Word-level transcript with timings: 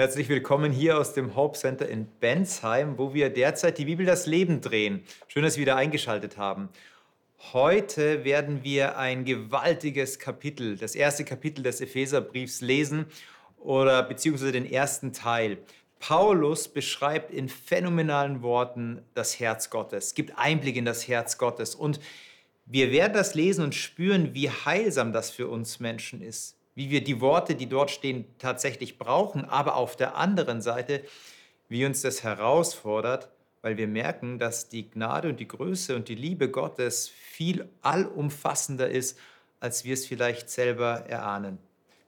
Herzlich 0.00 0.30
willkommen 0.30 0.72
hier 0.72 0.96
aus 0.96 1.12
dem 1.12 1.36
Hope 1.36 1.58
Center 1.58 1.86
in 1.86 2.06
Bensheim, 2.06 2.96
wo 2.96 3.12
wir 3.12 3.28
derzeit 3.28 3.76
die 3.76 3.84
Bibel 3.84 4.06
das 4.06 4.24
Leben 4.24 4.62
drehen. 4.62 5.04
Schön, 5.28 5.42
dass 5.42 5.54
Sie 5.54 5.60
wieder 5.60 5.76
eingeschaltet 5.76 6.38
haben. 6.38 6.70
Heute 7.52 8.24
werden 8.24 8.64
wir 8.64 8.96
ein 8.96 9.26
gewaltiges 9.26 10.18
Kapitel, 10.18 10.78
das 10.78 10.94
erste 10.94 11.26
Kapitel 11.26 11.62
des 11.62 11.82
Epheserbriefs 11.82 12.62
lesen 12.62 13.04
oder 13.58 14.02
beziehungsweise 14.02 14.52
den 14.52 14.64
ersten 14.64 15.12
Teil. 15.12 15.58
Paulus 15.98 16.68
beschreibt 16.68 17.30
in 17.30 17.50
phänomenalen 17.50 18.40
Worten 18.40 19.02
das 19.12 19.38
Herz 19.38 19.68
Gottes, 19.68 20.14
gibt 20.14 20.38
Einblick 20.38 20.76
in 20.76 20.86
das 20.86 21.08
Herz 21.08 21.36
Gottes 21.36 21.74
und 21.74 22.00
wir 22.64 22.90
werden 22.90 23.12
das 23.12 23.34
lesen 23.34 23.64
und 23.64 23.74
spüren, 23.74 24.32
wie 24.32 24.48
heilsam 24.48 25.12
das 25.12 25.30
für 25.30 25.48
uns 25.48 25.78
Menschen 25.78 26.22
ist, 26.22 26.56
wie 26.74 26.90
wir 26.90 27.02
die 27.02 27.20
Worte, 27.20 27.54
die 27.54 27.68
dort 27.68 27.90
stehen, 27.90 28.24
tatsächlich 28.38 28.98
brauchen, 28.98 29.44
aber 29.44 29.76
auf 29.76 29.96
der 29.96 30.16
anderen 30.16 30.62
Seite, 30.62 31.02
wie 31.68 31.84
uns 31.84 32.02
das 32.02 32.22
herausfordert, 32.22 33.28
weil 33.62 33.76
wir 33.76 33.88
merken, 33.88 34.38
dass 34.38 34.68
die 34.68 34.90
Gnade 34.90 35.28
und 35.28 35.40
die 35.40 35.48
Größe 35.48 35.94
und 35.94 36.08
die 36.08 36.14
Liebe 36.14 36.50
Gottes 36.50 37.08
viel 37.08 37.68
allumfassender 37.82 38.88
ist, 38.88 39.18
als 39.60 39.84
wir 39.84 39.94
es 39.94 40.06
vielleicht 40.06 40.48
selber 40.48 41.04
erahnen. 41.06 41.58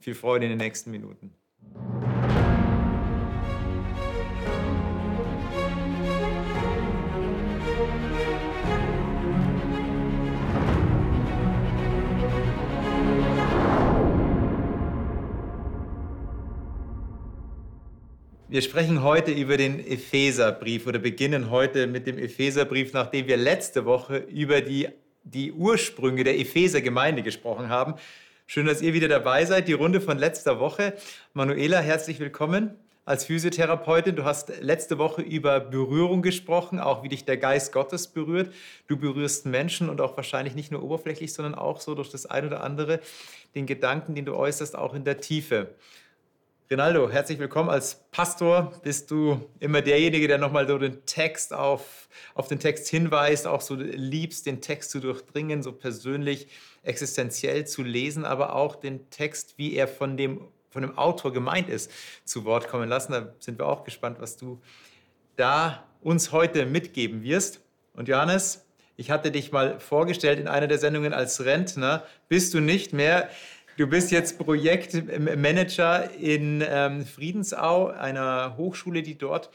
Viel 0.00 0.14
Freude 0.14 0.46
in 0.46 0.50
den 0.50 0.58
nächsten 0.58 0.90
Minuten. 0.90 1.34
Wir 18.52 18.60
sprechen 18.60 19.02
heute 19.02 19.30
über 19.30 19.56
den 19.56 19.80
Epheserbrief 19.80 20.86
oder 20.86 20.98
beginnen 20.98 21.48
heute 21.48 21.86
mit 21.86 22.06
dem 22.06 22.18
Epheserbrief, 22.18 22.92
nachdem 22.92 23.26
wir 23.26 23.38
letzte 23.38 23.86
Woche 23.86 24.18
über 24.18 24.60
die, 24.60 24.90
die 25.24 25.52
Ursprünge 25.52 26.22
der 26.22 26.38
Epheser-Gemeinde 26.38 27.22
gesprochen 27.22 27.70
haben. 27.70 27.94
Schön, 28.46 28.66
dass 28.66 28.82
ihr 28.82 28.92
wieder 28.92 29.08
dabei 29.08 29.46
seid. 29.46 29.68
Die 29.68 29.72
Runde 29.72 30.02
von 30.02 30.18
letzter 30.18 30.60
Woche. 30.60 30.92
Manuela, 31.32 31.80
herzlich 31.80 32.20
willkommen 32.20 32.74
als 33.06 33.24
Physiotherapeutin. 33.24 34.16
Du 34.16 34.24
hast 34.24 34.60
letzte 34.60 34.98
Woche 34.98 35.22
über 35.22 35.58
Berührung 35.58 36.20
gesprochen, 36.20 36.78
auch 36.78 37.02
wie 37.02 37.08
dich 37.08 37.24
der 37.24 37.38
Geist 37.38 37.72
Gottes 37.72 38.06
berührt. 38.06 38.52
Du 38.86 38.98
berührst 38.98 39.46
Menschen 39.46 39.88
und 39.88 40.02
auch 40.02 40.14
wahrscheinlich 40.18 40.54
nicht 40.54 40.70
nur 40.70 40.82
oberflächlich, 40.82 41.32
sondern 41.32 41.54
auch 41.54 41.80
so 41.80 41.94
durch 41.94 42.10
das 42.10 42.26
ein 42.26 42.46
oder 42.46 42.62
andere, 42.62 43.00
den 43.54 43.64
Gedanken, 43.64 44.14
den 44.14 44.26
du 44.26 44.34
äußerst, 44.36 44.76
auch 44.76 44.92
in 44.92 45.04
der 45.04 45.22
Tiefe. 45.22 45.74
Rinaldo, 46.72 47.10
herzlich 47.10 47.38
willkommen. 47.38 47.68
Als 47.68 48.02
Pastor 48.12 48.72
bist 48.82 49.10
du 49.10 49.46
immer 49.60 49.82
derjenige, 49.82 50.26
der 50.26 50.38
nochmal 50.38 50.66
so 50.66 50.78
den 50.78 51.04
Text 51.04 51.52
auf, 51.52 52.08
auf 52.32 52.48
den 52.48 52.60
Text 52.60 52.88
hinweist, 52.88 53.46
auch 53.46 53.60
so 53.60 53.74
liebst, 53.74 54.46
den 54.46 54.62
Text 54.62 54.90
zu 54.90 54.98
durchdringen, 54.98 55.62
so 55.62 55.72
persönlich, 55.72 56.48
existenziell 56.82 57.66
zu 57.66 57.82
lesen, 57.82 58.24
aber 58.24 58.54
auch 58.56 58.76
den 58.76 59.10
Text, 59.10 59.58
wie 59.58 59.74
er 59.76 59.86
von 59.86 60.16
dem, 60.16 60.48
von 60.70 60.80
dem 60.80 60.96
Autor 60.96 61.34
gemeint 61.34 61.68
ist, 61.68 61.90
zu 62.24 62.46
Wort 62.46 62.68
kommen 62.68 62.88
lassen. 62.88 63.12
Da 63.12 63.34
sind 63.38 63.58
wir 63.58 63.66
auch 63.66 63.84
gespannt, 63.84 64.16
was 64.18 64.38
du 64.38 64.58
da 65.36 65.86
uns 66.00 66.32
heute 66.32 66.64
mitgeben 66.64 67.22
wirst. 67.22 67.60
Und 67.92 68.08
Johannes, 68.08 68.64
ich 68.96 69.10
hatte 69.10 69.30
dich 69.30 69.52
mal 69.52 69.78
vorgestellt 69.78 70.40
in 70.40 70.48
einer 70.48 70.68
der 70.68 70.78
Sendungen 70.78 71.12
als 71.12 71.44
Rentner. 71.44 72.06
Bist 72.28 72.54
du 72.54 72.60
nicht 72.60 72.94
mehr? 72.94 73.28
Du 73.78 73.86
bist 73.86 74.10
jetzt 74.10 74.38
Projektmanager 74.38 76.10
in 76.14 76.62
ähm, 76.66 77.06
Friedensau, 77.06 77.86
einer 77.86 78.56
Hochschule, 78.58 79.02
die 79.02 79.16
dort 79.16 79.50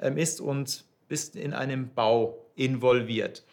ähm, 0.00 0.18
ist 0.18 0.40
und 0.40 0.84
bist 1.08 1.36
in 1.36 1.52
einem 1.52 1.94
Bau 1.94 2.36
involviert. 2.56 3.44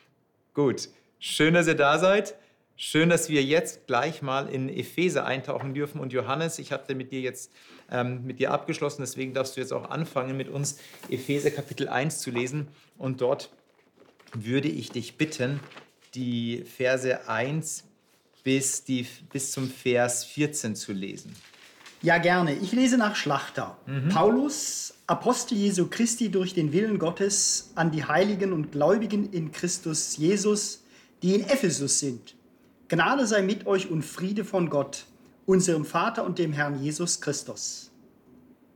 Gut, 0.55 0.89
schön, 1.19 1.53
dass 1.53 1.67
ihr 1.67 1.75
da 1.75 1.99
seid. 1.99 2.35
Schön, 2.75 3.09
dass 3.09 3.29
wir 3.29 3.43
jetzt 3.43 3.85
gleich 3.85 4.23
mal 4.23 4.49
in 4.49 4.69
Epheser 4.69 5.25
eintauchen 5.25 5.75
dürfen. 5.75 5.99
Und 5.99 6.13
Johannes, 6.13 6.57
ich 6.57 6.71
hatte 6.71 6.95
mit 6.95 7.11
dir 7.11 7.21
jetzt 7.21 7.51
ähm, 7.91 8.25
mit 8.25 8.39
dir 8.39 8.51
abgeschlossen, 8.51 9.01
deswegen 9.01 9.35
darfst 9.35 9.55
du 9.55 9.61
jetzt 9.61 9.71
auch 9.71 9.89
anfangen, 9.89 10.35
mit 10.35 10.49
uns 10.49 10.79
Epheser 11.09 11.51
Kapitel 11.51 11.89
1 11.89 12.19
zu 12.19 12.31
lesen. 12.31 12.67
Und 12.97 13.21
dort 13.21 13.51
würde 14.33 14.67
ich 14.67 14.91
dich 14.91 15.17
bitten, 15.17 15.59
die 16.15 16.63
Verse 16.65 17.27
1 17.27 17.86
bis, 18.47 18.81
die, 18.81 19.05
bis 19.29 19.51
zum 19.51 19.69
Vers 19.69 20.23
14 20.23 20.73
zu 20.73 20.93
lesen. 20.93 21.33
Ja, 22.01 22.17
gerne. 22.17 22.55
Ich 22.55 22.71
lese 22.71 22.97
nach 22.97 23.17
Schlachter. 23.17 23.77
Mhm. 23.85 24.07
Paulus, 24.07 24.93
Apostel 25.05 25.57
Jesu 25.57 25.87
Christi 25.87 26.31
durch 26.31 26.53
den 26.53 26.71
Willen 26.71 26.97
Gottes 26.97 27.71
an 27.75 27.91
die 27.91 28.05
Heiligen 28.05 28.53
und 28.53 28.71
Gläubigen 28.71 29.33
in 29.33 29.51
Christus 29.51 30.15
Jesus, 30.15 30.81
die 31.21 31.35
in 31.35 31.43
Ephesus 31.43 31.99
sind. 31.99 32.35
Gnade 32.87 33.27
sei 33.27 33.41
mit 33.41 33.67
euch 33.67 33.91
und 33.91 34.03
Friede 34.03 34.45
von 34.45 34.69
Gott, 34.69 35.03
unserem 35.45 35.83
Vater 35.83 36.23
und 36.23 36.39
dem 36.39 36.53
Herrn 36.53 36.81
Jesus 36.81 37.19
Christus. 37.19 37.91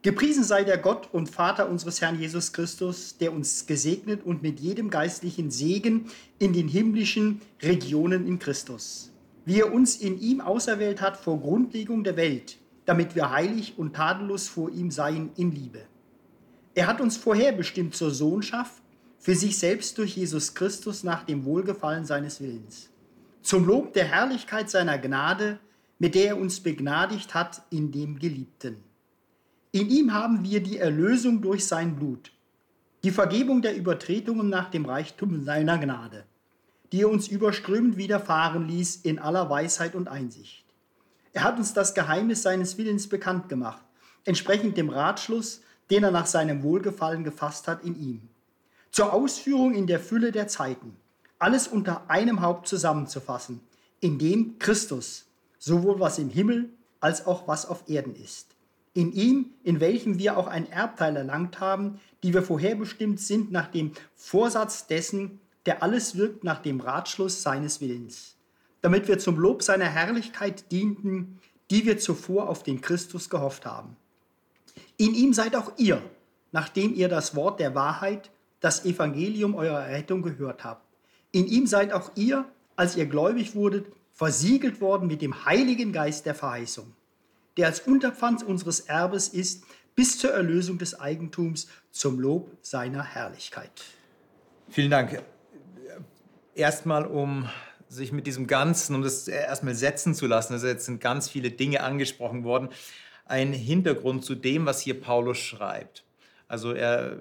Gepriesen 0.02 0.44
sei 0.44 0.66
der 0.66 0.80
Gott 0.80 1.08
und 1.14 1.30
Vater 1.30 1.70
unseres 1.70 2.02
Herrn 2.02 2.20
Jesus 2.20 2.52
Christus, 2.52 3.16
der 3.20 3.32
uns 3.32 3.68
gesegnet 3.68 4.26
und 4.26 4.44
mit 4.44 4.60
jedem 4.60 4.90
geistlichen 4.90 5.50
Segen 5.50 6.12
in 6.40 6.52
den 6.52 6.68
himmlischen 6.68 7.40
Regionen 7.62 8.28
in 8.28 8.38
Christus 8.38 9.11
wie 9.46 9.60
er 9.60 9.74
uns 9.74 9.96
in 9.98 10.20
ihm 10.20 10.42
auserwählt 10.42 11.02
hat 11.02 11.18
vor 11.18 11.40
Grundlegung 11.40 12.04
der 12.04 12.18
Welt, 12.18 12.58
damit 12.86 13.16
wir 13.16 13.32
heilig 13.32 13.76
und 13.78 13.96
tadellos 13.96 14.48
vor 14.48 14.70
ihm 14.70 14.92
seien 14.92 15.32
in 15.36 15.52
Liebe. 15.52 15.82
Er 16.76 16.88
hat 16.88 17.02
uns 17.02 17.18
vorherbestimmt 17.18 17.96
zur 17.96 18.12
Sohnschaft 18.12 18.82
für 19.20 19.36
sich 19.36 19.58
selbst 19.58 19.98
durch 19.98 20.16
Jesus 20.16 20.54
Christus 20.54 21.04
nach 21.04 21.24
dem 21.24 21.46
Wohlgefallen 21.46 22.06
seines 22.06 22.42
Willens, 22.42 22.90
zum 23.42 23.66
Lob 23.66 23.94
der 23.94 24.06
Herrlichkeit 24.06 24.70
seiner 24.70 24.98
Gnade, 24.98 25.60
mit 26.00 26.16
der 26.16 26.28
er 26.28 26.38
uns 26.38 26.60
begnadigt 26.60 27.34
hat 27.34 27.62
in 27.70 27.92
dem 27.92 28.18
Geliebten. 28.18 28.78
In 29.72 29.90
ihm 29.90 30.14
haben 30.14 30.44
wir 30.44 30.62
die 30.62 30.78
Erlösung 30.78 31.42
durch 31.42 31.66
sein 31.66 31.96
Blut, 31.96 32.32
die 33.04 33.12
Vergebung 33.12 33.62
der 33.62 33.76
Übertretungen 33.76 34.50
nach 34.50 34.70
dem 34.70 34.86
Reichtum 34.86 35.44
seiner 35.44 35.78
Gnade 35.78 36.26
die 36.92 37.02
er 37.02 37.10
uns 37.10 37.28
überströmend 37.28 37.98
widerfahren 37.98 38.68
ließ 38.68 38.98
in 38.98 39.20
aller 39.20 39.50
Weisheit 39.50 39.96
und 39.96 40.08
Einsicht. 40.08 40.66
Er 41.34 41.44
hat 41.44 41.58
uns 41.58 41.74
das 41.74 41.94
Geheimnis 41.94 42.42
seines 42.42 42.78
Willens 42.78 43.08
bekannt 43.08 43.48
gemacht, 43.48 43.84
entsprechend 44.26 44.78
dem 44.78 44.90
Ratschluss, 44.90 45.62
den 45.90 46.04
er 46.04 46.12
nach 46.12 46.26
seinem 46.26 46.64
Wohlgefallen 46.64 47.24
gefasst 47.24 47.68
hat 47.68 47.84
in 47.84 48.00
ihm. 48.00 48.22
Zur 48.92 49.14
Ausführung 49.14 49.74
in 49.74 49.88
der 49.88 50.00
Fülle 50.00 50.32
der 50.32 50.48
Zeiten, 50.48 50.98
alles 51.40 51.68
unter 51.68 52.10
einem 52.10 52.42
Haupt 52.42 52.68
zusammenzufassen, 52.68 53.62
in 54.00 54.20
dem 54.20 54.60
Christus, 54.60 55.26
sowohl 55.60 56.00
was 56.00 56.20
im 56.20 56.30
Himmel 56.30 56.70
als 57.00 57.26
auch 57.26 57.48
was 57.48 57.66
auf 57.66 57.90
Erden 57.90 58.16
ist. 58.16 58.48
In 58.94 59.14
ihm, 59.14 59.52
in 59.64 59.80
welchem 59.80 60.20
wir 60.20 60.38
auch 60.38 60.48
ein 60.48 60.70
Erbteil 60.70 61.16
erlangt 61.16 61.60
haben, 61.60 62.00
die 62.24 62.34
wir 62.34 62.44
vorherbestimmt 62.44 63.20
sind 63.20 63.52
nach 63.52 63.68
dem 63.68 63.94
Vorsatz 64.16 64.88
dessen, 64.88 65.40
der 65.66 65.84
alles 65.84 66.16
wirkt 66.16 66.44
nach 66.44 66.62
dem 66.62 66.80
Ratschluss 66.80 67.42
seines 67.44 67.82
Willens, 67.82 68.36
damit 68.82 69.08
wir 69.08 69.20
zum 69.20 69.38
Lob 69.38 69.64
seiner 69.64 69.86
Herrlichkeit 69.86 70.72
dienten, 70.72 71.40
die 71.70 71.86
wir 71.86 71.98
zuvor 71.98 72.50
auf 72.50 72.64
den 72.64 72.82
Christus 72.82 73.30
gehofft 73.30 73.66
haben. 73.66 73.96
In 74.98 75.14
ihm 75.14 75.34
seid 75.34 75.56
auch 75.56 75.74
ihr, 75.78 76.02
nachdem 76.52 76.94
ihr 76.94 77.08
das 77.08 77.36
Wort 77.36 77.60
der 77.60 77.76
Wahrheit, 77.76 78.32
das 78.60 78.86
Evangelium 78.86 79.56
eurer 79.56 79.88
Rettung 79.88 80.22
gehört 80.22 80.64
habt. 80.64 80.86
In 81.32 81.48
ihm 81.48 81.66
seid 81.66 81.94
auch 81.94 82.12
ihr, 82.16 82.46
als 82.76 82.96
ihr 82.96 83.06
gläubig 83.06 83.56
wurdet, 83.56 83.88
versiegelt 84.14 84.82
worden 84.82 85.08
mit 85.08 85.22
dem 85.22 85.46
Heiligen 85.46 85.94
Geist 85.94 86.26
der 86.26 86.36
Verheißung, 86.36 86.94
der 87.58 87.68
als 87.68 87.80
Unterpfand 87.82 88.44
unseres 88.44 88.82
Erbes 88.82 89.30
ist, 89.30 89.64
bis 89.96 90.20
zur 90.20 90.32
Erlösung 90.32 90.78
des 90.78 91.00
Eigentums 91.00 91.68
zum 91.92 92.20
Lob 92.20 92.52
seiner 92.62 93.04
Herrlichkeit. 93.04 93.72
Vielen 94.70 94.92
Dank 94.92 95.22
erstmal 96.56 97.06
um 97.06 97.50
sich 97.88 98.12
mit 98.12 98.26
diesem 98.26 98.48
Ganzen, 98.48 98.96
um 98.96 99.02
das 99.02 99.28
erstmal 99.28 99.76
setzen 99.76 100.16
zu 100.16 100.28
lassen, 100.28 100.54
also 100.54 100.68
jetzt 100.68 100.86
sind 100.86 101.02
ganz 101.02 101.30
viele 101.30 101.52
Dinge 101.52 101.84
angesprochen 101.84 102.44
worden, 102.44 102.70
ein 103.26 103.54
Hintergrund 103.54 104.24
zu 104.24 104.36
dem, 104.36 104.66
was 104.66 104.82
hier 104.82 105.00
Paulus 105.00 105.38
schreibt. 105.38 106.04
Also 106.48 106.74
er, 106.74 107.18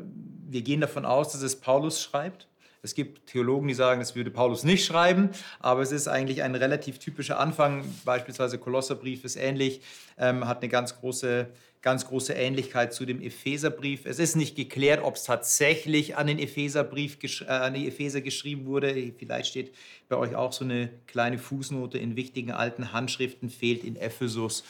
wir 0.49 0.63
gehen 0.63 0.81
davon 0.81 1.05
aus, 1.05 1.33
dass 1.33 1.43
es 1.43 1.57
Paulus 1.57 2.03
schreibt. 2.03 2.49
Es 2.83 2.95
gibt 2.95 3.27
Theologen, 3.27 3.69
die 3.69 3.75
sagen, 3.75 4.01
das 4.01 4.17
würde 4.17 4.31
Paulus 4.31 4.65
nicht 4.65 4.85
schreiben, 4.85 5.31
aber 5.59 5.83
es 5.83 5.93
ist 5.93 6.09
eigentlich 6.09 6.43
ein 6.43 6.55
relativ 6.55 6.99
typischer 6.99 7.39
Anfang. 7.39 7.85
Beispielsweise 8.05 8.59
Kolosserbrief 8.59 9.25
ist 9.25 9.37
ähnlich, 9.37 9.83
ähm, 10.19 10.49
hat 10.49 10.63
eine 10.63 10.69
ganz 10.69 10.99
große, 10.99 11.49
ganz 11.83 12.07
große 12.07 12.35
Ähnlichkeit 12.35 12.93
zu 12.93 13.07
dem 13.07 13.23
Epheserbrief. 13.23 14.05
Es 14.05 14.19
ist 14.19 14.37
nicht 14.37 14.55
geklärt, 14.55 15.03
ob 15.03 15.17
es 15.17 15.25
tatsächlich 15.25 16.17
an 16.17 16.27
den 16.27 16.39
Epheserbrief, 16.39 17.19
äh, 17.43 17.47
an 17.47 17.75
die 17.75 17.89
Epheser 17.89 18.21
geschrieben 18.21 18.67
wurde. 18.67 19.13
Vielleicht 19.19 19.49
steht 19.49 19.75
bei 20.09 20.17
euch 20.17 20.35
auch 20.35 20.53
so 20.53 20.65
eine 20.65 20.91
kleine 21.07 21.39
Fußnote 21.39 21.99
in 21.99 22.17
wichtigen 22.17 22.51
alten 22.51 22.93
Handschriften, 22.93 23.49
fehlt 23.49 23.85
in 23.85 23.97
Ephesus. 23.97 24.63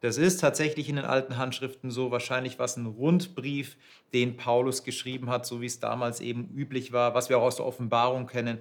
Das 0.00 0.18
ist 0.18 0.40
tatsächlich 0.40 0.88
in 0.88 0.96
den 0.96 1.04
alten 1.04 1.36
Handschriften 1.36 1.90
so. 1.90 2.10
Wahrscheinlich 2.10 2.58
war 2.58 2.66
es 2.66 2.76
ein 2.76 2.86
Rundbrief, 2.86 3.76
den 4.12 4.36
Paulus 4.36 4.84
geschrieben 4.84 5.30
hat, 5.30 5.46
so 5.46 5.60
wie 5.60 5.66
es 5.66 5.80
damals 5.80 6.20
eben 6.20 6.50
üblich 6.54 6.92
war, 6.92 7.14
was 7.14 7.28
wir 7.28 7.38
auch 7.38 7.44
aus 7.44 7.56
der 7.56 7.66
Offenbarung 7.66 8.26
kennen, 8.26 8.58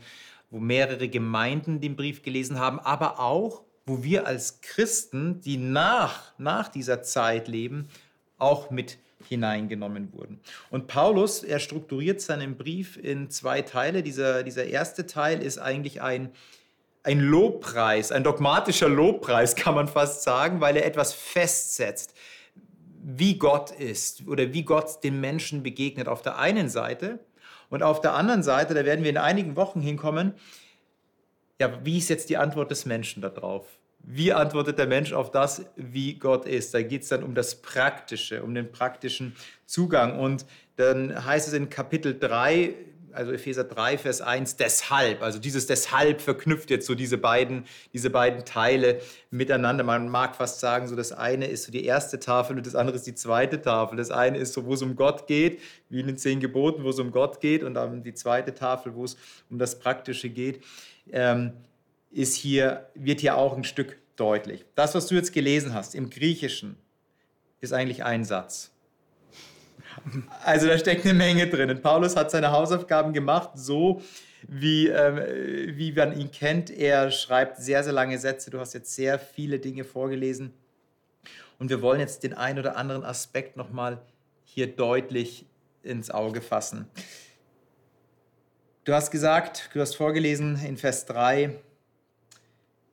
wo 0.50 0.60
mehrere 0.60 1.10
Gemeinden 1.10 1.82
den 1.82 1.96
Brief 1.96 2.24
gelesen 2.24 2.58
haben, 2.58 2.80
aber 2.80 3.20
auch, 3.20 3.64
wo 3.86 4.04
wir 4.04 4.26
als 4.26 4.62
Christen, 4.62 5.42
die 5.42 5.58
nach, 5.58 6.34
nach 6.38 6.70
dieser 6.70 7.04
Zeit 7.04 7.48
leben, 7.48 7.88
auch 8.38 8.72
mit 8.72 8.98
hineingenommen 9.28 10.14
wurden. 10.14 10.40
Und 10.70 10.88
Paulus, 10.88 11.44
er 11.44 11.60
strukturiert 11.60 12.22
seinen 12.22 12.58
Brief 12.58 12.98
in 12.98 13.30
zwei 13.30 13.62
Teile. 13.62 14.04
Dieser, 14.04 14.44
dieser 14.44 14.66
erste 14.66 15.06
Teil 15.06 15.42
ist 15.42 15.58
eigentlich 15.58 16.02
ein, 16.02 16.32
ein 17.04 17.20
Lobpreis, 17.20 18.12
ein 18.12 18.24
dogmatischer 18.24 18.90
Lobpreis, 18.90 19.56
kann 19.56 19.76
man 19.76 19.88
fast 19.88 20.24
sagen, 20.24 20.62
weil 20.62 20.76
er 20.78 20.86
etwas 20.86 21.14
festsetzt, 21.14 22.14
wie 23.04 23.38
Gott 23.38 23.72
ist 23.72 24.28
oder 24.28 24.54
wie 24.54 24.64
Gott 24.64 25.04
den 25.04 25.22
Menschen 25.22 25.64
begegnet 25.64 26.08
auf 26.08 26.22
der 26.22 26.38
einen 26.38 26.70
Seite. 26.70 27.20
Und 27.70 27.84
auf 27.84 28.02
der 28.02 28.14
anderen 28.14 28.44
Seite, 28.44 28.74
da 28.74 28.86
werden 28.86 29.04
wir 29.04 29.10
in 29.10 29.18
einigen 29.18 29.56
Wochen 29.56 29.82
hinkommen, 29.82 30.34
ja, 31.60 31.80
wie 31.84 31.98
ist 31.98 32.10
jetzt 32.10 32.30
die 32.30 32.38
Antwort 32.38 32.72
des 32.72 32.86
Menschen 32.86 33.22
darauf? 33.22 33.68
Wie 34.08 34.34
antwortet 34.34 34.78
der 34.78 34.88
Mensch 34.88 35.14
auf 35.14 35.32
das, 35.32 35.66
wie 35.76 36.16
Gott 36.16 36.46
ist? 36.46 36.74
Da 36.74 36.82
geht 36.84 37.04
es 37.04 37.10
dann 37.10 37.24
um 37.24 37.34
das 37.34 37.56
Praktische, 37.56 38.44
um 38.44 38.54
den 38.54 38.72
praktischen 38.72 39.36
Zugang. 39.66 40.20
Und 40.20 40.46
dann 40.76 41.26
heißt 41.26 41.48
es 41.48 41.54
in 41.54 41.70
Kapitel 41.70 42.18
3, 42.20 42.76
also 43.16 43.32
Epheser 43.32 43.64
3, 43.64 43.98
Vers 43.98 44.22
1, 44.22 44.58
deshalb. 44.58 45.24
Also 45.24 45.40
dieses 45.40 45.66
deshalb 45.66 46.22
verknüpft 46.22 46.70
jetzt 46.70 46.86
so 46.86 46.94
diese 46.94 47.18
beiden, 47.18 47.66
diese 47.94 48.10
beiden 48.10 48.46
Teile 48.46 49.00
miteinander. 49.32 49.84
Man 49.84 50.10
mag 50.10 50.36
fast 50.36 50.60
sagen, 50.60 50.88
so 50.88 50.96
das 50.96 51.12
eine 51.12 51.48
ist 51.48 51.64
so 51.64 51.72
die 51.72 51.86
erste 51.86 52.20
Tafel 52.20 52.58
und 52.58 52.68
das 52.68 52.76
andere 52.76 52.98
ist 52.98 53.08
die 53.08 53.16
zweite 53.16 53.62
Tafel. 53.62 53.98
Das 53.98 54.12
eine 54.12 54.38
ist 54.38 54.54
so, 54.54 54.66
wo 54.66 54.74
es 54.74 54.82
um 54.82 54.96
Gott 54.96 55.28
geht, 55.28 55.62
wie 55.90 56.02
in 56.02 56.08
den 56.08 56.18
zehn 56.18 56.40
Geboten, 56.40 56.84
wo 56.84 56.90
es 56.90 57.00
um 57.00 57.12
Gott 57.12 57.40
geht, 57.40 57.64
und 57.64 57.74
dann 57.74 58.04
die 58.04 58.14
zweite 58.14 58.54
Tafel, 58.54 58.94
wo 58.94 59.06
es 59.06 59.18
um 59.50 59.58
das 59.58 59.80
Praktische 59.80 60.30
geht. 60.30 60.62
Ähm, 61.12 61.54
ist 62.12 62.36
hier, 62.36 62.90
wird 62.96 63.20
hier 63.20 63.38
auch 63.38 63.56
ein 63.56 63.64
Stück 63.64 63.98
deutlich. 64.16 64.66
Das, 64.76 64.96
was 64.96 65.08
du 65.08 65.16
jetzt 65.16 65.34
gelesen 65.34 65.74
hast 65.74 65.96
im 65.96 66.10
Griechischen, 66.10 66.78
ist 67.62 67.74
eigentlich 67.74 68.04
ein 68.04 68.24
Satz. 68.24 68.72
Also 70.44 70.68
da 70.68 70.78
steckt 70.78 71.06
eine 71.06 71.14
Menge 71.14 71.48
drin. 71.48 71.70
Und 71.70 71.82
Paulus 71.82 72.16
hat 72.16 72.32
seine 72.32 72.52
Hausaufgaben 72.52 73.14
gemacht, 73.14 73.52
so 73.56 74.02
wie, 74.48 74.88
äh, 74.88 75.76
wie 75.76 75.92
man 75.92 76.18
ihn 76.18 76.32
kennt. 76.32 76.70
Er 76.70 77.12
schreibt 77.12 77.58
sehr, 77.58 77.84
sehr 77.84 77.94
lange 77.94 78.18
Sätze. 78.20 78.52
Du 78.52 78.60
hast 78.60 78.74
jetzt 78.74 78.94
sehr 78.94 79.20
viele 79.20 79.60
Dinge 79.60 79.84
vorgelesen. 79.84 80.54
Und 81.60 81.70
wir 81.70 81.82
wollen 81.82 82.00
jetzt 82.00 82.24
den 82.24 82.34
einen 82.34 82.60
oder 82.60 82.76
anderen 82.76 83.04
Aspekt 83.04 83.58
nochmal 83.58 84.02
hier 84.44 84.68
deutlich 84.68 85.46
ins 85.84 86.12
Auge 86.12 86.42
fassen. 86.42 86.88
Du 88.86 88.94
hast 88.94 89.10
gesagt, 89.10 89.72
du 89.74 89.82
hast 89.82 89.96
vorgelesen 89.96 90.64
in 90.64 90.78
Vers 90.78 91.08
3, 91.08 91.60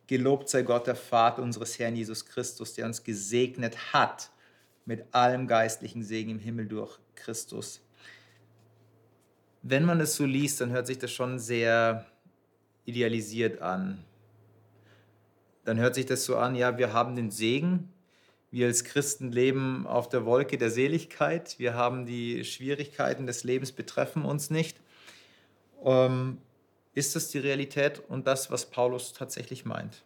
Gelobt 0.07 0.49
sei 0.49 0.63
Gott, 0.63 0.87
der 0.87 0.97
Vater 0.97 1.43
unseres 1.43 1.79
Herrn 1.79 1.95
Jesus 1.95 2.25
Christus, 2.25 2.73
der 2.73 2.87
uns 2.87 3.05
gesegnet 3.05 3.93
hat 3.93 4.31
mit 4.87 5.05
allem 5.15 5.47
geistlichen 5.47 6.03
Segen 6.03 6.31
im 6.31 6.39
Himmel 6.39 6.67
durch 6.67 6.99
Christus. 7.15 7.83
Wenn 9.61 9.85
man 9.85 10.01
es 10.01 10.17
so 10.17 10.25
liest, 10.25 10.63
dann 10.63 10.71
hört 10.71 10.87
sich 10.87 10.99
das 10.99 11.13
schon 11.13 11.39
sehr 11.39 12.07
idealisiert 12.87 13.61
an. 13.61 14.03
Dann 15.67 15.79
hört 15.79 15.95
sich 15.95 16.07
das 16.07 16.25
so 16.25 16.39
an, 16.39 16.55
ja, 16.55 16.79
wir 16.79 16.95
haben 16.95 17.17
den 17.17 17.31
Segen, 17.31 17.93
wir 18.51 18.67
als 18.67 18.85
Christen 18.85 19.31
leben 19.31 19.87
auf 19.87 20.09
der 20.09 20.25
Wolke 20.25 20.57
der 20.57 20.71
Seligkeit, 20.71 21.59
wir 21.59 21.75
haben 21.75 22.07
die 22.07 22.47
Schwierigkeiten 22.47 23.27
des 23.27 23.45
Lebens 23.45 23.73
betreffen 23.73 24.25
uns 24.25 24.49
nicht. 24.49 24.82
Ähm, 25.85 26.39
ist 26.95 27.17
das 27.17 27.31
die 27.31 27.39
Realität 27.39 28.03
und 28.09 28.27
das, 28.27 28.51
was 28.51 28.67
Paulus 28.67 29.13
tatsächlich 29.13 29.65
meint? 29.65 30.05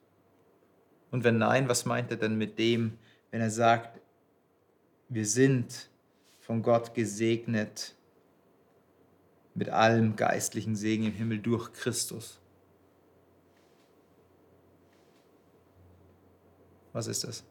Und 1.11 1.25
wenn 1.25 1.39
nein, 1.39 1.69
was 1.69 1.85
meint 1.85 2.11
er 2.11 2.17
denn 2.17 2.37
mit 2.37 2.59
dem, 2.59 2.99
wenn 3.31 3.41
er 3.41 3.51
sagt, 3.51 4.01
wir 5.09 5.27
sind 5.27 5.89
von 6.41 6.63
Gott 6.63 6.95
gesegnet 6.95 7.95
mit 9.55 9.69
allem 9.71 10.17
geistlichen 10.17 10.77
Segen 10.77 11.07
im 11.07 11.13
Himmel 11.13 11.39
durch 11.39 11.73
Christus? 11.73 12.39
Was 16.93 17.07
ist 17.09 17.25
das? 17.25 17.45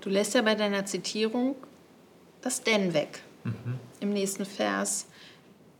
Du 0.00 0.10
lässt 0.10 0.34
ja 0.34 0.42
bei 0.42 0.54
deiner 0.54 0.84
Zitierung 0.84 1.56
das 2.42 2.62
denn 2.62 2.92
weg. 2.92 3.20
Mhm. 3.44 3.78
Im 4.00 4.12
nächsten 4.12 4.44
Vers 4.44 5.06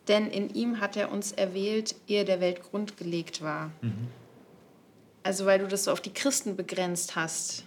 denn 0.09 0.29
in 0.29 0.51
ihm 0.51 0.81
hat 0.81 0.97
er 0.97 1.11
uns 1.11 1.33
erwählt, 1.33 1.95
ehe 2.07 2.25
der 2.25 2.41
Welt 2.41 2.63
Grund 2.63 2.97
gelegt 2.97 3.43
war. 3.43 3.71
Mhm. 3.81 4.09
Also 5.23 5.47
weil 5.47 5.59
du 5.59 5.67
das 5.67 5.85
so 5.85 5.93
auf 5.93 6.01
die 6.01 6.13
Christen 6.13 6.57
begrenzt 6.57 7.17
hast. 7.17 7.65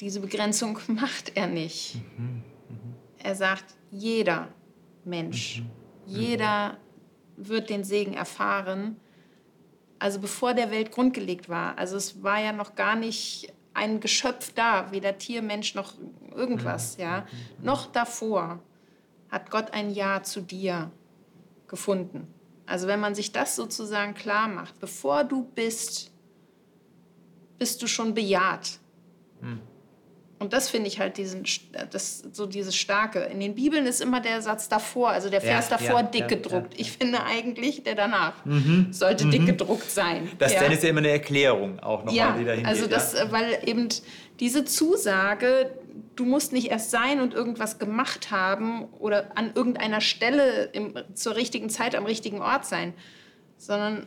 Diese 0.00 0.20
Begrenzung 0.20 0.78
macht 0.88 1.32
er 1.34 1.46
nicht. 1.46 1.96
Mhm. 2.18 2.42
Mhm. 2.68 2.94
Er 3.18 3.34
sagt, 3.34 3.64
jeder 3.90 4.48
Mensch, 5.04 5.60
mhm. 5.60 5.70
jeder 6.06 6.76
wird 7.36 7.70
den 7.70 7.84
Segen 7.84 8.14
erfahren. 8.14 8.96
Also 9.98 10.18
bevor 10.18 10.52
der 10.52 10.70
Welt 10.70 10.92
grundgelegt 10.92 11.48
war. 11.48 11.78
Also 11.78 11.96
es 11.96 12.22
war 12.22 12.40
ja 12.40 12.52
noch 12.52 12.74
gar 12.74 12.96
nicht 12.96 13.52
ein 13.72 14.00
Geschöpf 14.00 14.52
da, 14.54 14.92
weder 14.92 15.16
Tier, 15.16 15.40
Mensch 15.40 15.74
noch 15.74 15.94
irgendwas. 16.34 16.98
Mhm. 16.98 17.02
Ja, 17.02 17.20
mhm. 17.20 17.64
noch 17.64 17.86
davor 17.86 18.58
hat 19.30 19.50
Gott 19.50 19.72
ein 19.72 19.94
Ja 19.94 20.22
zu 20.22 20.42
dir 20.42 20.90
gefunden. 21.72 22.28
Also 22.66 22.86
wenn 22.86 23.00
man 23.00 23.16
sich 23.16 23.32
das 23.32 23.56
sozusagen 23.56 24.14
klar 24.14 24.46
macht, 24.46 24.78
bevor 24.78 25.24
du 25.24 25.42
bist, 25.42 26.12
bist 27.58 27.82
du 27.82 27.86
schon 27.88 28.14
bejaht. 28.14 28.78
Hm. 29.40 29.58
Und 30.38 30.52
das 30.52 30.68
finde 30.68 30.88
ich 30.88 30.98
halt 30.98 31.16
diesen, 31.18 31.44
das, 31.90 32.24
so 32.32 32.46
dieses 32.46 32.76
Starke. 32.76 33.20
In 33.20 33.40
den 33.40 33.54
Bibeln 33.54 33.86
ist 33.86 34.00
immer 34.00 34.20
der 34.20 34.42
Satz 34.42 34.68
davor, 34.68 35.10
also 35.10 35.30
der 35.30 35.40
Vers 35.40 35.70
ja, 35.70 35.78
davor 35.78 36.00
ja, 36.00 36.02
dick 36.02 36.20
ja, 36.22 36.26
gedruckt. 36.26 36.74
Ich 36.76 36.92
finde 36.92 37.22
eigentlich, 37.22 37.84
der 37.84 37.94
danach 37.94 38.44
mhm. 38.44 38.88
sollte 38.90 39.24
mhm. 39.24 39.30
dick 39.30 39.46
gedruckt 39.46 39.90
sein. 39.90 40.28
Das 40.38 40.54
dann 40.54 40.72
ist 40.72 40.82
ja 40.82 40.90
immer 40.90 40.98
eine 40.98 41.10
Erklärung 41.10 41.78
auch 41.78 42.00
nochmal, 42.00 42.14
ja, 42.14 42.36
die 42.36 42.44
dahin 42.44 42.66
also 42.66 42.82
geht. 42.82 42.92
Das, 42.92 43.14
weil 43.30 43.60
eben 43.64 43.88
diese 44.40 44.64
Zusage, 44.64 45.70
du 46.16 46.24
musst 46.24 46.52
nicht 46.52 46.70
erst 46.70 46.90
sein 46.90 47.20
und 47.20 47.34
irgendwas 47.34 47.78
gemacht 47.78 48.30
haben 48.30 48.84
oder 48.98 49.36
an 49.36 49.52
irgendeiner 49.54 50.00
Stelle 50.00 50.64
im, 50.72 50.94
zur 51.14 51.36
richtigen 51.36 51.70
Zeit 51.70 51.94
am 51.94 52.06
richtigen 52.06 52.40
Ort 52.40 52.66
sein, 52.66 52.94
sondern 53.56 54.06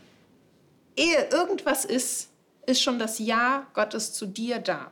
ehe 0.95 1.27
irgendwas 1.31 1.85
ist, 1.85 2.29
ist 2.65 2.81
schon 2.81 2.99
das 2.99 3.19
Ja 3.19 3.67
Gottes 3.73 4.13
zu 4.13 4.25
dir 4.25 4.59
da. 4.59 4.91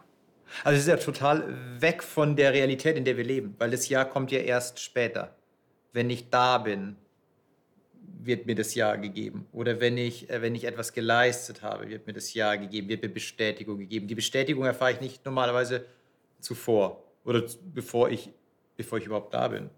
Also 0.64 0.76
es 0.76 0.84
ist 0.84 0.88
ja 0.88 0.98
total 0.98 1.82
weg 1.82 2.04
von 2.04 2.36
der 2.36 2.54
Realität, 2.54 2.96
in 2.96 3.06
der 3.06 3.18
wir 3.18 3.24
leben, 3.24 3.56
weil 3.58 3.72
das 3.72 3.90
Ja 3.90 4.06
kommt 4.06 4.32
ja 4.32 4.40
erst 4.40 4.80
später. 4.80 5.36
Wenn 5.92 6.10
ich 6.10 6.30
da 6.30 6.58
bin, 6.60 6.96
wird 8.26 8.46
mir 8.46 8.56
das 8.56 8.76
Ja 8.76 8.96
gegeben. 8.96 9.48
Oder 9.52 9.80
wenn 9.80 9.98
ich, 9.98 10.30
äh, 10.30 10.42
wenn 10.42 10.56
ich 10.56 10.66
etwas 10.66 10.94
geleistet 10.94 11.62
habe, 11.62 11.90
wird 11.90 12.08
mir 12.08 12.14
das 12.14 12.34
Ja 12.34 12.56
gegeben, 12.56 12.90
wird 12.90 13.02
mir 13.04 13.10
Bestätigung 13.10 13.80
gegeben. 13.80 14.08
Die 14.08 14.16
Bestätigung 14.16 14.66
erfahre 14.66 14.94
ich 14.94 15.02
nicht 15.02 15.26
normalerweise 15.26 15.86
zuvor 16.44 17.04
oder 17.24 17.44
bevor 17.74 18.10
ich, 18.10 18.30
bevor 18.78 18.98
ich 18.98 19.06
überhaupt 19.06 19.34
da 19.34 19.48
bin. 19.48 19.70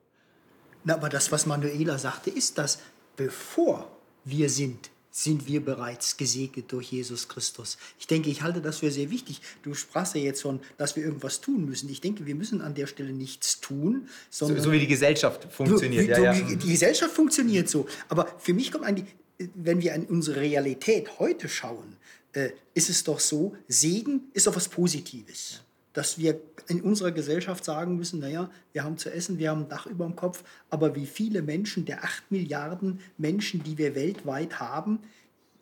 Na, 0.83 0.95
aber 0.95 1.09
das, 1.09 1.31
was 1.31 1.45
Manuela 1.45 1.97
sagte, 1.97 2.29
ist 2.29 2.57
das, 2.57 2.79
bevor 3.15 3.91
wir 4.23 4.49
sind, 4.49 4.89
sind 5.11 5.47
wir 5.47 5.63
bereits 5.63 6.17
gesegnet 6.17 6.71
durch 6.71 6.91
Jesus 6.91 7.29
Christus. 7.29 7.77
Ich 7.97 8.05
denke, 8.05 8.29
ich 8.29 8.41
halte 8.41 8.61
das 8.61 8.79
für 8.79 8.91
sehr 8.91 9.09
wichtig. 9.09 9.39
Du 9.63 9.73
sprachst 9.73 10.13
ja 10.13 10.21
jetzt 10.21 10.41
von, 10.41 10.59
dass 10.77 10.95
wir 10.97 11.03
irgendwas 11.03 11.39
tun 11.39 11.65
müssen. 11.65 11.89
Ich 11.89 12.01
denke, 12.01 12.25
wir 12.25 12.35
müssen 12.35 12.61
an 12.61 12.75
der 12.75 12.85
Stelle 12.85 13.13
nichts 13.13 13.61
tun, 13.61 14.09
sondern. 14.29 14.57
So, 14.57 14.65
so 14.65 14.71
wie 14.73 14.79
die 14.79 14.87
Gesellschaft 14.87 15.47
funktioniert. 15.51 16.15
So, 16.15 16.21
ja, 16.21 16.33
ja. 16.33 16.55
Die 16.55 16.69
Gesellschaft 16.69 17.13
funktioniert 17.13 17.69
so. 17.69 17.87
Aber 18.09 18.27
für 18.39 18.53
mich 18.53 18.71
kommt 18.71 18.83
eigentlich, 18.83 19.07
wenn 19.53 19.81
wir 19.81 19.93
an 19.93 20.05
unsere 20.05 20.41
Realität 20.41 21.17
heute 21.17 21.47
schauen, 21.47 21.95
äh, 22.33 22.49
ist 22.73 22.89
es 22.89 23.03
doch 23.05 23.21
so, 23.21 23.55
Segen 23.69 24.29
ist 24.33 24.47
doch 24.47 24.55
was 24.55 24.67
Positives 24.67 25.61
dass 25.95 26.19
wir 26.19 26.39
in 26.67 26.81
unserer 26.81 27.11
Gesellschaft 27.11 27.63
sagen 27.63 27.95
müssen, 27.95 28.19
naja, 28.19 28.51
wir 28.73 28.83
haben 28.83 28.97
zu 28.97 29.11
essen, 29.11 29.39
wir 29.39 29.49
haben 29.49 29.61
ein 29.61 29.69
Dach 29.69 29.87
über 29.87 30.05
dem 30.05 30.15
Kopf, 30.15 30.43
aber 30.69 30.93
wie 30.95 31.05
viele 31.05 31.41
Menschen, 31.41 31.85
der 31.85 32.03
acht 32.03 32.29
Milliarden 32.29 32.99
Menschen, 33.17 33.63
die 33.63 33.77
wir 33.77 33.95
weltweit 33.95 34.59
haben, 34.59 34.99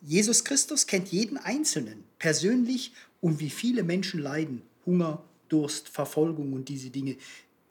Jesus 0.02 0.44
Christus 0.44 0.86
kennt 0.86 1.08
jeden 1.08 1.38
Einzelnen 1.38 2.04
persönlich 2.18 2.92
und 3.20 3.38
wie 3.38 3.48
viele 3.48 3.84
Menschen 3.84 4.20
leiden, 4.20 4.62
Hunger, 4.84 5.22
Durst, 5.48 5.88
Verfolgung 5.88 6.52
und 6.52 6.68
diese 6.68 6.90
Dinge. 6.90 7.16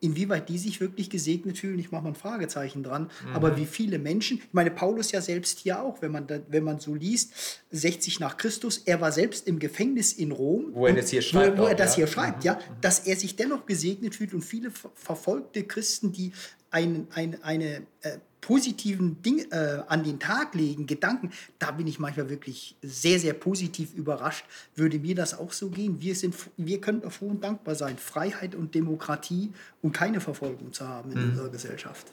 Inwieweit 0.03 0.50
die 0.50 0.57
sich 0.57 0.81
wirklich 0.81 1.10
gesegnet 1.10 1.57
fühlen, 1.57 1.79
ich 1.79 1.91
mache 1.91 2.03
mal 2.03 2.10
ein 2.10 2.15
Fragezeichen 2.15 2.83
dran. 2.83 3.03
Mhm. 3.03 3.36
Aber 3.36 3.57
wie 3.57 3.65
viele 3.65 4.00
Menschen, 4.00 4.39
ich 4.39 4.53
meine, 4.53 4.69
Paulus 4.69 5.12
ja 5.12 5.22
selbst 5.22 5.60
hier 5.60 5.81
auch, 5.81 6.01
wenn 6.01 6.12
man, 6.12 6.27
da, 6.27 6.39
wenn 6.50 6.63
man 6.63 6.79
so 6.79 6.93
liest, 6.93 7.33
60 7.72 8.19
nach 8.19 8.38
Christus, 8.38 8.79
er 8.79 9.00
war 9.00 9.12
selbst 9.12 9.48
im 9.48 9.60
Gefängnis 9.60 10.12
in 10.13 10.31
Rom. 10.31 10.72
Wo 10.74 10.88
er 10.88 10.93
das 10.93 11.10
hier 11.10 11.22
schreibt. 11.22 11.57
Wo, 11.57 11.63
wo 11.63 11.67
er 11.67 11.75
das 11.75 11.91
ja. 11.91 11.95
hier 11.98 12.07
schreibt, 12.07 12.39
mhm. 12.39 12.45
ja, 12.45 12.60
dass 12.81 13.00
er 13.00 13.15
sich 13.15 13.36
dennoch 13.36 13.65
gesegnet 13.65 14.15
fühlt 14.15 14.33
und 14.33 14.41
viele 14.41 14.72
verfolgte 14.72 15.63
Christen, 15.63 16.12
die 16.12 16.33
ein, 16.69 17.07
ein, 17.13 17.41
eine 17.43 17.83
äh, 18.01 18.17
positiven 18.43 19.21
Dinge 19.21 19.43
äh, 19.51 19.83
an 19.88 20.03
den 20.03 20.19
Tag 20.19 20.53
legen, 20.53 20.85
Gedanken, 20.85 21.31
da 21.59 21.71
bin 21.71 21.88
ich 21.88 21.97
manchmal 21.97 22.29
wirklich 22.29 22.75
sehr, 22.81 23.17
sehr 23.17 23.33
positiv 23.33 23.93
überrascht. 23.93 24.45
Würde 24.75 25.00
mir 25.00 25.15
das 25.15 25.38
auch 25.38 25.53
so 25.53 25.69
gehen? 25.69 26.01
Wir, 26.01 26.13
sind, 26.13 26.35
wir 26.57 26.81
können 26.81 27.09
froh 27.09 27.27
und 27.27 27.41
dankbar 27.41 27.75
sein, 27.75 27.97
Freiheit 27.97 28.53
und 28.53 28.75
Demokratie 28.75 29.53
und 29.81 29.93
keine 29.93 30.19
Verfolgung 30.19 30.73
zu 30.73 30.85
haben 30.85 31.13
in 31.13 31.19
mhm. 31.19 31.29
unserer 31.29 31.50
Gesellschaft. 31.50 32.07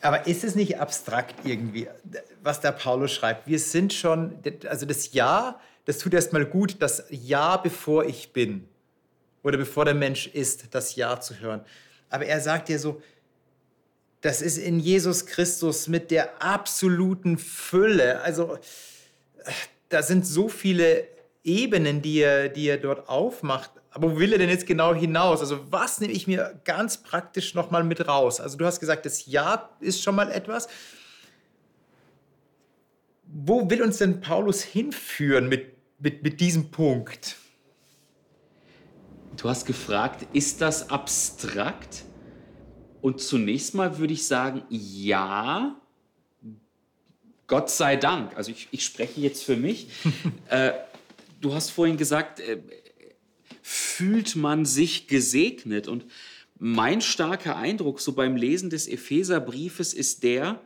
Aber 0.00 0.28
ist 0.28 0.44
es 0.44 0.54
nicht 0.54 0.78
abstrakt 0.78 1.44
irgendwie, 1.44 1.88
was 2.42 2.60
der 2.60 2.72
Paulus 2.72 3.10
schreibt? 3.10 3.48
Wir 3.48 3.58
sind 3.58 3.92
schon, 3.92 4.38
also 4.68 4.86
das 4.86 5.12
Ja, 5.12 5.60
das 5.86 5.98
tut 5.98 6.14
erstmal 6.14 6.46
gut, 6.46 6.76
das 6.78 7.02
Ja, 7.10 7.56
bevor 7.56 8.04
ich 8.04 8.32
bin 8.32 8.68
oder 9.42 9.58
bevor 9.58 9.84
der 9.84 9.94
Mensch 9.94 10.28
ist, 10.28 10.72
das 10.72 10.94
Ja 10.94 11.20
zu 11.20 11.40
hören. 11.40 11.62
Aber 12.10 12.26
er 12.26 12.40
sagt 12.40 12.68
ja 12.68 12.78
so, 12.78 13.02
das 14.20 14.42
ist 14.42 14.58
in 14.58 14.80
Jesus 14.80 15.26
Christus 15.26 15.88
mit 15.88 16.10
der 16.10 16.42
absoluten 16.42 17.38
Fülle. 17.38 18.20
Also 18.20 18.58
da 19.88 20.02
sind 20.02 20.26
so 20.26 20.48
viele 20.48 21.06
Ebenen, 21.42 22.02
die 22.02 22.18
er, 22.18 22.48
die 22.48 22.68
er 22.68 22.76
dort 22.76 23.08
aufmacht. 23.08 23.70
Aber 23.90 24.12
wo 24.12 24.18
will 24.18 24.32
er 24.32 24.38
denn 24.38 24.50
jetzt 24.50 24.66
genau 24.66 24.94
hinaus? 24.94 25.40
Also 25.40 25.72
was 25.72 26.00
nehme 26.00 26.12
ich 26.12 26.26
mir 26.26 26.60
ganz 26.64 26.98
praktisch 26.98 27.54
nochmal 27.54 27.82
mit 27.82 28.06
raus? 28.06 28.40
Also 28.40 28.58
du 28.58 28.66
hast 28.66 28.78
gesagt, 28.78 29.06
das 29.06 29.26
Ja 29.26 29.70
ist 29.80 30.02
schon 30.02 30.14
mal 30.14 30.30
etwas. 30.30 30.68
Wo 33.24 33.70
will 33.70 33.82
uns 33.82 33.98
denn 33.98 34.20
Paulus 34.20 34.62
hinführen 34.62 35.48
mit, 35.48 35.76
mit, 35.98 36.22
mit 36.22 36.40
diesem 36.40 36.70
Punkt? 36.70 37.36
Du 39.36 39.48
hast 39.48 39.64
gefragt, 39.64 40.26
ist 40.34 40.60
das 40.60 40.90
abstrakt? 40.90 42.04
Und 43.00 43.20
zunächst 43.20 43.74
mal 43.74 43.98
würde 43.98 44.12
ich 44.12 44.26
sagen, 44.26 44.62
ja, 44.68 45.80
Gott 47.46 47.70
sei 47.70 47.96
Dank. 47.96 48.36
Also 48.36 48.52
ich, 48.52 48.68
ich 48.70 48.84
spreche 48.84 49.20
jetzt 49.20 49.42
für 49.42 49.56
mich. 49.56 49.88
äh, 50.48 50.72
du 51.40 51.54
hast 51.54 51.70
vorhin 51.70 51.96
gesagt, 51.96 52.40
äh, 52.40 52.58
fühlt 53.62 54.36
man 54.36 54.64
sich 54.64 55.08
gesegnet? 55.08 55.88
Und 55.88 56.04
mein 56.58 57.00
starker 57.00 57.56
Eindruck 57.56 58.00
so 58.00 58.12
beim 58.12 58.36
Lesen 58.36 58.70
des 58.70 58.86
Epheserbriefes 58.86 59.94
ist 59.94 60.22
der, 60.22 60.60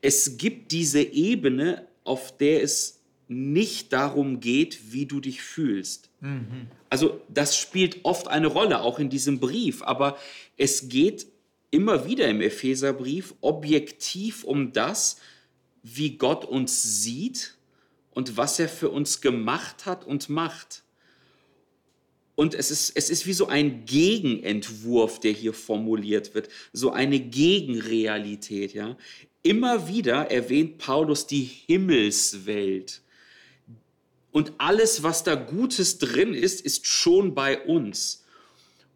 es 0.00 0.36
gibt 0.36 0.72
diese 0.72 1.02
Ebene, 1.02 1.86
auf 2.04 2.36
der 2.36 2.62
es 2.62 3.00
nicht 3.28 3.92
darum 3.92 4.40
geht, 4.40 4.92
wie 4.92 5.06
du 5.06 5.20
dich 5.20 5.40
fühlst. 5.42 6.10
Mhm. 6.20 6.66
Also 6.90 7.20
das 7.28 7.56
spielt 7.56 8.04
oft 8.04 8.28
eine 8.28 8.48
Rolle, 8.48 8.82
auch 8.82 8.98
in 8.98 9.08
diesem 9.08 9.40
Brief, 9.40 9.82
aber 9.82 10.18
es 10.56 10.88
geht 10.88 11.26
immer 11.72 12.06
wieder 12.06 12.28
im 12.28 12.40
Epheserbrief 12.40 13.34
objektiv 13.40 14.44
um 14.44 14.72
das, 14.72 15.16
wie 15.82 16.16
Gott 16.16 16.44
uns 16.44 17.02
sieht 17.02 17.56
und 18.12 18.36
was 18.36 18.60
er 18.60 18.68
für 18.68 18.90
uns 18.90 19.20
gemacht 19.20 19.86
hat 19.86 20.06
und 20.06 20.28
macht. 20.28 20.84
Und 22.34 22.54
es 22.54 22.70
ist, 22.70 22.92
es 22.94 23.10
ist 23.10 23.26
wie 23.26 23.32
so 23.32 23.46
ein 23.46 23.84
Gegenentwurf, 23.84 25.18
der 25.18 25.32
hier 25.32 25.54
formuliert 25.54 26.34
wird, 26.34 26.48
so 26.72 26.90
eine 26.90 27.18
Gegenrealität. 27.18 28.74
Ja? 28.74 28.96
Immer 29.42 29.88
wieder 29.88 30.30
erwähnt 30.30 30.78
Paulus 30.78 31.26
die 31.26 31.42
Himmelswelt. 31.42 33.00
Und 34.30 34.52
alles, 34.58 35.02
was 35.02 35.24
da 35.24 35.34
Gutes 35.34 35.98
drin 35.98 36.34
ist, 36.34 36.60
ist 36.60 36.86
schon 36.86 37.34
bei 37.34 37.60
uns. 37.64 38.21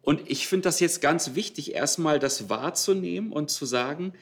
Und 0.07 0.31
ich 0.31 0.47
finde 0.47 0.63
das 0.63 0.79
jetzt 0.79 1.01
ganz 1.01 1.35
wichtig, 1.35 1.73
erstmal 1.75 2.17
das 2.17 2.47
wahrzunehmen 2.47 3.33
und 3.33 3.51
zu 3.51 3.65
sagen, 3.65 4.13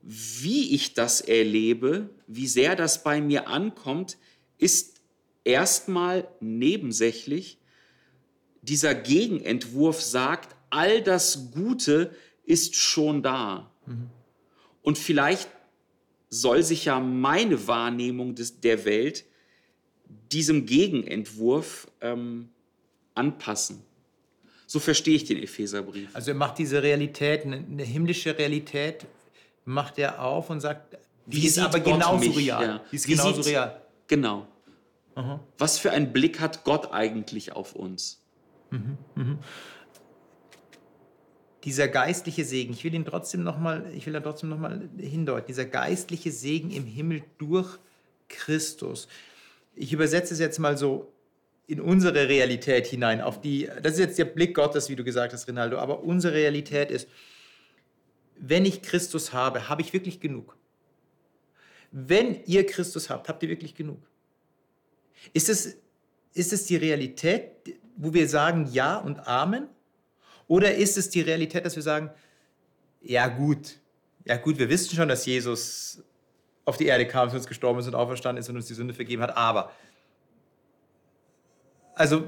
wie 0.00 0.74
ich 0.74 0.94
das 0.94 1.20
erlebe, 1.20 2.08
wie 2.26 2.46
sehr 2.46 2.76
das 2.76 3.04
bei 3.04 3.20
mir 3.20 3.46
ankommt, 3.46 4.16
ist 4.56 5.02
erstmal 5.44 6.26
nebensächlich. 6.40 7.58
Dieser 8.62 8.94
Gegenentwurf 8.94 10.00
sagt, 10.00 10.56
all 10.70 11.02
das 11.02 11.50
Gute 11.50 12.16
ist 12.46 12.74
schon 12.74 13.22
da. 13.22 13.70
Mhm. 13.84 14.08
Und 14.80 14.96
vielleicht 14.96 15.50
soll 16.30 16.62
sich 16.62 16.86
ja 16.86 17.00
meine 17.00 17.66
Wahrnehmung 17.66 18.34
des, 18.34 18.60
der 18.60 18.86
Welt 18.86 19.26
diesem 20.32 20.64
Gegenentwurf 20.64 21.86
ähm, 22.00 22.48
anpassen. 23.14 23.84
So 24.72 24.80
verstehe 24.80 25.16
ich 25.16 25.24
den 25.24 25.36
Epheserbrief. 25.36 26.08
Also 26.14 26.30
er 26.30 26.34
macht 26.34 26.56
diese 26.56 26.82
Realität, 26.82 27.44
eine 27.44 27.82
himmlische 27.82 28.38
Realität, 28.38 29.04
macht 29.66 29.98
er 29.98 30.22
auf 30.22 30.48
und 30.48 30.60
sagt, 30.62 30.96
die 31.26 31.44
ist 31.44 31.58
aber 31.58 31.78
Gott 31.78 31.92
genauso 31.92 32.26
mich? 32.26 32.38
real. 32.38 32.64
Ja. 32.64 32.80
Die 32.90 32.96
ist 32.96 33.06
Wie 33.06 33.12
genauso 33.12 33.42
real. 33.42 33.82
Genau. 34.06 34.48
Aha. 35.14 35.40
Was 35.58 35.78
für 35.78 35.90
einen 35.90 36.14
Blick 36.14 36.40
hat 36.40 36.64
Gott 36.64 36.90
eigentlich 36.90 37.52
auf 37.52 37.76
uns? 37.76 38.22
Mhm, 38.70 38.96
mhm. 39.14 39.38
Dieser 41.64 41.88
geistliche 41.88 42.46
Segen, 42.46 42.72
ich 42.72 42.82
will 42.82 42.94
ihn 42.94 43.04
trotzdem 43.04 43.42
noch 43.42 43.58
mal, 43.58 43.92
ich 43.94 44.06
will 44.06 44.14
da 44.14 44.20
trotzdem 44.20 44.48
noch 44.48 44.58
mal 44.58 44.88
hindeuten. 44.96 45.48
Dieser 45.48 45.66
geistliche 45.66 46.32
Segen 46.32 46.70
im 46.70 46.86
Himmel 46.86 47.24
durch 47.36 47.78
Christus. 48.30 49.06
Ich 49.74 49.92
übersetze 49.92 50.32
es 50.32 50.40
jetzt 50.40 50.58
mal 50.58 50.78
so 50.78 51.11
in 51.72 51.80
unsere 51.80 52.28
Realität 52.28 52.86
hinein, 52.86 53.22
auf 53.22 53.40
die, 53.40 53.70
das 53.80 53.94
ist 53.94 53.98
jetzt 53.98 54.18
der 54.18 54.26
Blick 54.26 54.54
Gottes, 54.54 54.90
wie 54.90 54.96
du 54.96 55.04
gesagt 55.04 55.32
hast, 55.32 55.48
Rinaldo, 55.48 55.78
aber 55.78 56.02
unsere 56.02 56.34
Realität 56.34 56.90
ist, 56.90 57.08
wenn 58.36 58.66
ich 58.66 58.82
Christus 58.82 59.32
habe, 59.32 59.70
habe 59.70 59.80
ich 59.80 59.94
wirklich 59.94 60.20
genug. 60.20 60.54
Wenn 61.90 62.44
ihr 62.44 62.66
Christus 62.66 63.08
habt, 63.08 63.26
habt 63.26 63.42
ihr 63.42 63.48
wirklich 63.48 63.74
genug. 63.74 64.06
Ist 65.32 65.48
es, 65.48 65.78
ist 66.34 66.52
es 66.52 66.66
die 66.66 66.76
Realität, 66.76 67.52
wo 67.96 68.12
wir 68.12 68.28
sagen 68.28 68.68
Ja 68.70 68.98
und 68.98 69.26
Amen? 69.26 69.66
Oder 70.48 70.74
ist 70.74 70.98
es 70.98 71.08
die 71.08 71.22
Realität, 71.22 71.64
dass 71.64 71.74
wir 71.74 71.82
sagen, 71.82 72.10
ja 73.00 73.28
gut, 73.28 73.78
ja 74.26 74.36
gut, 74.36 74.58
wir 74.58 74.68
wissen 74.68 74.94
schon, 74.94 75.08
dass 75.08 75.24
Jesus 75.24 76.02
auf 76.66 76.76
die 76.76 76.86
Erde 76.86 77.08
kam, 77.08 77.30
für 77.30 77.36
uns 77.36 77.46
gestorben 77.46 77.80
ist 77.80 77.86
und 77.86 77.94
auferstanden 77.94 78.42
ist 78.42 78.50
und 78.50 78.56
uns 78.56 78.66
die 78.66 78.74
Sünde 78.74 78.92
vergeben 78.92 79.22
hat, 79.22 79.34
aber 79.38 79.72
also 81.94 82.24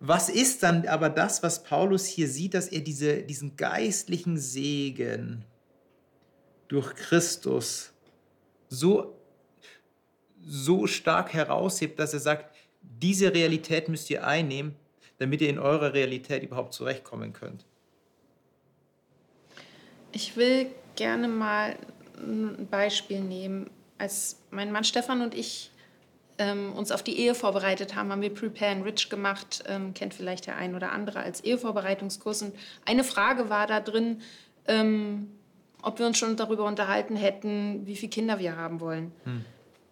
was 0.00 0.28
ist 0.28 0.62
dann 0.62 0.86
aber 0.86 1.08
das, 1.08 1.42
was 1.42 1.62
Paulus 1.62 2.06
hier 2.06 2.28
sieht, 2.28 2.54
dass 2.54 2.68
er 2.68 2.80
diese, 2.80 3.22
diesen 3.22 3.56
geistlichen 3.56 4.36
Segen 4.36 5.44
durch 6.66 6.94
Christus 6.94 7.92
so, 8.68 9.16
so 10.40 10.86
stark 10.86 11.32
heraushebt, 11.32 11.98
dass 11.98 12.12
er 12.12 12.20
sagt, 12.20 12.54
diese 12.82 13.32
Realität 13.32 13.88
müsst 13.88 14.10
ihr 14.10 14.26
einnehmen, 14.26 14.74
damit 15.18 15.40
ihr 15.40 15.48
in 15.48 15.58
eurer 15.58 15.94
Realität 15.94 16.42
überhaupt 16.42 16.74
zurechtkommen 16.74 17.32
könnt? 17.32 17.64
Ich 20.12 20.36
will 20.36 20.70
gerne 20.96 21.28
mal 21.28 21.76
ein 22.16 22.66
Beispiel 22.70 23.20
nehmen. 23.20 23.70
Als 23.98 24.38
mein 24.50 24.72
Mann 24.72 24.84
Stefan 24.84 25.22
und 25.22 25.34
ich 25.34 25.70
ähm, 26.38 26.72
uns 26.72 26.92
auf 26.92 27.02
die 27.02 27.18
Ehe 27.18 27.34
vorbereitet 27.34 27.94
haben, 27.94 28.10
haben 28.10 28.22
wir 28.22 28.32
Prepare 28.32 28.72
and 28.72 28.84
Rich 28.84 29.10
gemacht, 29.10 29.64
ähm, 29.66 29.94
kennt 29.94 30.14
vielleicht 30.14 30.46
der 30.46 30.56
ein 30.56 30.74
oder 30.74 30.92
andere 30.92 31.20
als 31.20 31.42
Ehevorbereitungskurs. 31.42 32.42
Und 32.42 32.54
eine 32.86 33.04
Frage 33.04 33.50
war 33.50 33.66
da 33.66 33.80
drin, 33.80 34.22
ähm, 34.66 35.28
ob 35.82 35.98
wir 35.98 36.06
uns 36.06 36.18
schon 36.18 36.36
darüber 36.36 36.64
unterhalten 36.64 37.16
hätten, 37.16 37.86
wie 37.86 37.96
viele 37.96 38.10
Kinder 38.10 38.38
wir 38.38 38.56
haben 38.56 38.80
wollen. 38.80 39.12
Hm. 39.24 39.44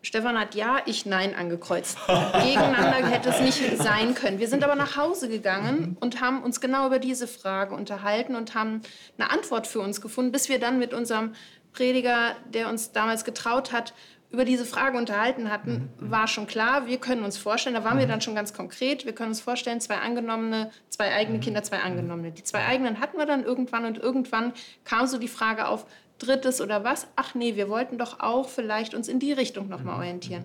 Stefan 0.07 0.39
hat 0.39 0.55
ja, 0.55 0.79
ich 0.87 1.05
nein 1.05 1.35
angekreuzt. 1.35 1.99
Gegeneinander 2.07 3.09
hätte 3.09 3.31
es 3.31 3.41
nicht 3.41 3.83
sein 3.83 4.15
können. 4.15 4.39
Wir 4.39 4.47
sind 4.47 4.63
aber 4.63 4.77
nach 4.77 4.97
Hause 4.97 5.29
gegangen 5.29 5.81
mhm. 5.81 5.97
und 5.99 6.21
haben 6.21 6.45
uns 6.45 6.61
genau 6.61 6.87
über 6.87 7.01
diese 7.01 7.27
Frage 7.27 7.75
unterhalten 7.75 8.37
und 8.37 8.55
haben 8.55 8.83
eine 9.19 9.33
Antwort 9.33 9.67
für 9.67 9.81
uns 9.81 10.01
gefunden, 10.01 10.31
bis 10.31 10.49
wir 10.49 10.61
dann 10.61 10.79
mit 10.79 10.95
unserem 10.95 11.33
Prediger, 11.73 12.37
der 12.49 12.69
uns 12.69 12.93
damals 12.93 13.25
getraut 13.25 13.73
hat, 13.73 13.95
über 14.31 14.45
diese 14.45 14.65
Frage 14.65 14.99
unterhalten 14.99 15.51
hatten, 15.51 15.91
mhm. 15.99 16.11
war 16.11 16.27
schon 16.27 16.47
klar, 16.47 16.87
wir 16.87 16.99
können 16.99 17.25
uns 17.25 17.39
vorstellen, 17.39 17.75
da 17.75 17.85
waren 17.85 17.95
mhm. 17.97 18.01
wir 18.01 18.07
dann 18.07 18.21
schon 18.21 18.35
ganz 18.35 18.53
konkret, 18.53 19.07
wir 19.07 19.15
können 19.15 19.31
uns 19.31 19.41
vorstellen, 19.41 19.81
zwei 19.81 19.97
angenommene, 19.97 20.71
zwei 20.89 21.15
eigene 21.15 21.39
mhm. 21.39 21.43
Kinder, 21.43 21.63
zwei 21.63 21.79
angenommene. 21.79 22.33
Die 22.33 22.43
zwei 22.43 22.67
eigenen 22.67 23.01
hatten 23.01 23.19
wir 23.19 23.27
dann 23.27 23.45
irgendwann 23.45 23.85
und 23.85 23.99
irgendwann 23.99 24.53
kam 24.85 25.07
so 25.07 25.19
die 25.19 25.29
Frage 25.29 25.69
auf, 25.69 25.87
drittes 26.19 26.61
oder 26.61 26.83
was? 26.83 27.07
Ach 27.17 27.35
nee, 27.35 27.57
wir 27.57 27.69
wollten 27.69 27.99
doch 27.99 28.21
auch 28.21 28.49
vielleicht 28.49 28.95
uns 28.95 29.09
in 29.09 29.19
die 29.19 29.33
Richtung 29.33 29.69
nochmal 29.69 29.95
mhm. 29.95 30.01
orientieren. 30.01 30.45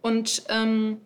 Und 0.00 0.44
ähm, 0.48 1.00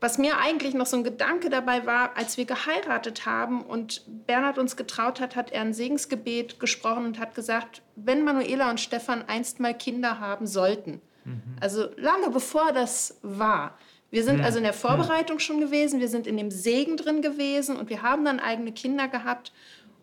was 0.00 0.18
mir 0.18 0.38
eigentlich 0.38 0.74
noch 0.74 0.86
so 0.86 0.96
ein 0.96 1.04
Gedanke 1.04 1.50
dabei 1.50 1.86
war, 1.86 2.16
als 2.16 2.36
wir 2.36 2.44
geheiratet 2.44 3.26
haben 3.26 3.62
und 3.62 4.02
Bernhard 4.26 4.58
uns 4.58 4.76
getraut 4.76 5.20
hat, 5.20 5.36
hat 5.36 5.52
er 5.52 5.62
ein 5.62 5.74
Segensgebet 5.74 6.60
gesprochen 6.60 7.06
und 7.06 7.18
hat 7.18 7.34
gesagt, 7.34 7.82
wenn 7.96 8.24
Manuela 8.24 8.70
und 8.70 8.80
Stefan 8.80 9.24
einst 9.26 9.60
mal 9.60 9.74
Kinder 9.74 10.20
haben 10.20 10.46
sollten, 10.46 11.00
mhm. 11.24 11.42
also 11.60 11.88
lange 11.96 12.30
bevor 12.30 12.72
das 12.72 13.18
war. 13.22 13.78
Wir 14.10 14.22
sind 14.22 14.38
mhm. 14.38 14.44
also 14.44 14.58
in 14.58 14.64
der 14.64 14.72
Vorbereitung 14.72 15.40
schon 15.40 15.60
gewesen, 15.60 16.00
wir 16.00 16.08
sind 16.08 16.26
in 16.26 16.36
dem 16.36 16.50
Segen 16.50 16.96
drin 16.96 17.22
gewesen 17.22 17.76
und 17.76 17.90
wir 17.90 18.02
haben 18.02 18.24
dann 18.24 18.38
eigene 18.38 18.72
Kinder 18.72 19.08
gehabt 19.08 19.52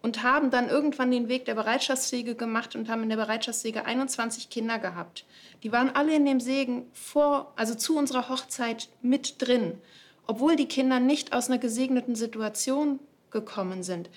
und 0.03 0.21
haben 0.21 0.51
dann 0.51 0.69
irgendwann 0.69 1.09
den 1.11 1.29
Weg 1.29 1.45
der 1.45 1.55
Bereitschaftspflege 1.55 2.35
gemacht 2.35 2.75
und 2.75 2.89
haben 2.89 3.03
in 3.03 3.09
der 3.09 3.15
Bereitschaftspflege 3.15 3.85
21 3.85 4.49
Kinder 4.49 4.77
gehabt. 4.77 5.25
Die 5.63 5.71
waren 5.71 5.89
alle 5.95 6.13
in 6.13 6.25
dem 6.25 6.41
Segen 6.41 6.85
vor, 6.91 7.53
also 7.55 7.73
zu 7.73 7.97
unserer 7.97 8.27
Hochzeit 8.27 8.89
mit 9.01 9.41
drin, 9.41 9.79
obwohl 10.27 10.57
die 10.57 10.67
Kinder 10.67 10.99
nicht 10.99 11.31
aus 11.31 11.49
einer 11.49 11.57
gesegneten 11.57 12.15
Situation 12.15 12.99
gekommen 13.31 13.81
sind. 13.81 14.09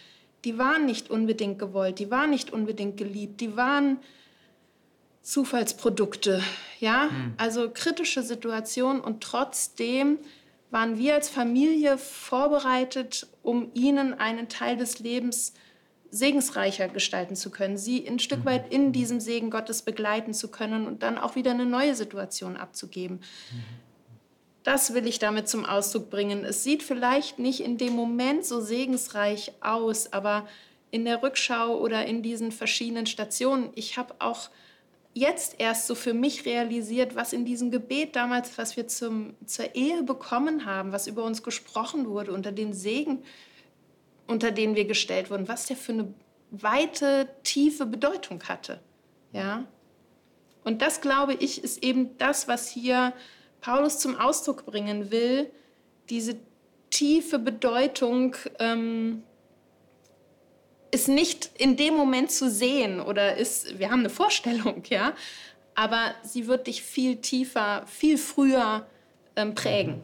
Die 0.44 0.58
waren 0.58 0.86
nicht 0.86 1.08
unbedingt 1.08 1.60
gewollt, 1.60 2.00
die 2.00 2.10
waren 2.10 2.30
nicht 2.30 2.52
unbedingt 2.52 2.96
geliebt, 2.96 3.40
die 3.40 3.56
waren 3.56 3.98
Zufallsprodukte, 5.22 6.42
ja, 6.80 7.04
mhm. 7.04 7.34
also 7.36 7.70
kritische 7.72 8.22
Situationen 8.22 9.00
und 9.00 9.22
trotzdem 9.22 10.18
waren 10.72 10.98
wir 10.98 11.14
als 11.14 11.28
Familie 11.28 11.96
vorbereitet, 11.96 13.28
um 13.44 13.70
ihnen 13.74 14.14
einen 14.14 14.48
Teil 14.48 14.76
des 14.76 14.98
Lebens 14.98 15.52
zu 15.52 15.65
segensreicher 16.10 16.88
gestalten 16.88 17.36
zu 17.36 17.50
können, 17.50 17.76
sie 17.76 18.06
ein 18.06 18.18
Stück 18.18 18.44
weit 18.44 18.72
in 18.72 18.92
diesem 18.92 19.20
Segen 19.20 19.50
Gottes 19.50 19.82
begleiten 19.82 20.34
zu 20.34 20.48
können 20.48 20.86
und 20.86 21.02
dann 21.02 21.18
auch 21.18 21.34
wieder 21.34 21.50
eine 21.50 21.66
neue 21.66 21.94
Situation 21.94 22.56
abzugeben. 22.56 23.20
Das 24.62 24.94
will 24.94 25.06
ich 25.06 25.18
damit 25.18 25.48
zum 25.48 25.64
Ausdruck 25.64 26.10
bringen. 26.10 26.44
Es 26.44 26.64
sieht 26.64 26.82
vielleicht 26.82 27.38
nicht 27.38 27.60
in 27.60 27.78
dem 27.78 27.92
Moment 27.92 28.44
so 28.44 28.60
segensreich 28.60 29.52
aus, 29.60 30.12
aber 30.12 30.48
in 30.90 31.04
der 31.04 31.22
Rückschau 31.22 31.78
oder 31.78 32.06
in 32.06 32.22
diesen 32.22 32.50
verschiedenen 32.50 33.06
Stationen, 33.06 33.70
ich 33.75 33.96
habe 33.96 34.14
auch 34.18 34.50
jetzt 35.14 35.56
erst 35.58 35.86
so 35.86 35.94
für 35.94 36.12
mich 36.12 36.44
realisiert, 36.44 37.14
was 37.14 37.32
in 37.32 37.44
diesem 37.44 37.70
Gebet 37.70 38.16
damals, 38.16 38.58
was 38.58 38.76
wir 38.76 38.86
zum, 38.86 39.34
zur 39.46 39.75
Ehe 39.75 40.02
bekommen 40.02 40.66
haben, 40.66 40.92
was 40.92 41.06
über 41.06 41.25
uns 41.25 41.42
gesprochen 41.42 42.06
wurde, 42.06 42.32
unter 42.32 42.52
den 42.52 42.75
Segen, 42.75 43.22
unter 44.26 44.50
denen 44.50 44.75
wir 44.75 44.85
gestellt 44.85 45.30
wurden, 45.30 45.49
was 45.49 45.66
der 45.66 45.76
für 45.76 45.92
eine 45.92 46.14
weite, 46.50 47.28
tiefe 47.42 47.87
Bedeutung 47.87 48.42
hatte. 48.45 48.80
Ja? 49.33 49.64
Und 50.64 50.83
das, 50.83 51.00
glaube 51.00 51.35
ich, 51.35 51.62
ist 51.62 51.83
eben 51.83 52.16
das, 52.18 52.49
was 52.49 52.68
hier 52.68 53.12
Paulus 53.61 53.99
zum 53.99 54.16
Ausdruck 54.16 54.66
bringen 54.66 55.11
will, 55.11 55.50
diese 56.09 56.37
tiefe 56.90 57.38
Bedeutung 57.38 58.37
ähm, 58.59 59.23
ist 60.90 61.09
nicht 61.09 61.50
in 61.59 61.76
dem 61.76 61.95
Moment 61.95 62.30
zu 62.30 62.49
sehen 62.49 63.00
oder 63.00 63.37
ist, 63.37 63.78
wir 63.78 63.90
haben 63.90 64.00
eine 64.00 64.11
Vorstellung, 64.11 64.83
ja, 64.88 65.14
aber 65.75 66.14
sie 66.23 66.47
wird 66.47 66.68
dich 66.68 66.83
viel 66.83 67.16
tiefer, 67.16 67.85
viel 67.87 68.18
früher 68.18 68.87
ähm, 69.35 69.54
prägen. 69.54 70.02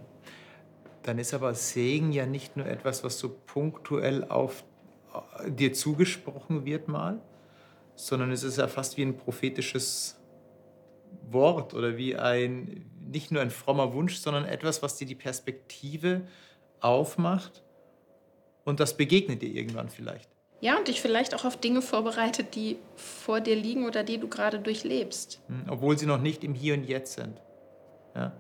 Dann 1.02 1.18
ist 1.18 1.34
aber 1.34 1.54
Segen 1.54 2.12
ja 2.12 2.26
nicht 2.26 2.56
nur 2.56 2.66
etwas, 2.66 3.02
was 3.02 3.18
so 3.18 3.28
punktuell 3.46 4.24
auf 4.24 4.64
äh, 5.14 5.50
dir 5.50 5.72
zugesprochen 5.72 6.64
wird 6.64 6.88
mal, 6.88 7.20
sondern 7.94 8.30
es 8.30 8.42
ist 8.42 8.58
ja 8.58 8.68
fast 8.68 8.96
wie 8.96 9.02
ein 9.02 9.16
prophetisches 9.16 10.20
Wort 11.30 11.74
oder 11.74 11.96
wie 11.96 12.16
ein, 12.16 12.90
nicht 13.00 13.30
nur 13.30 13.42
ein 13.42 13.50
frommer 13.50 13.92
Wunsch, 13.94 14.16
sondern 14.16 14.44
etwas, 14.44 14.82
was 14.82 14.96
dir 14.96 15.06
die 15.06 15.14
Perspektive 15.14 16.22
aufmacht 16.80 17.62
und 18.64 18.80
das 18.80 18.96
begegnet 18.96 19.42
dir 19.42 19.52
irgendwann 19.52 19.88
vielleicht. 19.88 20.30
Ja, 20.60 20.78
und 20.78 20.86
dich 20.86 21.00
vielleicht 21.00 21.34
auch 21.34 21.44
auf 21.44 21.56
Dinge 21.56 21.82
vorbereitet, 21.82 22.54
die 22.54 22.78
vor 22.94 23.40
dir 23.40 23.56
liegen 23.56 23.84
oder 23.84 24.04
die 24.04 24.18
du 24.18 24.28
gerade 24.28 24.60
durchlebst. 24.60 25.40
Hm, 25.48 25.64
obwohl 25.68 25.98
sie 25.98 26.06
noch 26.06 26.20
nicht 26.20 26.44
im 26.44 26.54
Hier 26.54 26.74
und 26.74 26.84
Jetzt 26.84 27.14
sind. 27.14 27.40
Ja. 28.14 28.32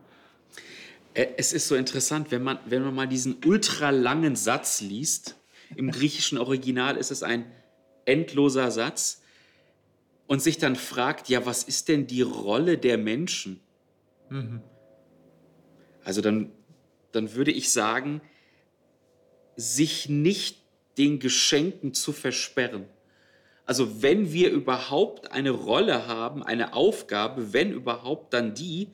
Äh, 1.14 1.28
es 1.36 1.52
ist 1.52 1.68
so 1.68 1.74
interessant, 1.74 2.30
wenn 2.30 2.42
man, 2.42 2.58
wenn 2.66 2.82
man 2.82 2.94
mal 2.94 3.08
diesen 3.08 3.38
ultralangen 3.44 4.36
Satz 4.36 4.80
liest. 4.80 5.36
Im 5.76 5.90
griechischen 5.90 6.38
Original 6.38 6.96
ist 6.96 7.10
es 7.10 7.22
ein 7.22 7.50
endloser 8.04 8.70
Satz. 8.70 9.22
Und 10.26 10.40
sich 10.40 10.58
dann 10.58 10.76
fragt, 10.76 11.28
ja, 11.28 11.44
was 11.44 11.62
ist 11.64 11.88
denn 11.88 12.06
die 12.06 12.22
Rolle 12.22 12.78
der 12.78 12.96
Menschen? 12.96 13.60
Mhm. 14.30 14.62
Also 16.04 16.20
dann, 16.20 16.52
dann 17.12 17.34
würde 17.34 17.50
ich 17.50 17.70
sagen, 17.70 18.22
sich 19.56 20.08
nicht 20.08 20.62
den 20.98 21.18
Geschenken 21.18 21.92
zu 21.92 22.12
versperren. 22.12 22.86
Also 23.66 24.02
wenn 24.02 24.32
wir 24.32 24.50
überhaupt 24.50 25.32
eine 25.32 25.50
Rolle 25.50 26.06
haben, 26.06 26.42
eine 26.42 26.74
Aufgabe, 26.74 27.52
wenn 27.52 27.72
überhaupt, 27.72 28.32
dann 28.34 28.54
die, 28.54 28.88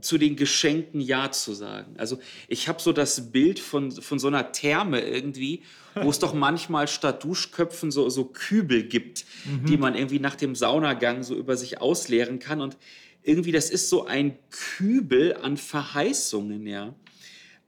zu 0.00 0.18
den 0.18 0.36
Geschenken 0.36 1.00
Ja 1.00 1.30
zu 1.30 1.54
sagen. 1.54 1.94
Also 1.98 2.18
ich 2.48 2.68
habe 2.68 2.80
so 2.80 2.92
das 2.92 3.32
Bild 3.32 3.58
von, 3.58 3.90
von 3.90 4.18
so 4.18 4.28
einer 4.28 4.52
Therme 4.52 5.00
irgendwie, 5.00 5.62
wo 5.94 6.10
es 6.10 6.18
doch 6.18 6.34
manchmal 6.34 6.88
statt 6.88 7.24
Duschköpfen 7.24 7.90
so, 7.90 8.08
so 8.08 8.24
Kübel 8.24 8.84
gibt, 8.84 9.24
mhm. 9.44 9.66
die 9.66 9.76
man 9.76 9.94
irgendwie 9.94 10.20
nach 10.20 10.36
dem 10.36 10.54
Saunagang 10.54 11.22
so 11.22 11.34
über 11.34 11.56
sich 11.56 11.80
ausleeren 11.80 12.38
kann. 12.38 12.60
Und 12.60 12.76
irgendwie, 13.22 13.52
das 13.52 13.70
ist 13.70 13.88
so 13.88 14.06
ein 14.06 14.38
Kübel 14.50 15.36
an 15.36 15.56
Verheißungen, 15.56 16.66
ja. 16.66 16.94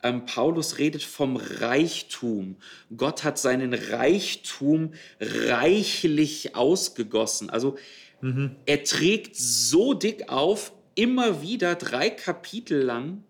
Ähm, 0.04 0.26
Paulus 0.26 0.78
redet 0.78 1.04
vom 1.04 1.36
Reichtum. 1.36 2.56
Gott 2.96 3.22
hat 3.22 3.38
seinen 3.38 3.72
Reichtum 3.72 4.94
reichlich 5.20 6.56
ausgegossen. 6.56 7.50
Also 7.50 7.76
mhm. 8.20 8.56
er 8.66 8.82
trägt 8.82 9.36
so 9.36 9.94
dick 9.94 10.28
auf, 10.28 10.72
immer 10.94 11.42
wieder 11.42 11.74
drei 11.74 12.10
Kapitel 12.10 12.82
lang 12.82 13.24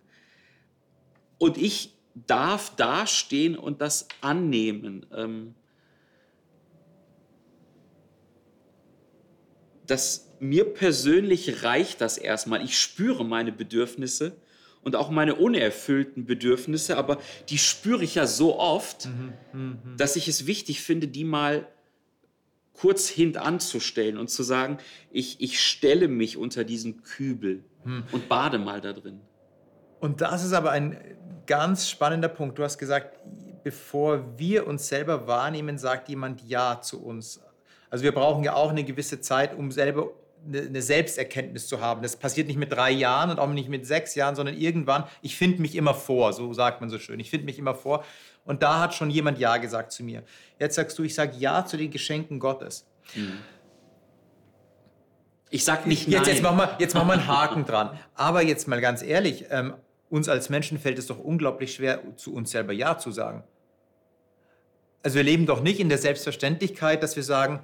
und 1.39 1.59
ich 1.59 1.95
darf 2.15 2.75
dastehen 2.77 3.57
und 3.57 3.81
das 3.81 4.09
annehmen. 4.21 5.07
Ähm, 5.15 5.55
das, 9.87 10.31
mir 10.41 10.65
persönlich 10.65 11.63
reicht 11.63 12.01
das 12.01 12.19
erstmal. 12.19 12.65
Ich 12.65 12.79
spüre 12.79 13.25
meine 13.25 13.53
Bedürfnisse 13.53 14.37
und 14.83 14.97
auch 14.97 15.11
meine 15.11 15.37
unerfüllten 15.37 16.27
Bedürfnisse, 16.27 16.97
aber 16.97 17.19
die 17.49 17.59
spüre 17.59 18.03
ich 18.05 18.17
ja 18.17 18.27
so 18.27 18.59
oft, 18.59 19.07
mhm, 19.07 19.33
mh, 19.53 19.79
mh. 19.85 19.97
dass 19.97 20.17
ich 20.17 20.29
es 20.29 20.47
wichtig 20.47 20.81
finde, 20.81 21.09
die 21.09 21.25
mal 21.25 21.69
kurz 22.83 23.09
hintanzustellen 23.09 24.19
und 24.19 24.29
zu 24.29 24.43
sagen, 24.43 24.79
ich, 25.13 25.41
ich 25.41 25.65
stelle 25.65 26.09
mich 26.09 26.37
unter 26.37 26.65
diesen 26.65 27.05
Kübel 27.05 27.63
hm. 27.85 28.03
und 28.11 28.29
bade 28.29 28.59
mal 28.59 28.81
da 28.81 28.93
drin. 28.93 29.21
Und 30.01 30.21
das 30.21 30.45
ist 30.45 30.53
aber 30.53 30.73
ein 30.73 30.99
ganz 31.47 31.89
spannender 31.89 32.27
Punkt. 32.27 32.59
Du 32.59 32.65
hast 32.65 32.79
gesagt, 32.79 33.21
bevor 33.63 34.37
wir 34.37 34.67
uns 34.67 34.89
selber 34.89 35.29
wahrnehmen, 35.29 35.79
sagt 35.79 36.09
jemand 36.09 36.43
Ja 36.43 36.81
zu 36.81 37.01
uns. 37.01 37.41
Also 37.89 38.03
wir 38.03 38.11
brauchen 38.11 38.43
ja 38.43 38.55
auch 38.55 38.71
eine 38.71 38.83
gewisse 38.83 39.21
Zeit, 39.21 39.57
um 39.57 39.71
selber 39.71 40.11
eine 40.47 40.83
Selbsterkenntnis 40.83 41.69
zu 41.69 41.81
haben. 41.81 42.03
Das 42.03 42.17
passiert 42.17 42.49
nicht 42.49 42.57
mit 42.57 42.73
drei 42.73 42.91
Jahren 42.91 43.31
und 43.31 43.39
auch 43.39 43.49
nicht 43.49 43.69
mit 43.69 43.87
sechs 43.87 44.15
Jahren, 44.15 44.35
sondern 44.35 44.57
irgendwann, 44.57 45.05
ich 45.21 45.37
finde 45.37 45.63
mich 45.63 45.77
immer 45.77 45.95
vor, 45.95 46.33
so 46.33 46.53
sagt 46.53 46.81
man 46.81 46.91
so 46.91 46.99
schön. 46.99 47.21
Ich 47.21 47.31
finde 47.31 47.47
mich 47.47 47.59
immer 47.59 47.75
vor. 47.75 48.05
Und 48.45 48.63
da 48.63 48.81
hat 48.81 48.95
schon 48.95 49.11
jemand 49.11 49.39
Ja 49.39 49.57
gesagt 49.59 49.93
zu 49.93 50.03
mir. 50.03 50.25
Jetzt 50.59 50.75
sagst 50.75 50.99
du, 50.99 51.05
ich 51.05 51.15
sage 51.15 51.37
Ja 51.39 51.65
zu 51.65 51.77
den 51.77 51.91
Geschenken 51.91 52.41
Gottes. 52.41 52.87
Mhm. 53.15 53.39
Ich 55.51 55.65
sag 55.65 55.87
nicht 55.87 56.09
jetzt, 56.09 56.27
nein. 56.27 56.35
Jetzt 56.35 56.43
machen, 56.43 56.57
wir, 56.57 56.77
jetzt 56.79 56.95
machen 56.95 57.09
wir 57.09 57.13
einen 57.15 57.27
Haken 57.29 57.65
dran. 57.65 57.99
Aber 58.15 58.43
jetzt 58.43 58.67
mal 58.69 58.81
ganz 58.81 59.03
ehrlich, 59.03 59.47
ähm, 59.51 59.75
uns 60.09 60.29
als 60.29 60.49
Menschen 60.49 60.79
fällt 60.79 60.99
es 60.99 61.07
doch 61.07 61.19
unglaublich 61.19 61.75
schwer, 61.75 62.01
zu 62.17 62.35
uns 62.35 62.51
selber 62.51 62.73
Ja 62.73 62.99
zu 62.99 63.13
sagen. 63.13 63.45
Also 65.03 65.17
wir 65.17 65.25
leben 65.25 65.47
doch 65.47 65.63
nicht 65.63 65.81
in 65.81 65.89
der 65.89 65.99
Selbstverständlichkeit, 65.99 67.03
dass 67.03 67.17
wir 67.17 67.23
sagen, 67.23 67.61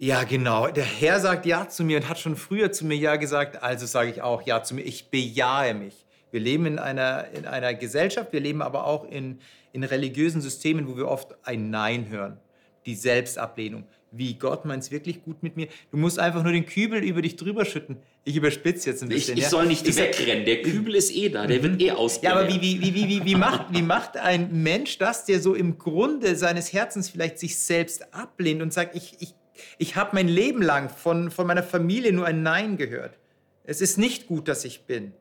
ja 0.00 0.24
genau, 0.24 0.68
der 0.68 0.84
Herr 0.84 1.20
sagt 1.20 1.46
Ja 1.46 1.68
zu 1.68 1.84
mir 1.84 1.98
und 1.98 2.08
hat 2.08 2.18
schon 2.18 2.34
früher 2.34 2.72
zu 2.72 2.86
mir 2.86 2.96
Ja 2.96 3.16
gesagt, 3.16 3.62
also 3.62 3.86
sage 3.86 4.10
ich 4.10 4.22
auch 4.22 4.42
Ja 4.42 4.62
zu 4.62 4.74
mir. 4.74 4.82
Ich 4.82 5.10
bejahe 5.10 5.74
mich. 5.74 6.06
Wir 6.30 6.40
leben 6.40 6.66
in 6.66 6.78
einer, 6.78 7.28
in 7.34 7.44
einer 7.44 7.74
Gesellschaft, 7.74 8.32
wir 8.32 8.40
leben 8.40 8.62
aber 8.62 8.86
auch 8.86 9.04
in, 9.04 9.40
in 9.72 9.84
religiösen 9.84 10.40
Systemen, 10.40 10.88
wo 10.88 10.96
wir 10.96 11.06
oft 11.06 11.36
ein 11.42 11.70
Nein 11.70 12.08
hören. 12.08 12.38
Die 12.86 12.94
Selbstablehnung. 12.94 13.84
Wie 14.12 14.34
Gott 14.34 14.64
meint 14.64 14.82
es 14.82 14.90
wirklich 14.90 15.22
gut 15.22 15.42
mit 15.42 15.56
mir. 15.56 15.68
Du 15.92 15.96
musst 15.96 16.18
einfach 16.18 16.42
nur 16.42 16.52
den 16.52 16.66
Kübel 16.66 17.04
über 17.04 17.22
dich 17.22 17.36
drüber 17.36 17.64
schütten. 17.64 17.98
Ich 18.24 18.34
überspitze 18.34 18.90
jetzt 18.90 19.02
ein 19.02 19.08
bisschen. 19.08 19.34
Ich, 19.34 19.38
ich 19.38 19.44
ja. 19.44 19.50
soll 19.50 19.66
nicht 19.66 19.86
ich 19.86 19.96
wegrennen. 19.96 20.44
Der 20.44 20.62
Kübel 20.62 20.96
ist 20.96 21.14
eh 21.14 21.28
da. 21.28 21.46
Der 21.46 21.62
wird 21.62 21.74
mhm. 21.74 21.80
eh 21.80 21.90
ausgeleert. 21.92 22.34
Ja, 22.34 22.40
aber 22.40 22.48
wie, 22.48 22.60
wie, 22.60 22.82
wie, 22.82 23.08
wie, 23.08 23.24
wie, 23.24 23.34
macht, 23.36 23.66
wie 23.72 23.82
macht 23.82 24.16
ein 24.16 24.62
Mensch 24.62 24.98
das, 24.98 25.26
der 25.26 25.40
so 25.40 25.54
im 25.54 25.78
Grunde 25.78 26.34
seines 26.34 26.72
Herzens 26.72 27.08
vielleicht 27.08 27.38
sich 27.38 27.56
selbst 27.58 28.12
ablehnt 28.12 28.62
und 28.62 28.72
sagt, 28.72 28.96
ich, 28.96 29.14
ich, 29.20 29.34
ich 29.78 29.96
habe 29.96 30.10
mein 30.14 30.28
Leben 30.28 30.62
lang 30.62 30.88
von, 30.88 31.30
von 31.30 31.46
meiner 31.46 31.62
Familie 31.62 32.12
nur 32.12 32.26
ein 32.26 32.42
Nein 32.42 32.76
gehört. 32.76 33.18
Es 33.64 33.80
ist 33.80 33.98
nicht 33.98 34.26
gut, 34.26 34.48
dass 34.48 34.64
ich 34.64 34.82
bin. 34.82 35.12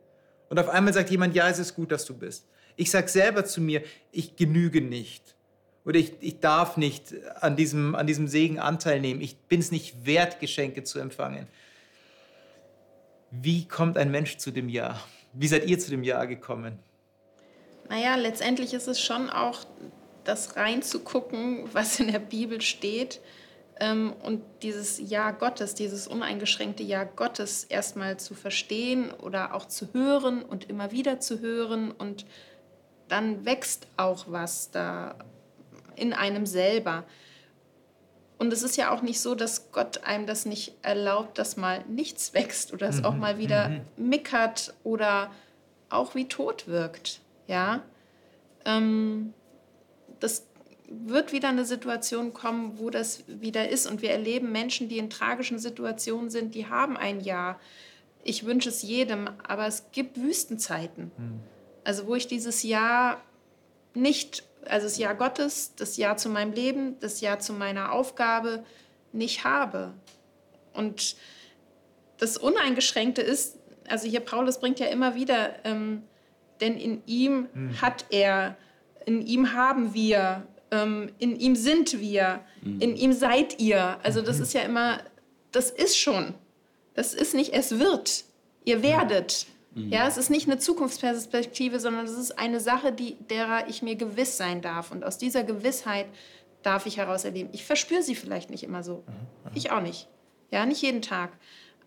Und 0.49 0.60
auf 0.60 0.69
einmal 0.69 0.93
sagt 0.93 1.10
jemand, 1.10 1.36
ja, 1.36 1.47
es 1.49 1.60
ist 1.60 1.75
gut, 1.75 1.91
dass 1.91 2.06
du 2.06 2.13
bist. 2.13 2.47
Ich 2.75 2.91
sage 2.91 3.08
selber 3.08 3.45
zu 3.45 3.62
mir, 3.62 3.84
ich 4.12 4.36
genüge 4.36 4.82
nicht. 4.82 5.36
Oder 5.86 5.99
ich, 5.99 6.13
ich 6.21 6.39
darf 6.39 6.78
nicht 6.78 7.13
an 7.41 7.56
diesem, 7.56 7.95
an 7.95 8.08
diesem 8.08 8.28
Segen 8.28 8.60
Anteil 8.60 8.99
nehmen. 8.99 9.21
Ich 9.21 9.38
bin 9.38 9.60
es 9.60 9.71
nicht 9.71 10.06
wert, 10.06 10.39
Geschenke 10.39 10.84
zu 10.84 10.99
empfangen. 10.99 11.47
Wie 13.32 13.67
kommt 13.67 13.97
ein 13.97 14.12
Mensch 14.12 14.38
zu 14.38 14.52
dem 14.52 14.69
Ja? 14.69 14.99
Wie 15.34 15.47
seid 15.47 15.67
ihr 15.67 15.78
zu 15.78 15.91
dem 15.91 16.04
Ja 16.04 16.25
gekommen? 16.25 16.80
Naja, 17.89 18.15
letztendlich 18.15 18.73
ist 18.73 18.88
es 18.88 19.02
schon 19.02 19.30
auch 19.30 19.65
das 20.23 20.56
reinzugucken, 20.56 21.69
was 21.73 21.99
in 21.99 22.12
der 22.12 22.19
Bibel 22.19 22.62
steht 22.62 23.19
und 23.82 24.42
dieses 24.62 25.00
Ja 25.00 25.32
Gottes, 25.32 25.74
dieses 25.74 26.08
uneingeschränkte 26.08 26.84
Ja 26.84 27.06
Gottes 27.06 27.63
erstmal 27.63 28.18
zu 28.18 28.34
verstehen 28.34 29.12
oder 29.12 29.54
auch 29.56 29.65
zu 29.65 29.94
hören 29.94 30.44
und 30.44 30.70
immer 30.70 30.92
wieder 30.92 31.20
zu 31.22 31.39
hören 31.39 31.92
und 31.92 32.26
dann 33.08 33.46
wächst 33.46 33.88
auch 33.98 34.26
was 34.28 34.72
da 34.72 35.15
in 35.96 36.13
einem 36.13 36.46
selber. 36.46 37.06
Und 38.38 38.54
es 38.54 38.63
ist 38.63 38.78
ja 38.78 38.92
auch 38.94 39.02
nicht 39.02 39.20
so, 39.20 39.36
dass 39.36 39.72
Gott 39.72 40.04
einem 40.04 40.26
das 40.26 40.46
nicht 40.46 40.74
erlaubt, 40.82 41.38
dass 41.38 41.58
mal 41.58 41.84
nichts 41.88 42.34
wächst 42.34 42.74
oder 42.74 42.88
es 42.88 43.00
mhm. 43.00 43.06
auch 43.06 43.15
mal 43.15 43.38
wieder 43.38 43.70
mhm. 43.70 43.82
mickert 43.98 44.74
oder 44.84 45.32
auch 45.89 46.15
wie 46.15 46.28
tot 46.28 46.68
wirkt. 46.68 47.20
Ja, 47.48 47.82
ähm, 48.65 49.34
das 50.20 50.46
wird 50.89 51.32
wieder 51.32 51.49
eine 51.49 51.65
Situation 51.65 52.34
kommen, 52.34 52.80
wo 52.80 52.89
das 52.89 53.23
wieder 53.28 53.69
ist. 53.69 53.89
Und 53.89 54.02
wir 54.02 54.12
erleben 54.12 54.52
Menschen, 54.52 54.89
die 54.89 54.97
in 54.97 55.10
tragischen 55.10 55.60
Situationen 55.60 56.30
sind, 56.30 56.56
die 56.56 56.67
haben 56.67 56.97
ein 56.97 57.21
Jahr. 57.21 57.60
Ich 58.23 58.45
wünsche 58.45 58.69
es 58.69 58.82
jedem, 58.82 59.30
aber 59.47 59.67
es 59.67 59.91
gibt 59.91 60.19
Wüstenzeiten. 60.21 61.12
Mhm. 61.17 61.39
Also 61.84 62.08
wo 62.08 62.15
ich 62.15 62.28
dieses 62.28 62.63
Jahr 62.63 63.21
nicht 63.93 64.43
also 64.65 64.86
das 64.86 64.97
Ja 64.97 65.13
Gottes, 65.13 65.75
das 65.75 65.97
Ja 65.97 66.17
zu 66.17 66.30
meinem 66.30 66.54
Leben, 66.54 66.99
das 66.99 67.21
Ja 67.21 67.39
zu 67.39 67.54
meiner 67.54 67.91
Aufgabe 67.91 68.63
nicht 69.12 69.43
habe. 69.43 69.93
Und 70.73 71.15
das 72.17 72.38
Uneingeschränkte 72.38 73.21
ist, 73.21 73.58
also 73.88 74.08
hier 74.08 74.19
Paulus 74.19 74.60
bringt 74.60 74.80
ja 74.80 74.88
immer 74.88 75.15
wieder, 75.15 75.65
ähm, 75.65 76.04
denn 76.62 76.78
in 76.78 77.02
ihm 77.06 77.47
mhm. 77.54 77.82
hat 77.82 78.06
er, 78.10 78.58
in 79.06 79.25
ihm 79.25 79.54
haben 79.54 79.93
wir, 79.93 80.45
ähm, 80.72 81.12
in 81.20 81.40
ihm 81.40 81.56
sind 81.56 82.00
wir, 82.00 82.42
mhm. 82.62 82.82
in 82.82 82.96
ihm 82.96 83.14
seid 83.14 83.60
ihr. 83.60 83.98
Also 84.04 84.22
das 84.22 84.40
ist 84.40 84.54
ja 84.54 84.62
immer, 84.62 85.00
das 85.52 85.70
ist 85.72 85.98
schon. 85.98 86.34
Das 86.94 87.14
ist 87.14 87.34
nicht, 87.34 87.54
es 87.54 87.80
wird. 87.80 88.26
Ihr 88.66 88.84
werdet. 88.84 89.48
Mhm. 89.74 89.90
Ja, 89.90 90.08
es 90.08 90.18
ist 90.18 90.30
nicht 90.30 90.48
eine 90.48 90.60
Zukunftsperspektive, 90.60 91.80
sondern 91.80 92.06
es 92.06 92.18
ist 92.18 92.38
eine 92.38 92.60
Sache, 92.60 92.92
die, 92.92 93.16
derer 93.30 93.68
ich 93.68 93.82
mir 93.82 93.96
gewiss 93.96 94.38
sein 94.38 94.62
darf. 94.62 94.92
Und 94.92 95.04
aus 95.04 95.18
dieser 95.18 95.44
Gewissheit 95.44 96.08
darf 96.64 96.86
ich 96.86 96.98
heraus 96.98 97.24
erleben. 97.26 97.50
Ich 97.54 97.66
verspüre 97.66 98.04
sie 98.04 98.16
vielleicht 98.16 98.50
nicht 98.50 98.64
immer 98.64 98.84
so. 98.84 99.04
Mhm. 99.08 99.14
mhm. 99.14 99.52
Ich 99.56 99.72
auch 99.72 99.82
nicht. 99.82 100.08
Ja, 100.52 100.66
nicht 100.66 100.82
jeden 100.82 101.02
Tag. 101.02 101.32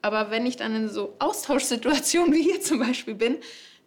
Aber 0.02 0.30
wenn 0.30 0.46
ich 0.46 0.56
dann 0.56 0.74
in 0.74 0.88
so 0.88 1.14
Austauschsituationen 1.18 2.32
wie 2.34 2.42
hier 2.42 2.60
zum 2.60 2.78
Beispiel 2.80 3.14
bin, 3.14 3.38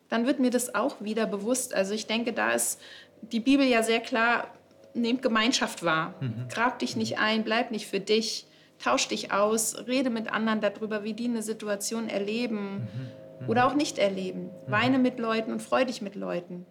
dann 0.10 0.26
wird 0.26 0.40
mir 0.40 0.52
das 0.52 0.76
auch 0.76 1.02
wieder 1.02 1.26
bewusst. 1.26 1.74
Also 1.74 1.94
ich 1.94 2.08
denke, 2.08 2.32
da 2.32 2.52
ist 2.52 2.80
die 3.22 3.40
Bibel 3.40 3.66
ja 3.66 3.84
sehr 3.84 4.00
klar, 4.00 4.54
nehmt 4.96 5.22
Gemeinschaft 5.22 5.84
wahr. 5.84 6.16
Mhm. 6.20 6.48
Grab 6.50 6.80
dich 6.80 6.96
nicht 6.96 7.20
ein, 7.20 7.44
bleib 7.44 7.72
nicht 7.72 7.88
für 7.88 8.00
dich, 8.00 8.48
tausch 8.80 9.08
dich 9.08 9.32
aus, 9.32 9.88
rede 9.88 10.10
mit 10.10 10.32
anderen 10.32 10.62
darüber, 10.62 11.04
wie 11.04 11.14
die 11.14 11.26
eine 11.26 11.42
Situation 11.42 12.10
erleben. 12.10 12.80
Mhm 12.80 13.26
oder 13.48 13.68
auch 13.68 13.76
nicht 13.76 13.98
erleben. 13.98 14.50
Weine 14.68 15.00
mit 15.00 15.20
Leuten 15.20 15.52
und 15.52 15.62
freu 15.62 15.86
dich 15.86 16.02
mit 16.02 16.16
Leuten. 16.16 16.66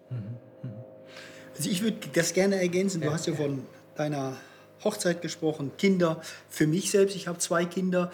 Also 1.56 1.70
ich 1.70 1.82
würde 1.82 1.98
das 2.12 2.32
gerne 2.32 2.56
ergänzen. 2.56 3.00
Du 3.00 3.12
hast 3.12 3.26
ja 3.26 3.34
von 3.34 3.64
deiner 3.94 4.36
Hochzeit 4.84 5.22
gesprochen, 5.22 5.72
Kinder. 5.78 6.20
Für 6.48 6.66
mich 6.66 6.90
selbst, 6.90 7.16
ich 7.16 7.26
habe 7.26 7.38
zwei 7.38 7.64
Kinder, 7.64 8.12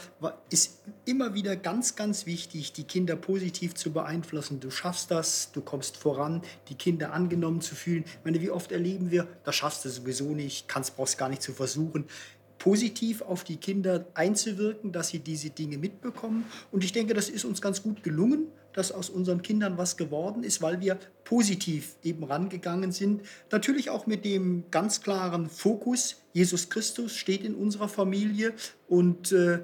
ist 0.50 0.80
immer 1.04 1.34
wieder 1.34 1.56
ganz, 1.56 1.96
ganz 1.96 2.26
wichtig, 2.26 2.72
die 2.72 2.84
Kinder 2.84 3.16
positiv 3.16 3.74
zu 3.74 3.92
beeinflussen. 3.92 4.60
Du 4.60 4.70
schaffst 4.70 5.10
das, 5.10 5.52
du 5.52 5.60
kommst 5.60 5.96
voran, 5.96 6.42
die 6.68 6.74
Kinder 6.74 7.12
angenommen 7.12 7.60
zu 7.60 7.74
fühlen. 7.74 8.04
Ich 8.06 8.24
meine, 8.24 8.40
wie 8.40 8.50
oft 8.50 8.72
erleben 8.72 9.10
wir, 9.10 9.26
das 9.44 9.56
schaffst 9.56 9.84
du 9.84 9.88
sowieso 9.88 10.30
nicht, 10.34 10.68
kannst, 10.68 10.96
brauchst 10.96 11.18
gar 11.18 11.28
nicht 11.28 11.42
zu 11.42 11.52
versuchen 11.52 12.06
positiv 12.60 13.22
auf 13.22 13.42
die 13.42 13.56
Kinder 13.56 14.06
einzuwirken, 14.14 14.92
dass 14.92 15.08
sie 15.08 15.18
diese 15.18 15.50
Dinge 15.50 15.78
mitbekommen. 15.78 16.44
Und 16.70 16.84
ich 16.84 16.92
denke, 16.92 17.14
das 17.14 17.28
ist 17.28 17.44
uns 17.44 17.60
ganz 17.60 17.82
gut 17.82 18.04
gelungen, 18.04 18.46
dass 18.72 18.92
aus 18.92 19.10
unseren 19.10 19.42
Kindern 19.42 19.78
was 19.78 19.96
geworden 19.96 20.42
ist, 20.42 20.62
weil 20.62 20.80
wir 20.80 20.98
positiv 21.24 21.96
eben 22.02 22.24
rangegangen 22.24 22.92
sind. 22.92 23.22
Natürlich 23.50 23.90
auch 23.90 24.06
mit 24.06 24.24
dem 24.24 24.64
ganz 24.70 25.00
klaren 25.00 25.48
Fokus, 25.48 26.16
Jesus 26.32 26.70
Christus 26.70 27.16
steht 27.16 27.44
in 27.44 27.54
unserer 27.54 27.88
Familie 27.88 28.52
und 28.88 29.32
äh, 29.32 29.60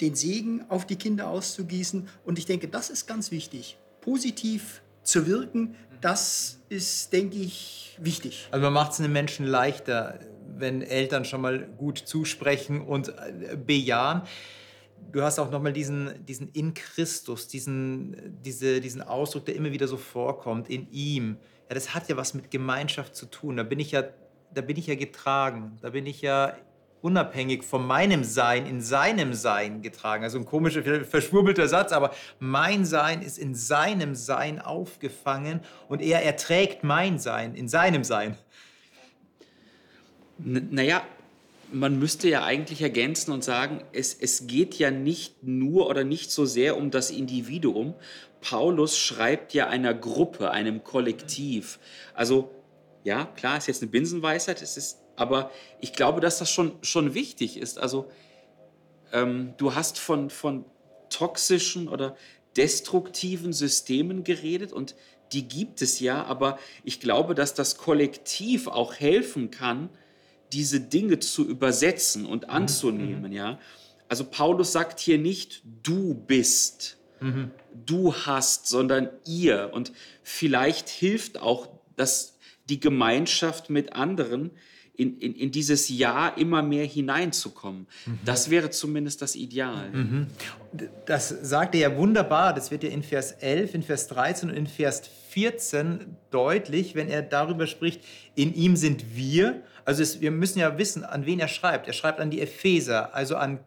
den 0.00 0.14
Segen 0.14 0.64
auf 0.68 0.86
die 0.86 0.96
Kinder 0.96 1.28
auszugießen. 1.28 2.08
Und 2.24 2.38
ich 2.38 2.46
denke, 2.46 2.68
das 2.68 2.90
ist 2.90 3.06
ganz 3.06 3.30
wichtig. 3.30 3.76
Positiv 4.00 4.82
zu 5.02 5.26
wirken, 5.26 5.76
das 6.00 6.58
ist, 6.68 7.12
denke 7.12 7.36
ich, 7.36 7.98
wichtig. 8.00 8.48
Also 8.50 8.64
man 8.64 8.72
macht 8.72 8.92
es 8.92 8.98
den 8.98 9.12
Menschen 9.12 9.46
leichter, 9.46 10.18
wenn 10.56 10.82
Eltern 10.82 11.24
schon 11.24 11.42
mal 11.42 11.66
gut 11.76 11.98
zusprechen 11.98 12.80
und 12.80 13.08
äh, 13.08 13.56
bejahen. 13.56 14.22
Du 15.12 15.22
hast 15.22 15.38
auch 15.38 15.50
nochmal 15.50 15.72
diesen, 15.72 16.24
diesen 16.24 16.48
in 16.52 16.74
Christus, 16.74 17.48
diesen, 17.48 18.40
diese, 18.44 18.80
diesen 18.80 19.02
Ausdruck, 19.02 19.44
der 19.46 19.56
immer 19.56 19.72
wieder 19.72 19.88
so 19.88 19.96
vorkommt, 19.96 20.70
in 20.70 20.90
ihm. 20.90 21.36
Ja, 21.68 21.74
das 21.74 21.94
hat 21.94 22.08
ja 22.08 22.16
was 22.16 22.34
mit 22.34 22.50
Gemeinschaft 22.50 23.16
zu 23.16 23.26
tun. 23.26 23.56
Da 23.56 23.62
bin 23.62 23.80
ich 23.80 23.90
ja, 23.92 24.04
da 24.54 24.60
bin 24.60 24.76
ich 24.76 24.86
ja 24.86 24.94
getragen. 24.94 25.78
Da 25.82 25.90
bin 25.90 26.06
ich 26.06 26.20
ja 26.20 26.54
unabhängig 27.02 27.64
von 27.64 27.86
meinem 27.86 28.24
Sein 28.24 28.66
in 28.66 28.80
seinem 28.80 29.34
Sein 29.34 29.82
getragen. 29.82 30.24
Also 30.24 30.38
ein 30.38 30.44
komischer, 30.44 30.82
verschwurbelter 31.04 31.68
Satz, 31.68 31.92
aber 31.92 32.12
mein 32.38 32.84
Sein 32.84 33.22
ist 33.22 33.38
in 33.38 33.54
seinem 33.54 34.14
Sein 34.14 34.60
aufgefangen 34.60 35.60
und 35.88 36.02
er 36.02 36.24
erträgt 36.24 36.84
mein 36.84 37.18
Sein 37.18 37.54
in 37.54 37.68
seinem 37.68 38.04
Sein. 38.04 38.36
Naja, 40.38 41.02
man 41.72 41.98
müsste 41.98 42.28
ja 42.28 42.44
eigentlich 42.44 42.82
ergänzen 42.82 43.32
und 43.32 43.44
sagen, 43.44 43.82
es, 43.92 44.14
es 44.14 44.46
geht 44.46 44.74
ja 44.76 44.90
nicht 44.90 45.42
nur 45.42 45.88
oder 45.88 46.04
nicht 46.04 46.30
so 46.30 46.44
sehr 46.44 46.76
um 46.76 46.90
das 46.90 47.10
Individuum. 47.10 47.94
Paulus 48.40 48.98
schreibt 48.98 49.54
ja 49.54 49.68
einer 49.68 49.94
Gruppe, 49.94 50.50
einem 50.50 50.82
Kollektiv. 50.84 51.78
Also, 52.14 52.50
ja, 53.04 53.24
klar, 53.24 53.58
ist 53.58 53.66
jetzt 53.66 53.82
eine 53.82 53.90
Binsenweisheit, 53.90 54.62
es 54.62 54.76
ist, 54.76 54.98
aber 55.16 55.50
ich 55.80 55.92
glaube, 55.92 56.20
dass 56.20 56.38
das 56.38 56.50
schon, 56.50 56.72
schon 56.82 57.14
wichtig 57.14 57.56
ist. 57.56 57.78
Also, 57.78 58.10
ähm, 59.12 59.54
du 59.56 59.74
hast 59.74 59.98
von, 59.98 60.30
von 60.30 60.64
toxischen 61.10 61.88
oder 61.88 62.16
destruktiven 62.56 63.52
Systemen 63.52 64.24
geredet 64.24 64.72
und 64.72 64.94
die 65.32 65.46
gibt 65.46 65.82
es 65.82 66.00
ja, 66.00 66.24
aber 66.24 66.58
ich 66.84 67.00
glaube, 67.00 67.34
dass 67.34 67.54
das 67.54 67.76
Kollektiv 67.76 68.66
auch 68.66 68.94
helfen 68.94 69.50
kann, 69.50 69.88
diese 70.52 70.80
Dinge 70.80 71.18
zu 71.18 71.46
übersetzen 71.46 72.26
und 72.26 72.44
mhm. 72.44 72.50
anzunehmen, 72.50 73.30
mhm. 73.30 73.32
ja. 73.32 73.58
Also 74.08 74.24
Paulus 74.24 74.72
sagt 74.72 74.98
hier 74.98 75.18
nicht, 75.18 75.62
du 75.84 76.14
bist, 76.14 76.98
mhm. 77.20 77.52
du 77.86 78.12
hast, 78.12 78.66
sondern 78.66 79.08
ihr. 79.24 79.70
Und 79.72 79.92
vielleicht 80.24 80.88
hilft 80.88 81.40
auch 81.40 81.68
das, 81.96 82.36
die 82.68 82.80
Gemeinschaft 82.80 83.70
mit 83.70 83.92
anderen, 83.92 84.50
in, 85.00 85.16
in, 85.18 85.34
in 85.34 85.50
dieses 85.50 85.88
Jahr 85.88 86.36
immer 86.36 86.62
mehr 86.62 86.84
hineinzukommen. 86.84 87.86
Mhm. 88.04 88.18
Das 88.24 88.50
wäre 88.50 88.68
zumindest 88.68 89.22
das 89.22 89.34
Ideal. 89.34 89.90
Mhm. 89.90 90.26
Das 91.06 91.28
sagt 91.28 91.74
er 91.74 91.80
ja 91.80 91.96
wunderbar, 91.96 92.52
das 92.52 92.70
wird 92.70 92.82
ja 92.82 92.90
in 92.90 93.02
Vers 93.02 93.32
11, 93.32 93.74
in 93.74 93.82
Vers 93.82 94.08
13 94.08 94.50
und 94.50 94.56
in 94.56 94.66
Vers 94.66 95.02
14 95.30 96.16
deutlich, 96.30 96.94
wenn 96.94 97.08
er 97.08 97.22
darüber 97.22 97.66
spricht, 97.66 98.02
in 98.34 98.52
ihm 98.52 98.76
sind 98.76 99.16
wir. 99.16 99.62
Also 99.84 100.02
es, 100.02 100.20
wir 100.20 100.30
müssen 100.30 100.58
ja 100.58 100.78
wissen, 100.78 101.04
an 101.04 101.26
wen 101.26 101.40
er 101.40 101.48
schreibt. 101.48 101.86
Er 101.86 101.92
schreibt 101.92 102.20
an 102.20 102.30
die 102.30 102.40
Epheser, 102.40 103.14
also 103.14 103.36
an 103.36 103.60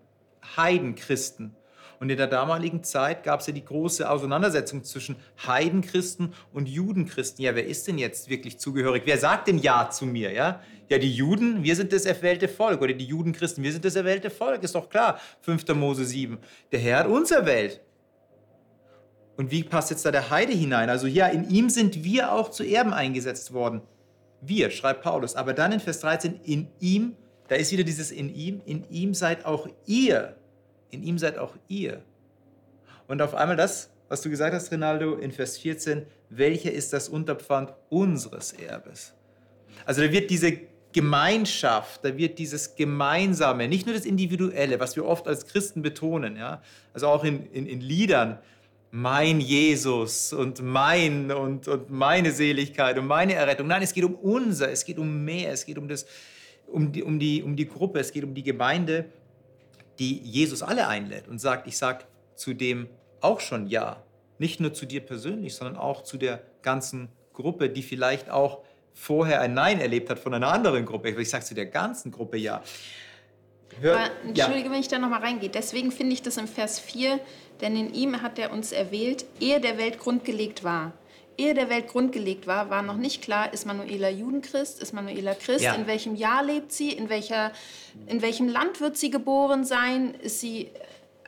Heidenchristen. 0.56 1.56
Und 1.99 2.10
in 2.10 2.17
der 2.17 2.28
damaligen 2.28 2.84
Zeit 2.84 3.23
gab 3.23 3.39
es 3.39 3.47
ja 3.47 3.54
die 3.54 3.63
große 3.63 4.10
Auseinandersetzung 4.10 4.84
zwischen 4.84 5.15
Heidenchristen 5.47 6.34
und 6.52 6.67
Judenchristen. 6.67 7.45
Ja, 7.45 7.56
wer 7.56 7.65
ist 7.65 7.88
denn 7.88 7.97
jetzt 7.97 8.30
wirklich 8.30 8.60
zugehörig? 8.60 9.04
Wer 9.06 9.17
sagt 9.17 9.47
denn 9.47 9.58
Ja 9.58 9.89
zu 9.89 10.06
mir? 10.06 10.34
Ja, 10.34 10.60
ja 10.89 10.97
die 10.97 11.13
Juden, 11.13 11.63
wir 11.63 11.78
sind 11.78 11.93
das 11.93 12.06
erwählte 12.06 12.49
Volk. 12.49 12.82
Oder 12.82 12.93
die 12.93 13.06
Judenchristen, 13.06 13.63
wir 13.63 13.71
sind 13.71 13.86
das 13.86 13.95
erwählte 13.95 14.30
Volk. 14.30 14.63
Ist 14.63 14.76
doch 14.76 14.89
klar. 14.89 15.17
5. 15.43 15.65
Mose 15.76 16.04
7. 16.04 16.39
Der 16.73 16.80
Herr 16.82 16.99
hat 16.99 17.08
uns 17.08 17.32
erwählt. 17.32 17.80
Und 19.38 19.52
wie 19.52 19.63
passt 19.63 19.89
jetzt 19.89 20.06
da 20.06 20.12
der 20.12 20.30
Heide 20.30 20.54
hinein? 20.54 20.89
Also 20.89 21.08
ja, 21.08 21.28
in 21.28 21.49
ihm 21.49 21.69
sind 21.69 22.04
wir 22.04 22.34
auch 22.34 22.52
zu 22.52 22.63
Erben 22.63 22.93
eingesetzt 22.93 23.54
worden. 23.54 23.82
Wir, 24.45 24.71
schreibt 24.71 25.01
Paulus. 25.01 25.36
Aber 25.36 25.53
dann 25.53 25.71
in 25.71 25.79
Vers 25.79 25.99
13, 25.99 26.39
in 26.43 26.67
ihm, 26.79 27.15
da 27.47 27.56
ist 27.56 27.71
wieder 27.71 27.84
dieses 27.84 28.12
in 28.12 28.34
ihm, 28.34 28.62
in 28.65 28.89
ihm 28.89 29.13
seid 29.13 29.45
auch 29.45 29.67
ihr 29.86 30.36
in 30.93 31.03
ihm 31.03 31.17
seid 31.17 31.38
auch 31.38 31.56
ihr. 31.67 32.01
Und 33.08 33.21
auf 33.21 33.36
einmal 33.36 33.58
das, 33.58 33.89
was 34.08 34.21
du 34.21 34.29
gesagt 34.29 34.53
hast, 34.53 34.71
Rinaldo, 34.71 35.15
in 35.15 35.32
Vers 35.32 35.58
14, 35.58 36.06
welcher 36.29 36.71
ist 36.71 36.93
das 36.93 37.10
Unterpfand 37.10 37.73
unseres 37.89 38.53
Erbes? 38.53 39.13
Also 39.86 40.01
da 40.01 40.12
wird 40.12 40.29
diese 40.29 40.60
Gemeinschaft, 40.93 42.06
da 42.06 42.15
wird 42.15 42.38
dieses 42.38 42.75
Gemeinsame, 42.75 43.67
nicht 43.67 43.88
nur 43.88 43.95
das 43.95 44.06
Individuelle, 44.06 44.79
was 44.79 44.95
wir 44.95 45.06
oft 45.06 45.27
als 45.27 45.47
Christen 45.47 45.82
betonen, 45.82 46.38
ja, 46.38 46.62
also 46.93 47.08
auch 47.08 47.23
in, 47.23 47.47
in, 47.51 47.65
in 47.65 47.82
Liedern, 47.82 48.38
mein 48.95 49.41
Jesus 49.41 50.34
und 50.34 50.62
mein 50.62 51.32
und, 51.32 51.67
und 51.67 51.89
meine 51.89 52.32
Seligkeit 52.32 52.95
und 52.99 53.08
meine 53.08 53.34
Errettung. 53.34 53.65
Nein, 53.65 53.82
es 53.82 53.91
geht 53.91 54.03
um 54.03 54.13
unser, 54.13 54.69
es 54.69 54.86
geht 54.86 54.99
um 54.99 55.25
mehr, 55.25 55.51
es 55.51 55.65
geht 55.65 55.79
um, 55.79 55.88
das, 55.88 56.06
um, 56.67 56.91
die, 56.91 57.01
um, 57.01 57.17
die, 57.17 57.41
um 57.41 57.56
die 57.56 57.67
Gruppe, 57.67 57.99
es 57.99 58.12
geht 58.12 58.23
um 58.23 58.36
die 58.36 58.43
Gemeinde, 58.43 59.06
die 59.97 60.19
Jesus 60.19 60.62
alle 60.62 60.88
einlädt 60.88 61.27
und 61.27 61.39
sagt, 61.39 61.65
ich 61.65 61.75
sage 61.75 62.06
zu 62.36 62.53
dem 62.53 62.88
auch 63.19 63.39
schon 63.39 63.65
Ja. 63.65 64.03
Nicht 64.38 64.60
nur 64.60 64.73
zu 64.73 64.86
dir 64.86 65.01
persönlich, 65.01 65.56
sondern 65.56 65.75
auch 65.75 66.03
zu 66.03 66.17
der 66.17 66.43
ganzen 66.62 67.10
Gruppe, 67.34 67.71
die 67.71 67.82
vielleicht 67.82 68.29
auch 68.29 68.63
vorher 68.93 69.41
ein 69.41 69.56
Nein 69.56 69.82
erlebt 69.82 70.12
hat 70.12 70.19
von 70.19 70.36
einer 70.36 70.53
anderen 70.53 70.86
Gruppe. 70.86 71.10
Ich 71.10 71.29
sage 71.32 71.43
zu 71.43 71.56
der 71.56 71.65
ganzen 71.65 72.12
Gruppe 72.12 72.38
Ja. 72.38 72.62
Hör, 73.82 73.96
Aber, 73.96 74.12
Entschuldige, 74.28 74.66
ja. 74.66 74.72
wenn 74.72 74.80
ich 74.80 74.88
da 74.88 75.00
nochmal 75.00 75.22
reingehe. 75.22 75.50
Deswegen 75.50 75.92
finde 75.92 76.14
ich 76.14 76.22
das 76.22 76.38
im 76.38 76.48
Vers 76.48 76.80
4, 76.80 77.20
denn 77.62 77.76
in 77.76 77.94
ihm 77.94 78.22
hat 78.22 78.40
er 78.40 78.52
uns 78.52 78.72
erwählt, 78.72 79.26
ehe 79.40 79.60
der 79.60 79.78
Welt 79.78 80.00
grundgelegt 80.00 80.64
war. 80.64 80.94
Ehe 81.38 81.54
der 81.54 81.70
Welt 81.70 81.88
grundgelegt 81.88 82.46
war, 82.46 82.70
war 82.70 82.84
noch 82.84 82.98
nicht 82.98 83.24
klar, 83.24 83.52
ist 83.54 83.66
Manuela 83.66 84.10
Judenchrist, 84.10 84.82
ist 84.82 84.94
Manuela 84.94 85.34
Christ, 85.34 85.64
ja. 85.64 85.74
in 85.74 85.88
welchem 85.88 86.16
Jahr 86.16 86.44
lebt 86.44 86.72
sie, 86.72 86.92
in, 86.92 87.10
welcher, 87.10 87.52
in 88.06 88.22
welchem 88.22 88.48
Land 88.48 88.82
wird 88.82 88.98
sie 88.98 89.10
geboren 89.10 89.64
sein, 89.64 90.14
ist 90.22 90.42
sie 90.42 90.70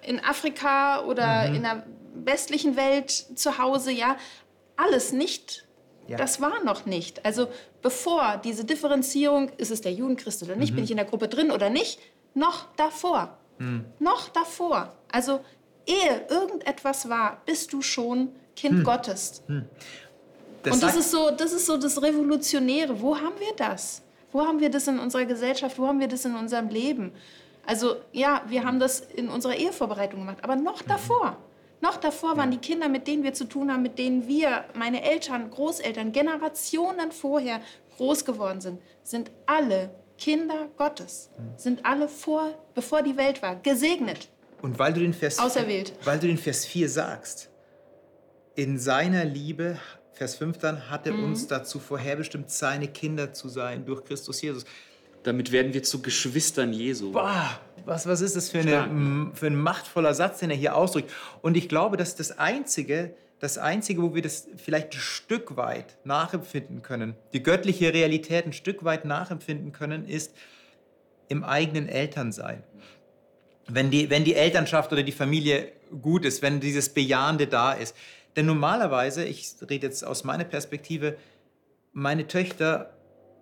in 0.03 0.19
Afrika 0.19 1.03
oder 1.05 1.49
mhm. 1.49 1.55
in 1.55 1.61
der 1.63 1.83
westlichen 2.13 2.75
Welt 2.75 3.11
zu 3.11 3.57
Hause, 3.57 3.91
ja, 3.91 4.17
alles 4.75 5.11
nicht. 5.11 5.65
Ja. 6.07 6.17
Das 6.17 6.39
war 6.39 6.63
noch 6.63 6.85
nicht. 6.85 7.25
Also 7.25 7.47
bevor 7.81 8.39
diese 8.43 8.63
Differenzierung, 8.63 9.49
ist 9.57 9.71
es 9.71 9.81
der 9.81 9.93
Judenchrist 9.93 10.43
oder 10.43 10.55
nicht, 10.55 10.71
mhm. 10.71 10.75
bin 10.75 10.83
ich 10.83 10.91
in 10.91 10.97
der 10.97 11.05
Gruppe 11.05 11.27
drin 11.27 11.51
oder 11.51 11.69
nicht, 11.69 11.99
noch 12.35 12.67
davor. 12.75 13.37
Mhm. 13.57 13.85
Noch 13.99 14.29
davor. 14.29 14.93
Also 15.11 15.39
ehe 15.87 16.25
irgendetwas 16.29 17.09
war, 17.09 17.41
bist 17.45 17.73
du 17.73 17.81
schon 17.81 18.29
Kind 18.55 18.77
hm. 18.77 18.83
Gottes. 18.83 19.43
Hm. 19.47 19.65
Das 20.63 20.75
Und 20.75 20.83
das 20.83 20.95
ist, 20.95 21.11
so, 21.11 21.29
das 21.31 21.53
ist 21.53 21.65
so 21.65 21.77
das 21.77 22.01
Revolutionäre. 22.01 22.99
Wo 22.99 23.15
haben 23.15 23.39
wir 23.39 23.53
das? 23.55 24.01
Wo 24.31 24.45
haben 24.45 24.59
wir 24.59 24.69
das 24.69 24.87
in 24.87 24.97
unserer 24.99 25.25
Gesellschaft? 25.25 25.77
Wo 25.77 25.87
haben 25.87 25.99
wir 25.99 26.07
das 26.07 26.25
in 26.25 26.35
unserem 26.35 26.69
Leben? 26.69 27.11
Also 27.65 27.97
ja, 28.11 28.41
wir 28.47 28.63
haben 28.63 28.79
das 28.79 28.99
in 28.99 29.29
unserer 29.29 29.55
Ehevorbereitung 29.55 30.21
gemacht, 30.21 30.37
aber 30.41 30.55
noch 30.55 30.83
mhm. 30.83 30.87
davor. 30.87 31.37
Noch 31.81 31.97
davor 31.97 32.37
waren 32.37 32.51
die 32.51 32.57
Kinder, 32.57 32.89
mit 32.89 33.07
denen 33.07 33.23
wir 33.23 33.33
zu 33.33 33.45
tun 33.45 33.71
haben, 33.71 33.83
mit 33.83 33.99
denen 33.99 34.27
wir, 34.27 34.65
meine 34.73 35.03
Eltern, 35.03 35.51
Großeltern, 35.51 36.11
Generationen 36.11 37.11
vorher 37.11 37.61
groß 37.97 38.25
geworden 38.25 38.61
sind, 38.61 38.81
sind 39.03 39.29
alle 39.45 39.91
Kinder 40.17 40.69
Gottes, 40.77 41.29
sind 41.57 41.85
alle 41.85 42.07
vor, 42.07 42.53
bevor 42.73 43.01
die 43.01 43.17
Welt 43.17 43.41
war, 43.41 43.55
gesegnet. 43.57 44.29
Und 44.61 44.79
weil 44.79 44.93
du 44.93 45.01
den 45.01 45.13
Vers, 45.13 45.39
Auserwählt. 45.39 45.93
Weil 46.03 46.19
du 46.19 46.27
den 46.27 46.37
Vers 46.37 46.65
4 46.65 46.89
sagst, 46.89 47.49
in 48.55 48.79
seiner 48.79 49.25
Liebe, 49.25 49.77
Vers 50.13 50.35
5 50.35 50.57
dann, 50.57 50.89
hat 50.89 51.05
er 51.05 51.13
mhm. 51.13 51.25
uns 51.25 51.47
dazu 51.47 51.79
vorherbestimmt, 51.79 52.49
seine 52.49 52.87
Kinder 52.87 53.33
zu 53.33 53.49
sein 53.49 53.85
durch 53.85 54.03
Christus 54.05 54.41
Jesus. 54.41 54.65
Damit 55.23 55.51
werden 55.51 55.73
wir 55.73 55.83
zu 55.83 56.01
Geschwistern 56.01 56.71
Jesu. 56.71 57.11
Boah, 57.11 57.59
was, 57.85 58.07
was 58.07 58.21
ist 58.21 58.35
das 58.35 58.49
für, 58.49 58.59
eine, 58.59 59.31
für 59.33 59.47
ein 59.47 59.55
machtvoller 59.55 60.13
Satz, 60.13 60.39
den 60.39 60.51
er 60.51 60.55
hier 60.55 60.75
ausdrückt? 60.75 61.11
Und 61.41 61.57
ich 61.57 61.67
glaube, 61.67 61.97
dass 61.97 62.15
das 62.15 62.37
Einzige, 62.37 63.15
das 63.39 63.57
Einzige, 63.57 64.01
wo 64.01 64.15
wir 64.15 64.21
das 64.21 64.47
vielleicht 64.57 64.93
ein 64.93 64.99
Stück 64.99 65.57
weit 65.57 65.97
nachempfinden 66.05 66.81
können, 66.81 67.15
die 67.33 67.43
göttliche 67.43 67.93
Realität 67.93 68.45
ein 68.45 68.53
Stück 68.53 68.83
weit 68.83 69.05
nachempfinden 69.05 69.71
können, 69.71 70.07
ist 70.07 70.33
im 71.27 71.43
eigenen 71.43 71.89
Elternsein. 71.89 72.63
Wenn 73.67 73.89
die, 73.89 74.09
wenn 74.09 74.23
die 74.23 74.35
Elternschaft 74.35 74.91
oder 74.93 75.03
die 75.03 75.11
Familie 75.11 75.71
gut 76.01 76.25
ist, 76.25 76.41
wenn 76.41 76.59
dieses 76.59 76.89
Bejahende 76.89 77.47
da 77.47 77.73
ist. 77.73 77.95
Denn 78.35 78.45
normalerweise, 78.45 79.23
ich 79.25 79.55
rede 79.61 79.87
jetzt 79.87 80.05
aus 80.05 80.23
meiner 80.23 80.43
Perspektive, 80.43 81.17
meine 81.93 82.27
Töchter 82.27 82.91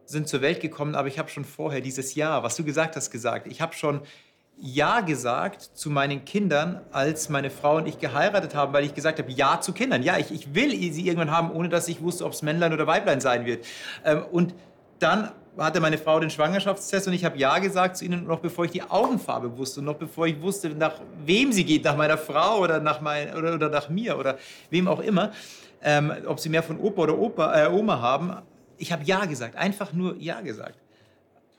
sind 0.05 0.27
zur 0.27 0.41
Welt 0.41 0.59
gekommen, 0.59 0.95
aber 0.95 1.07
ich 1.07 1.19
habe 1.19 1.29
schon 1.29 1.45
vorher 1.45 1.81
dieses 1.81 2.15
Ja, 2.15 2.43
was 2.43 2.55
du 2.55 2.63
gesagt 2.63 2.95
hast, 2.95 3.09
gesagt. 3.09 3.47
Ich 3.47 3.61
habe 3.61 3.73
schon 3.73 4.01
Ja 4.57 5.01
gesagt 5.01 5.61
zu 5.61 5.89
meinen 5.89 6.25
Kindern, 6.25 6.81
als 6.91 7.29
meine 7.29 7.49
Frau 7.49 7.77
und 7.77 7.87
ich 7.87 7.99
geheiratet 7.99 8.55
haben, 8.55 8.71
weil 8.73 8.85
ich 8.85 8.93
gesagt 8.93 9.19
habe, 9.19 9.31
Ja 9.31 9.59
zu 9.59 9.73
Kindern. 9.73 10.03
Ja, 10.03 10.17
ich, 10.17 10.31
ich 10.31 10.53
will 10.53 10.71
sie 10.91 11.05
irgendwann 11.05 11.31
haben, 11.31 11.51
ohne 11.51 11.69
dass 11.69 11.87
ich 11.87 12.01
wusste, 12.01 12.25
ob 12.25 12.33
es 12.33 12.41
Männlein 12.41 12.73
oder 12.73 12.87
Weiblein 12.87 13.19
sein 13.19 13.45
wird. 13.45 13.65
Ähm, 14.05 14.23
und 14.31 14.53
dann 14.99 15.31
hatte 15.57 15.79
meine 15.79 15.97
Frau 15.97 16.19
den 16.19 16.29
Schwangerschaftstest 16.29 17.07
und 17.07 17.13
ich 17.13 17.25
habe 17.25 17.37
Ja 17.37 17.59
gesagt 17.59 17.97
zu 17.97 18.05
ihnen, 18.05 18.25
noch 18.25 18.39
bevor 18.39 18.65
ich 18.65 18.71
die 18.71 18.83
Augenfarbe 18.83 19.57
wusste 19.57 19.81
und 19.81 19.85
noch 19.85 19.95
bevor 19.95 20.27
ich 20.27 20.41
wusste, 20.41 20.69
nach 20.69 20.95
wem 21.25 21.51
sie 21.51 21.63
geht, 21.63 21.83
nach 21.83 21.95
meiner 21.95 22.17
Frau 22.17 22.59
oder 22.59 22.79
nach, 22.79 23.01
mein, 23.01 23.35
oder, 23.35 23.53
oder 23.53 23.69
nach 23.69 23.89
mir 23.89 24.17
oder 24.17 24.37
wem 24.69 24.87
auch 24.87 24.99
immer, 24.99 25.31
ähm, 25.83 26.11
ob 26.25 26.39
sie 26.39 26.49
mehr 26.49 26.63
von 26.63 26.79
Opa 26.79 27.03
oder 27.03 27.17
Opa, 27.17 27.65
äh, 27.65 27.69
Oma 27.69 27.99
haben. 27.99 28.35
Ich 28.77 28.91
habe 28.91 29.03
Ja 29.03 29.25
gesagt, 29.25 29.55
einfach 29.55 29.93
nur 29.93 30.15
Ja 30.17 30.41
gesagt. 30.41 30.82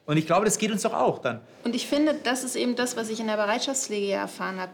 Und 0.07 0.17
ich 0.17 0.27
glaube, 0.27 0.45
das 0.45 0.59
geht 0.59 0.71
uns 0.71 0.83
doch 0.83 0.93
auch 0.93 1.19
dann. 1.19 1.40
Und 1.64 1.75
ich 1.75 1.87
finde, 1.87 2.14
das 2.14 2.45
ist 2.45 2.57
eben 2.57 2.77
das, 2.77 2.97
was 2.97 3.09
ich 3.09 3.21
in 3.21 3.27
der 3.27 3.37
Bereitschaftspflege 3.37 4.12
erfahren 4.12 4.61
habe. 4.61 4.73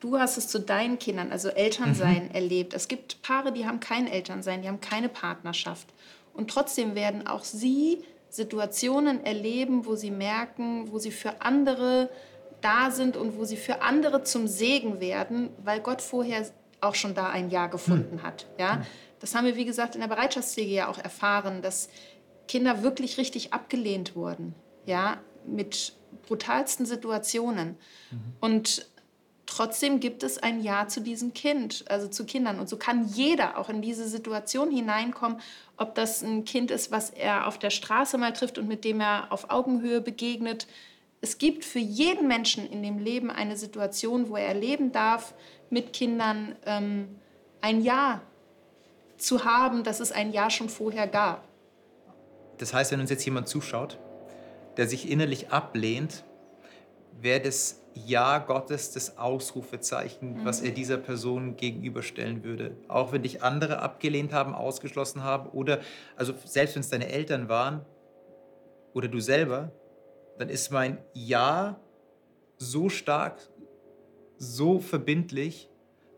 Du 0.00 0.18
hast 0.18 0.36
es 0.36 0.48
zu 0.48 0.60
deinen 0.60 0.98
Kindern, 0.98 1.32
also 1.32 1.48
Elternsein, 1.48 2.24
mhm. 2.28 2.34
erlebt. 2.34 2.74
Es 2.74 2.86
gibt 2.86 3.22
Paare, 3.22 3.50
die 3.52 3.66
haben 3.66 3.80
kein 3.80 4.06
Elternsein, 4.06 4.60
die 4.60 4.68
haben 4.68 4.80
keine 4.80 5.08
Partnerschaft. 5.08 5.88
Und 6.34 6.50
trotzdem 6.50 6.94
werden 6.94 7.26
auch 7.26 7.44
sie 7.44 8.04
Situationen 8.28 9.24
erleben, 9.24 9.86
wo 9.86 9.96
sie 9.96 10.10
merken, 10.10 10.92
wo 10.92 10.98
sie 10.98 11.10
für 11.10 11.40
andere 11.40 12.10
da 12.60 12.90
sind 12.90 13.16
und 13.16 13.38
wo 13.38 13.44
sie 13.44 13.56
für 13.56 13.80
andere 13.80 14.22
zum 14.22 14.46
Segen 14.46 15.00
werden, 15.00 15.50
weil 15.64 15.80
Gott 15.80 16.02
vorher 16.02 16.46
auch 16.80 16.94
schon 16.94 17.14
da 17.14 17.30
ein 17.30 17.48
Ja 17.48 17.66
gefunden 17.68 18.18
hm. 18.18 18.22
hat. 18.22 18.46
Ja? 18.58 18.82
Das 19.20 19.34
haben 19.34 19.46
wir, 19.46 19.56
wie 19.56 19.64
gesagt, 19.64 19.94
in 19.94 20.02
der 20.02 20.08
Bereitschaftspflege 20.08 20.74
ja 20.74 20.88
auch 20.88 20.98
erfahren, 20.98 21.62
dass 21.62 21.88
Kinder 22.48 22.82
wirklich 22.82 23.18
richtig 23.18 23.52
abgelehnt 23.52 24.16
wurden, 24.16 24.54
ja, 24.84 25.18
mit 25.46 25.94
brutalsten 26.26 26.86
Situationen. 26.86 27.76
Mhm. 28.10 28.18
Und 28.40 28.86
trotzdem 29.46 30.00
gibt 30.00 30.22
es 30.22 30.38
ein 30.38 30.62
Ja 30.62 30.88
zu 30.88 31.00
diesem 31.00 31.32
Kind, 31.32 31.84
also 31.88 32.08
zu 32.08 32.26
Kindern. 32.26 32.58
Und 32.60 32.68
so 32.68 32.76
kann 32.76 33.06
jeder 33.06 33.58
auch 33.58 33.68
in 33.68 33.80
diese 33.80 34.08
Situation 34.08 34.70
hineinkommen, 34.70 35.40
ob 35.76 35.94
das 35.94 36.22
ein 36.22 36.44
Kind 36.44 36.70
ist, 36.70 36.90
was 36.90 37.10
er 37.10 37.46
auf 37.46 37.58
der 37.58 37.70
Straße 37.70 38.18
mal 38.18 38.32
trifft 38.32 38.58
und 38.58 38.68
mit 38.68 38.84
dem 38.84 39.00
er 39.00 39.32
auf 39.32 39.50
Augenhöhe 39.50 40.00
begegnet. 40.00 40.66
Es 41.20 41.38
gibt 41.38 41.64
für 41.64 41.78
jeden 41.78 42.28
Menschen 42.28 42.68
in 42.70 42.82
dem 42.82 42.98
Leben 42.98 43.30
eine 43.30 43.56
Situation, 43.56 44.28
wo 44.28 44.36
er 44.36 44.46
erleben 44.46 44.92
darf, 44.92 45.34
mit 45.70 45.92
Kindern 45.92 46.56
ähm, 46.66 47.08
ein 47.60 47.82
Ja 47.82 48.20
zu 49.16 49.44
haben, 49.44 49.82
dass 49.82 50.00
es 50.00 50.12
ein 50.12 50.32
Ja 50.32 50.50
schon 50.50 50.68
vorher 50.68 51.06
gab. 51.06 51.48
Das 52.58 52.72
heißt, 52.72 52.92
wenn 52.92 53.00
uns 53.00 53.10
jetzt 53.10 53.24
jemand 53.24 53.48
zuschaut, 53.48 53.98
der 54.76 54.86
sich 54.86 55.10
innerlich 55.10 55.50
ablehnt, 55.50 56.24
wäre 57.20 57.40
das 57.40 57.82
ja 57.94 58.38
Gottes 58.38 58.92
das 58.92 59.16
Ausrufezeichen, 59.16 60.40
mhm. 60.40 60.44
was 60.44 60.60
er 60.60 60.70
dieser 60.70 60.98
Person 60.98 61.56
gegenüberstellen 61.56 62.44
würde. 62.44 62.76
Auch 62.88 63.12
wenn 63.12 63.22
dich 63.22 63.42
andere 63.42 63.80
abgelehnt 63.80 64.32
haben, 64.32 64.54
ausgeschlossen 64.54 65.22
haben 65.22 65.48
oder, 65.50 65.80
also 66.14 66.34
selbst 66.44 66.74
wenn 66.74 66.80
es 66.80 66.90
deine 66.90 67.08
Eltern 67.08 67.48
waren 67.48 67.84
oder 68.92 69.08
du 69.08 69.18
selber, 69.20 69.72
dann 70.38 70.50
ist 70.50 70.70
mein 70.70 70.98
Ja 71.14 71.80
so 72.58 72.88
stark, 72.88 73.38
so 74.38 74.78
verbindlich, 74.78 75.70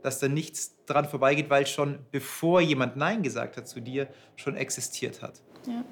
dass 0.03 0.19
da 0.19 0.29
nichts 0.29 0.77
dran 0.87 1.09
vorbeigeht, 1.09 1.51
weil 1.51 1.67
schon 1.67 1.99
bevor 2.11 2.61
jemand 2.61 2.97
Nein 2.97 3.23
gesagt 3.23 3.57
hat 3.57 3.69
zu 3.69 3.81
dir, 3.81 4.09
schon 4.37 4.57
existiert 4.57 5.23
hat. 5.23 5.41
Ja. 5.67 5.85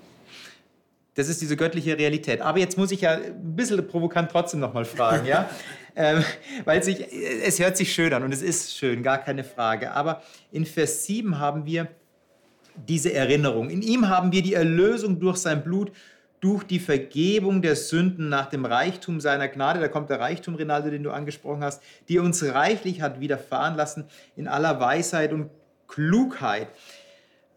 Das 1.17 1.29
ist 1.29 1.41
diese 1.41 1.57
göttliche 1.57 1.99
Realität. 1.99 2.43
Aber 2.43 2.59
jetzt 2.59 2.77
muss 2.77 2.93
ich 2.93 3.01
ja 3.01 3.13
ein 3.13 3.57
bisschen 3.57 3.85
provokant 3.89 4.31
trotzdem 4.31 4.61
nochmal 4.61 4.85
fragen, 4.85 5.27
ja? 5.27 5.49
ähm, 5.97 6.23
weil 6.65 6.83
sich, 6.83 7.07
es 7.43 7.59
hört 7.59 7.77
sich 7.77 7.93
schön 7.93 8.13
an 8.13 8.23
und 8.23 8.33
es 8.33 8.43
ist 8.43 8.77
schön, 8.77 9.03
gar 9.03 9.19
keine 9.19 9.43
Frage. 9.43 9.93
Aber 9.93 10.23
in 10.53 10.67
Vers 10.67 11.07
7 11.07 11.39
haben 11.39 11.65
wir 11.65 11.89
diese 12.87 13.15
Erinnerung. 13.15 13.71
In 13.71 13.81
ihm 13.81 14.11
haben 14.11 14.31
wir 14.31 14.43
die 14.43 14.53
Erlösung 14.53 15.19
durch 15.19 15.39
sein 15.39 15.65
Blut, 15.65 15.91
durch 16.41 16.65
die 16.65 16.79
Vergebung 16.79 17.63
der 17.63 17.77
Sünden 17.77 18.29
nach 18.29 18.47
dem 18.47 18.67
Reichtum 18.67 19.19
seiner 19.19 19.49
Gnade. 19.49 19.81
Da 19.81 19.89
kommt 19.89 20.11
der 20.11 20.21
Reichtum, 20.21 20.55
Rinaldo, 20.55 20.91
den 20.91 21.03
du 21.03 21.13
angesprochen 21.13 21.65
hast, 21.65 21.83
die 22.11 22.19
uns 22.19 22.45
reichlich 22.45 23.01
hat 23.01 23.21
widerfahren 23.21 23.75
lassen 23.75 24.05
in 24.37 24.49
aller 24.49 24.79
Weisheit 24.79 25.33
und 25.33 25.49
Klugheit. 25.89 26.69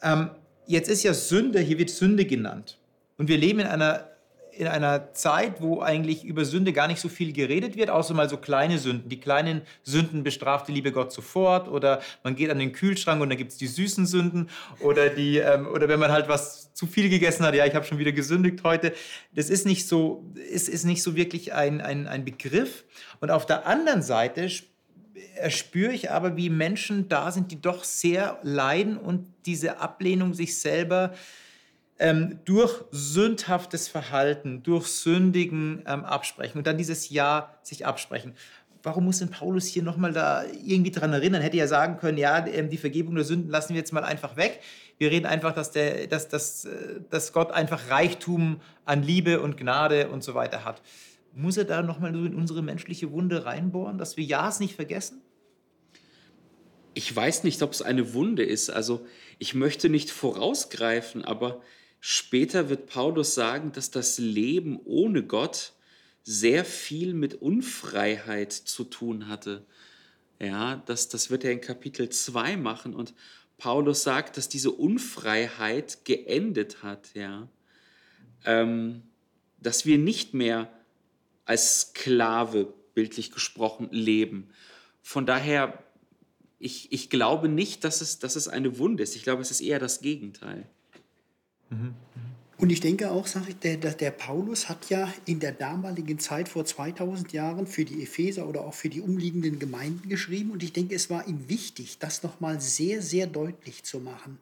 Ähm, 0.01 0.29
jetzt 0.65 0.89
ist 0.89 1.03
ja 1.03 1.13
Sünde, 1.13 1.59
hier 1.59 1.77
wird 1.77 1.89
Sünde 1.89 2.23
genannt. 2.23 2.77
Und 3.19 3.27
wir 3.27 3.37
leben 3.37 3.59
in 3.59 3.67
einer, 3.67 4.07
in 4.53 4.67
einer 4.67 5.13
Zeit, 5.13 5.61
wo 5.61 5.81
eigentlich 5.81 6.23
über 6.23 6.45
Sünde 6.45 6.71
gar 6.71 6.87
nicht 6.87 7.01
so 7.01 7.09
viel 7.09 7.33
geredet 7.33 7.75
wird, 7.75 7.89
außer 7.89 8.13
mal 8.13 8.29
so 8.29 8.37
kleine 8.37 8.79
Sünden. 8.79 9.09
Die 9.09 9.19
kleinen 9.19 9.61
Sünden 9.83 10.23
bestraft 10.23 10.69
die 10.69 10.71
liebe 10.71 10.93
Gott 10.93 11.11
sofort 11.11 11.67
oder 11.67 12.01
man 12.23 12.37
geht 12.37 12.49
an 12.49 12.59
den 12.59 12.71
Kühlschrank 12.71 13.21
und 13.21 13.29
da 13.29 13.35
gibt 13.35 13.51
es 13.51 13.57
die 13.57 13.67
süßen 13.67 14.05
Sünden 14.05 14.49
oder, 14.79 15.09
die, 15.09 15.37
ähm, 15.37 15.67
oder 15.67 15.89
wenn 15.89 15.99
man 15.99 16.13
halt 16.13 16.29
was 16.29 16.73
zu 16.73 16.87
viel 16.87 17.09
gegessen 17.09 17.45
hat, 17.45 17.53
ja, 17.55 17.65
ich 17.65 17.75
habe 17.75 17.85
schon 17.85 17.99
wieder 17.99 18.13
gesündigt 18.13 18.63
heute. 18.63 18.93
Das 19.35 19.49
ist 19.49 19.65
nicht 19.65 19.85
so, 19.85 20.23
ist, 20.49 20.69
ist 20.69 20.85
nicht 20.85 21.03
so 21.03 21.17
wirklich 21.17 21.53
ein, 21.53 21.81
ein, 21.81 22.07
ein 22.07 22.23
Begriff. 22.23 22.85
Und 23.19 23.31
auf 23.31 23.45
der 23.45 23.67
anderen 23.67 24.01
Seite 24.01 24.49
spüre 25.49 25.91
ich 25.91 26.09
aber, 26.09 26.37
wie 26.37 26.49
Menschen 26.49 27.09
da 27.09 27.33
sind, 27.33 27.51
die 27.51 27.61
doch 27.61 27.83
sehr 27.83 28.39
leiden 28.43 28.97
und 28.97 29.27
diese 29.45 29.81
Ablehnung 29.81 30.33
sich 30.33 30.57
selber 30.57 31.13
ähm, 31.99 32.39
durch 32.45 32.83
sündhaftes 32.91 33.89
Verhalten, 33.89 34.63
durch 34.63 34.87
sündigen 34.87 35.83
ähm, 35.85 36.05
absprechen 36.05 36.57
und 36.57 36.65
dann 36.65 36.77
dieses 36.77 37.09
Ja 37.09 37.53
sich 37.61 37.85
absprechen. 37.85 38.33
Warum 38.81 39.03
muss 39.03 39.19
denn 39.19 39.29
Paulus 39.29 39.65
hier 39.65 39.83
nochmal 39.83 40.13
da 40.13 40.45
irgendwie 40.45 40.91
dran 40.91 41.11
erinnern? 41.11 41.41
Hätte 41.41 41.57
ja 41.57 41.67
sagen 41.67 41.97
können, 41.97 42.17
ja, 42.17 42.47
ähm, 42.47 42.69
die 42.69 42.77
Vergebung 42.77 43.15
der 43.15 43.25
Sünden 43.25 43.49
lassen 43.49 43.73
wir 43.73 43.79
jetzt 43.79 43.91
mal 43.91 44.05
einfach 44.05 44.37
weg. 44.37 44.61
Wir 44.97 45.11
reden 45.11 45.25
einfach, 45.25 45.53
dass, 45.53 45.71
der, 45.71 46.07
dass, 46.07 46.29
dass, 46.29 46.63
äh, 46.63 47.01
dass 47.09 47.33
Gott 47.33 47.51
einfach 47.51 47.89
Reichtum 47.89 48.61
an 48.85 49.03
Liebe 49.03 49.41
und 49.41 49.57
Gnade 49.57 50.09
und 50.09 50.23
so 50.23 50.33
weiter 50.33 50.63
hat. 50.63 50.81
Muss 51.33 51.57
er 51.57 51.65
da 51.65 51.81
nochmal 51.81 52.15
in 52.15 52.33
unsere 52.33 52.61
menschliche 52.61 53.11
Wunde 53.11 53.45
reinbohren, 53.45 53.97
dass 53.97 54.15
wir 54.15 54.23
Ja's 54.23 54.61
nicht 54.61 54.75
vergessen? 54.75 55.21
Ich 56.93 57.13
weiß 57.13 57.43
nicht, 57.43 57.61
ob 57.61 57.73
es 57.73 57.81
eine 57.81 58.13
Wunde 58.13 58.43
ist. 58.43 58.69
Also 58.69 59.05
ich 59.37 59.53
möchte 59.53 59.89
nicht 59.89 60.09
vorausgreifen, 60.09 61.23
aber 61.25 61.61
Später 61.99 62.69
wird 62.69 62.87
Paulus 62.87 63.33
sagen, 63.33 63.71
dass 63.71 63.91
das 63.91 64.17
Leben 64.17 64.79
ohne 64.85 65.23
Gott 65.23 65.73
sehr 66.23 66.63
viel 66.63 67.13
mit 67.13 67.35
Unfreiheit 67.35 68.53
zu 68.53 68.83
tun 68.83 69.27
hatte. 69.27 69.65
Ja, 70.39 70.81
das, 70.85 71.09
das 71.09 71.29
wird 71.29 71.43
er 71.43 71.51
in 71.51 71.61
Kapitel 71.61 72.09
2 72.09 72.55
machen 72.55 72.93
und 72.93 73.13
Paulus 73.57 74.03
sagt, 74.03 74.37
dass 74.37 74.47
diese 74.47 74.71
Unfreiheit 74.71 76.05
geendet 76.05 76.81
hat, 76.81 77.09
ja. 77.13 77.49
Ähm, 78.45 79.03
dass 79.59 79.85
wir 79.85 79.97
nicht 79.97 80.33
mehr 80.33 80.71
als 81.43 81.81
Sklave, 81.81 82.73
bildlich 82.93 83.31
gesprochen, 83.31 83.89
leben. 83.91 84.49
Von 85.01 85.25
daher, 85.25 85.83
ich, 86.57 86.91
ich 86.91 87.09
glaube 87.09 87.49
nicht, 87.49 87.83
dass 87.83 87.99
es, 87.99 88.19
dass 88.19 88.37
es 88.37 88.47
eine 88.47 88.77
Wunde 88.77 89.03
ist. 89.03 89.15
Ich 89.15 89.23
glaube, 89.23 89.41
es 89.41 89.51
ist 89.51 89.61
eher 89.61 89.79
das 89.79 89.99
Gegenteil. 89.99 90.69
Und 92.57 92.71
ich 92.71 92.81
denke 92.81 93.11
auch, 93.11 93.25
sag 93.25 93.47
ich, 93.47 93.55
der, 93.57 93.77
der, 93.77 94.11
Paulus 94.11 94.67
hat 94.67 94.89
ja 94.89 95.11
in 95.25 95.39
der 95.39 95.53
damaligen 95.53 96.19
Zeit 96.19 96.49
vor 96.49 96.65
2000 96.65 97.31
Jahren 97.31 97.67
für 97.67 97.85
die 97.85 98.03
Epheser 98.03 98.47
oder 98.47 98.65
auch 98.65 98.73
für 98.73 98.89
die 98.89 98.99
umliegenden 98.99 99.59
Gemeinden 99.59 100.09
geschrieben. 100.09 100.51
Und 100.51 100.61
ich 100.61 100.73
denke, 100.73 100.93
es 100.93 101.09
war 101.09 101.25
ihm 101.27 101.47
wichtig, 101.47 101.99
das 101.99 102.21
nochmal 102.21 102.59
sehr, 102.59 103.01
sehr 103.01 103.27
deutlich 103.27 103.83
zu 103.83 103.99
machen. 103.99 104.39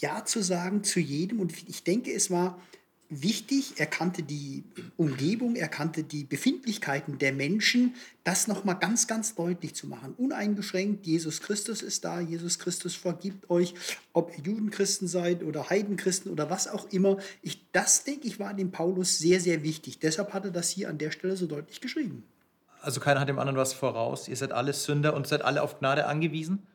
Ja 0.00 0.26
zu 0.26 0.42
sagen 0.42 0.84
zu 0.84 1.00
jedem. 1.00 1.40
Und 1.40 1.54
ich 1.66 1.82
denke, 1.82 2.12
es 2.12 2.30
war 2.30 2.60
wichtig, 3.08 3.74
er 3.76 3.86
kannte 3.86 4.22
die 4.22 4.64
Umgebung, 4.96 5.56
er 5.56 5.68
kannte 5.68 6.02
die 6.02 6.24
Befindlichkeiten 6.24 7.18
der 7.18 7.32
Menschen, 7.32 7.94
das 8.24 8.48
nochmal 8.48 8.78
ganz, 8.78 9.06
ganz 9.06 9.34
deutlich 9.34 9.74
zu 9.74 9.86
machen. 9.86 10.14
Uneingeschränkt, 10.16 11.06
Jesus 11.06 11.40
Christus 11.40 11.82
ist 11.82 12.04
da, 12.04 12.20
Jesus 12.20 12.58
Christus 12.58 12.94
vergibt 12.94 13.48
euch, 13.50 13.74
ob 14.12 14.36
ihr 14.36 14.44
Judenchristen 14.44 15.08
seid 15.08 15.42
oder 15.42 15.70
Heidenchristen 15.70 16.30
oder 16.32 16.50
was 16.50 16.68
auch 16.68 16.90
immer. 16.90 17.18
Ich, 17.42 17.70
das, 17.72 18.04
denke 18.04 18.26
ich, 18.26 18.38
war 18.38 18.54
dem 18.54 18.70
Paulus 18.70 19.18
sehr, 19.18 19.40
sehr 19.40 19.62
wichtig. 19.62 19.98
Deshalb 19.98 20.32
hat 20.32 20.44
er 20.44 20.50
das 20.50 20.70
hier 20.70 20.88
an 20.88 20.98
der 20.98 21.10
Stelle 21.10 21.36
so 21.36 21.46
deutlich 21.46 21.80
geschrieben. 21.80 22.24
Also 22.80 23.00
keiner 23.00 23.20
hat 23.20 23.28
dem 23.28 23.38
anderen 23.38 23.56
was 23.56 23.72
voraus. 23.72 24.28
Ihr 24.28 24.36
seid 24.36 24.52
alle 24.52 24.72
Sünder 24.72 25.14
und 25.14 25.26
seid 25.26 25.42
alle 25.42 25.62
auf 25.62 25.78
Gnade 25.78 26.06
angewiesen? 26.06 26.66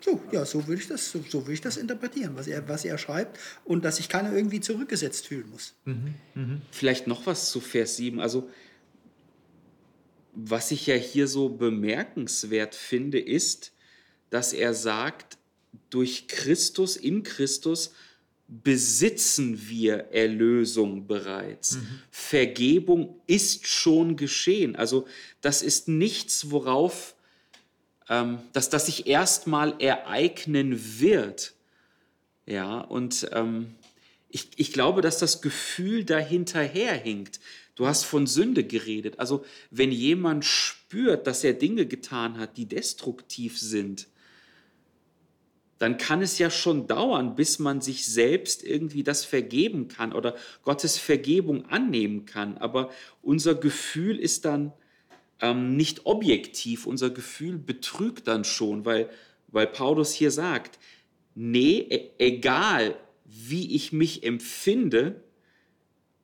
So, 0.00 0.20
ja, 0.30 0.44
so 0.44 0.66
würde 0.66 0.80
ich 0.80 0.88
das, 0.88 1.10
so, 1.10 1.24
so 1.28 1.42
würde 1.42 1.54
ich 1.54 1.60
das 1.60 1.76
interpretieren, 1.76 2.36
was 2.36 2.46
er, 2.46 2.68
was 2.68 2.84
er 2.84 2.98
schreibt 2.98 3.38
und 3.64 3.84
dass 3.84 3.96
sich 3.96 4.08
keiner 4.08 4.32
irgendwie 4.32 4.60
zurückgesetzt 4.60 5.26
fühlen 5.26 5.50
muss. 5.50 5.74
Mhm, 5.84 6.14
mh. 6.34 6.60
Vielleicht 6.70 7.06
noch 7.06 7.26
was 7.26 7.50
zu 7.50 7.60
Vers 7.60 7.96
7. 7.96 8.20
Also, 8.20 8.48
was 10.34 10.70
ich 10.70 10.86
ja 10.86 10.94
hier 10.94 11.28
so 11.28 11.48
bemerkenswert 11.48 12.74
finde, 12.74 13.18
ist, 13.18 13.72
dass 14.30 14.52
er 14.52 14.74
sagt, 14.74 15.38
durch 15.90 16.28
Christus, 16.28 16.96
in 16.96 17.22
Christus 17.22 17.92
besitzen 18.48 19.68
wir 19.68 20.12
Erlösung 20.12 21.06
bereits. 21.06 21.76
Mhm. 21.76 22.00
Vergebung 22.10 23.20
ist 23.26 23.66
schon 23.66 24.16
geschehen. 24.16 24.76
Also 24.76 25.06
das 25.40 25.62
ist 25.62 25.88
nichts, 25.88 26.50
worauf 26.50 27.15
ähm, 28.08 28.38
dass 28.52 28.70
das 28.70 28.86
sich 28.86 29.06
erstmal 29.06 29.74
ereignen 29.80 31.00
wird. 31.00 31.54
Ja, 32.46 32.78
und 32.78 33.28
ähm, 33.32 33.74
ich, 34.28 34.50
ich 34.56 34.72
glaube, 34.72 35.00
dass 35.02 35.18
das 35.18 35.42
Gefühl 35.42 36.04
dahinter 36.04 36.62
herhinkt. 36.62 37.40
Du 37.74 37.86
hast 37.86 38.04
von 38.04 38.26
Sünde 38.26 38.64
geredet. 38.64 39.18
Also 39.18 39.44
wenn 39.70 39.92
jemand 39.92 40.44
spürt, 40.44 41.26
dass 41.26 41.44
er 41.44 41.52
Dinge 41.52 41.86
getan 41.86 42.38
hat, 42.38 42.56
die 42.56 42.66
destruktiv 42.66 43.58
sind, 43.58 44.08
dann 45.78 45.98
kann 45.98 46.22
es 46.22 46.38
ja 46.38 46.50
schon 46.50 46.86
dauern, 46.86 47.34
bis 47.34 47.58
man 47.58 47.82
sich 47.82 48.06
selbst 48.06 48.64
irgendwie 48.64 49.02
das 49.02 49.24
vergeben 49.24 49.88
kann 49.88 50.14
oder 50.14 50.34
Gottes 50.62 50.96
Vergebung 50.96 51.66
annehmen 51.66 52.24
kann. 52.24 52.56
Aber 52.56 52.90
unser 53.20 53.54
Gefühl 53.54 54.18
ist 54.18 54.46
dann 54.46 54.72
ähm, 55.40 55.76
nicht 55.76 56.06
objektiv. 56.06 56.86
Unser 56.86 57.10
Gefühl 57.10 57.58
betrügt 57.58 58.28
dann 58.28 58.44
schon, 58.44 58.84
weil, 58.84 59.10
weil 59.48 59.66
Paulus 59.66 60.12
hier 60.12 60.30
sagt, 60.30 60.78
nee, 61.34 61.78
e 61.78 62.10
egal 62.18 62.96
wie 63.24 63.74
ich 63.74 63.92
mich 63.92 64.22
empfinde, 64.22 65.22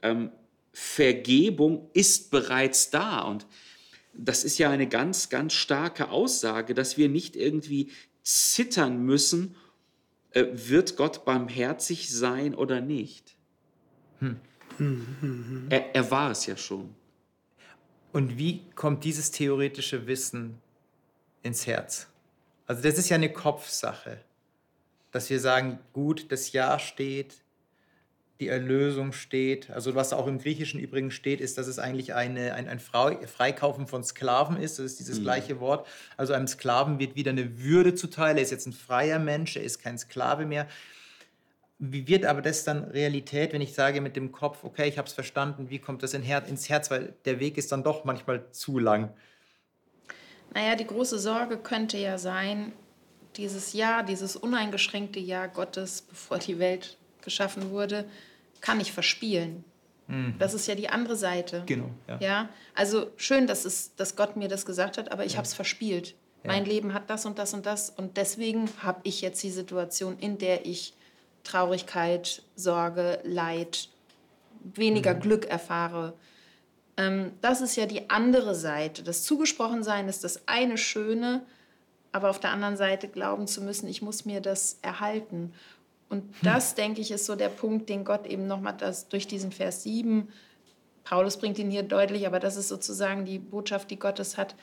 ähm, 0.03 0.31
Vergebung 0.73 1.91
ist 1.93 2.31
bereits 2.31 2.91
da. 2.91 3.21
Und 3.21 3.47
das 4.15 4.45
ist 4.45 4.59
ja 4.59 4.71
eine 4.71 4.89
ganz, 4.89 5.29
ganz 5.29 5.53
starke 5.53 6.11
Aussage, 6.11 6.75
dass 6.75 6.97
wir 6.97 7.09
nicht 7.09 7.37
irgendwie 7.37 7.91
zittern 8.23 9.05
müssen, 9.05 9.55
äh, 10.31 10.47
wird 10.53 10.97
Gott 10.97 11.25
barmherzig 11.25 12.11
sein 12.11 12.55
oder 12.55 12.81
nicht. 12.81 13.37
Hm. 14.21 14.37
Er, 15.69 15.95
er 15.95 16.11
war 16.11 16.31
es 16.31 16.47
ja 16.47 16.57
schon. 16.57 16.95
Und 18.13 18.37
wie 18.37 18.63
kommt 18.75 19.05
dieses 19.05 19.31
theoretische 19.31 20.07
Wissen 20.07 20.59
ins 21.43 21.67
Herz? 21.67 22.09
Also 22.67 22.83
das 22.83 22.99
ist 22.99 23.09
ja 23.09 23.17
eine 23.17 23.33
Kopfsache, 23.33 24.19
dass 25.11 25.31
wir 25.31 25.41
sagen, 25.41 25.79
gut, 25.93 26.31
das 26.31 26.53
Ja 26.53 26.79
steht, 26.79 27.37
die 28.41 28.49
Erlösung 28.49 29.13
steht. 29.13 29.71
Also 29.71 29.95
was 29.95 30.13
auch 30.13 30.27
im 30.27 30.39
Griechischen 30.39 30.81
übrigens 30.81 31.15
steht, 31.15 31.41
ist, 31.41 31.59
dass 31.59 31.69
es 31.69 31.79
eigentlich 31.79 32.15
eine, 32.15 32.55
ein, 32.55 32.69
ein 32.69 32.81
Freikaufen 32.81 33.87
von 33.87 34.03
Sklaven 34.05 34.57
ist. 34.57 34.79
Das 34.79 34.87
ist 34.87 34.99
dieses 34.99 35.21
mhm. 35.21 35.25
gleiche 35.25 35.61
Wort. 35.61 35.87
Also 36.17 36.33
einem 36.33 36.49
Sklaven 36.49 36.99
wird 36.99 37.15
wieder 37.15 37.31
eine 37.31 37.61
Würde 37.61 37.95
zuteil. 37.95 38.37
Er 38.37 38.43
ist 38.43 38.51
jetzt 38.51 38.67
ein 38.67 38.73
freier 38.73 39.19
Mensch, 39.19 39.57
er 39.57 39.63
ist 39.63 39.79
kein 39.79 39.97
Sklave 39.97 40.45
mehr. 40.45 40.67
Wie 41.85 42.07
wird 42.07 42.25
aber 42.27 42.43
das 42.43 42.63
dann 42.63 42.85
Realität, 42.85 43.53
wenn 43.53 43.61
ich 43.61 43.75
sage 43.75 44.01
mit 44.01 44.15
dem 44.15 44.31
Kopf, 44.31 44.63
okay, 44.63 44.89
ich 44.89 44.99
habe 44.99 45.09
es 45.09 45.15
verstanden, 45.15 45.69
wie 45.69 45.81
kommt 45.81 46.05
das 46.05 46.15
in 46.15 46.23
Her 46.23 46.45
ins 46.47 46.69
Herz, 46.69 46.93
weil 46.93 47.15
der 47.25 47.41
Weg 47.41 47.59
ist 47.59 47.73
dann 47.73 47.83
doch 47.83 48.05
manchmal 48.05 48.45
zu 48.53 48.79
lang? 48.79 49.13
Naja, 50.55 50.77
die 50.77 50.87
große 50.87 51.19
Sorge 51.19 51.57
könnte 51.57 51.99
ja 51.99 52.19
sein, 52.19 52.71
dieses 53.35 53.73
Ja, 53.73 54.05
dieses 54.05 54.37
uneingeschränkte 54.37 55.19
Ja 55.19 55.47
Gottes, 55.47 56.03
bevor 56.03 56.39
die 56.39 56.61
Welt 56.61 56.99
geschaffen 57.21 57.71
wurde, 57.71 58.05
kann 58.61 58.79
ich 58.79 58.93
verspielen. 58.93 59.65
Mhm. 60.07 60.37
Das 60.39 60.55
ist 60.55 60.69
ja 60.69 60.77
die 60.77 60.89
andere 60.89 61.17
Seite. 61.17 61.65
Genau. 61.67 61.91
Ja. 62.07 62.19
ja? 62.21 62.49
Also 62.77 63.11
schön, 63.17 63.49
dass, 63.49 63.65
es, 63.65 63.97
dass 63.97 64.15
Gott 64.15 64.37
mir 64.37 64.47
das 64.47 64.67
gesagt 64.67 64.99
hat, 64.99 65.11
aber 65.11 65.25
ich 65.25 65.33
ja. 65.33 65.39
habe 65.39 65.47
es 65.47 65.55
verspielt. 65.55 66.15
Ja. 66.45 66.53
Mein 66.53 66.65
Leben 66.65 66.95
hat 66.95 67.11
das 67.11 67.27
und 67.27 67.41
das 67.41 67.55
und 67.55 67.67
das 67.67 67.91
und 67.91 68.17
deswegen 68.17 68.69
habe 68.85 69.01
ich 69.03 69.21
jetzt 69.21 69.43
die 69.43 69.51
Situation, 69.51 70.17
in 70.21 70.39
der 70.39 70.65
ich 70.65 70.95
Traurigkeit, 71.45 72.43
Sorge, 72.57 73.21
Leid, 73.25 73.89
weniger 74.63 75.15
mhm. 75.15 75.21
Glück 75.21 75.47
erfahre. 75.47 76.15
Ähm, 76.97 77.33
das 77.41 77.61
ist 77.61 77.77
ja 77.77 77.87
die 77.87 78.11
andere 78.11 78.55
Seite. 78.55 79.03
Das 79.03 79.25
Zugesprochensein 79.25 80.09
ist 80.09 80.25
das 80.25 80.47
eine 80.47 80.79
Schöne, 80.79 81.43
aber 82.13 82.31
auf 82.31 82.41
der 82.41 82.51
anderen 82.51 82.77
Seite 82.77 83.09
glauben 83.09 83.47
zu 83.47 83.63
müssen, 83.63 83.89
ich 83.89 84.03
muss 84.03 84.25
mir 84.25 84.41
das 84.41 84.79
erhalten. 84.83 85.53
Und 86.09 86.23
hm. 86.23 86.31
das, 86.43 86.75
denke 86.75 87.01
ich, 87.01 87.11
ist 87.11 87.27
so 87.27 87.37
der 87.37 87.49
Punkt, 87.49 87.89
den 87.89 88.05
Gott 88.05 88.27
eben 88.27 88.47
nochmal 88.47 88.77
durch 89.11 89.27
diesen 89.27 89.51
Vers 89.51 89.83
7, 89.83 90.29
Paulus 91.05 91.37
bringt 91.37 91.59
ihn 91.59 91.71
hier 91.71 91.83
deutlich, 91.83 92.27
aber 92.27 92.39
das 92.39 92.57
ist 92.57 92.69
sozusagen 92.69 93.25
die 93.25 93.39
Botschaft, 93.39 93.91
die 93.91 93.99
Gottes 93.99 94.37
hat. 94.37 94.55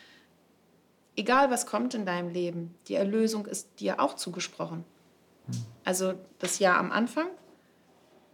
Egal 1.15 1.51
was 1.51 1.65
kommt 1.65 1.93
in 1.93 2.05
deinem 2.05 2.29
Leben, 2.29 2.75
die 2.87 2.95
Erlösung 2.95 3.45
ist 3.45 3.79
dir 3.79 3.99
auch 3.99 4.15
zugesprochen. 4.15 4.85
Also 5.83 6.13
das 6.39 6.59
Jahr 6.59 6.77
am 6.77 6.91
Anfang 6.91 7.27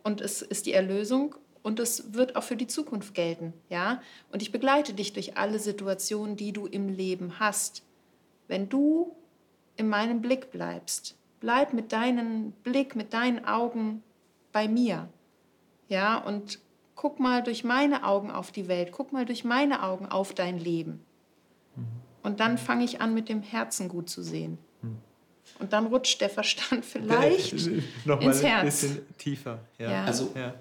und 0.03 0.21
es 0.21 0.41
ist 0.41 0.65
die 0.65 0.73
Erlösung 0.73 1.35
Und 1.65 1.79
das 1.79 2.13
wird 2.13 2.35
auch 2.35 2.43
für 2.43 2.55
die 2.55 2.67
Zukunft 2.67 3.15
gelten, 3.15 3.51
ja? 3.69 3.99
Und 4.31 4.43
ich 4.43 4.51
begleite 4.51 4.93
dich 4.93 5.13
durch 5.13 5.35
alle 5.35 5.57
Situationen, 5.57 6.35
die 6.35 6.53
du 6.53 6.67
im 6.67 6.89
Leben 6.89 7.39
hast. 7.39 7.81
Wenn 8.47 8.69
du 8.69 9.15
in 9.75 9.89
meinem 9.89 10.21
Blick 10.21 10.51
bleibst, 10.51 11.17
bleib 11.39 11.73
mit 11.73 11.91
deinem 11.91 12.51
Blick, 12.51 12.95
mit 12.95 13.13
deinen 13.13 13.45
Augen 13.45 14.03
bei 14.51 14.67
mir. 14.67 15.09
Ja, 15.87 16.19
und 16.19 16.59
guck 16.93 17.19
mal 17.19 17.41
durch 17.41 17.63
meine 17.63 18.03
Augen 18.05 18.29
auf 18.29 18.51
die 18.51 18.67
Welt, 18.67 18.91
guck 18.91 19.11
mal 19.11 19.25
durch 19.25 19.43
meine 19.43 19.81
Augen 19.81 20.05
auf 20.05 20.35
dein 20.35 20.59
Leben. 20.59 21.03
Und 22.21 22.41
dann 22.41 22.59
fange 22.59 22.83
ich 22.83 23.01
an, 23.01 23.15
mit 23.15 23.27
dem 23.27 23.41
Herzen 23.41 23.89
gut 23.89 24.07
zu 24.07 24.21
sehen. 24.21 24.59
Und 25.59 25.71
dann 25.73 25.87
rutscht 25.87 26.19
der 26.21 26.29
Verstand 26.29 26.85
vielleicht 26.91 27.53
Noch 28.05 28.19
mal 28.19 28.27
ins 28.27 28.39
ein 28.43 28.45
Herz. 28.45 28.65
bisschen 28.81 29.17
tiefer. 29.17 29.59
Ja. 29.77 29.91
Ja. 29.91 30.05
Also 30.05 30.31
Ja. 30.35 30.53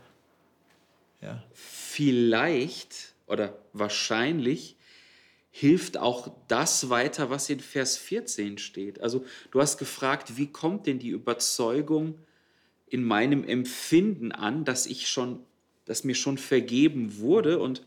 Ja. 1.21 1.43
vielleicht 1.53 3.15
oder 3.27 3.57
wahrscheinlich 3.73 4.77
hilft 5.51 5.97
auch 5.97 6.33
das 6.49 6.91
weiter, 6.91 7.31
was 7.31 7.49
in 7.49 7.61
Vers 7.61 7.97
14 7.97 8.59
steht. 8.59 9.01
Also 9.01 9.25
du 9.53 9.61
hast 9.61 9.79
gefragt, 9.79 10.37
wie 10.37 10.49
kommt 10.49 10.87
denn 10.87 10.99
die 10.99 11.09
Überzeugung 11.11 12.19
in 12.89 13.05
meinem 13.05 13.45
Empfinden 13.45 14.33
an, 14.33 14.65
dass 14.65 14.87
ich 14.87 15.09
schon, 15.09 15.41
dass 15.85 16.05
mir 16.05 16.15
schon 16.15 16.39
vergeben 16.39 17.19
wurde 17.19 17.59
und 17.61 17.83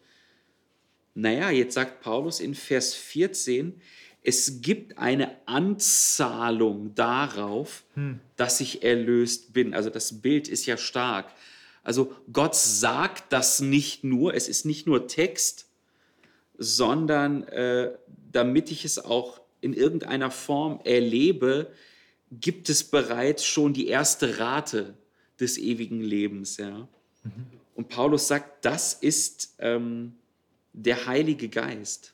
naja, 1.14 1.50
jetzt 1.50 1.74
sagt 1.74 2.02
Paulus 2.02 2.39
in 2.39 2.54
Vers 2.56 2.93
14, 2.93 3.82
es 4.28 4.59
gibt 4.59 4.97
eine 4.97 5.38
Anzahlung 5.47 6.93
darauf, 6.95 7.86
dass 8.36 8.59
ich 8.59 8.84
erlöst 8.84 9.53
bin. 9.53 9.73
Also 9.73 9.89
das 9.89 10.21
Bild 10.21 10.49
ist 10.49 10.65
ja 10.65 10.75
stark. 10.75 11.32
Also 11.82 12.13
Gott 12.34 12.53
sagt 12.53 13.32
das 13.32 13.61
nicht 13.61 14.03
nur, 14.03 14.34
es 14.34 14.49
ist 14.49 14.65
nicht 14.65 14.86
nur 14.86 15.07
Text, 15.07 15.69
sondern 16.57 17.43
äh, 17.43 17.93
damit 18.30 18.69
ich 18.69 18.84
es 18.84 18.99
auch 18.99 19.39
in 19.61 19.73
irgendeiner 19.73 20.30
Form 20.30 20.82
erlebe, 20.84 21.71
gibt 22.30 22.67
es 22.67 22.84
bereits 22.84 23.45
schon 23.45 23.71
die 23.71 23.88
erste 23.88 24.39
Rate 24.39 24.95
des 25.39 25.57
ewigen 25.57 26.01
Lebens. 26.01 26.57
Ja? 26.57 26.89
Und 27.75 27.88
Paulus 27.88 28.28
sagt, 28.28 28.65
das 28.65 28.93
ist 28.93 29.55
ähm, 29.59 30.17
der 30.73 31.05
Heilige 31.05 31.47
Geist. 31.47 32.13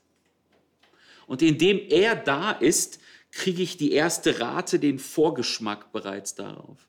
Und 1.28 1.41
indem 1.41 1.80
er 1.89 2.15
da 2.15 2.51
ist, 2.51 2.99
kriege 3.32 3.63
ich 3.63 3.78
die 3.78 3.93
erste 3.93 4.39
Rate, 4.39 4.80
den 4.80 4.99
Vorgeschmack 4.99 5.91
bereits 5.91 6.36
darauf. 6.36 6.88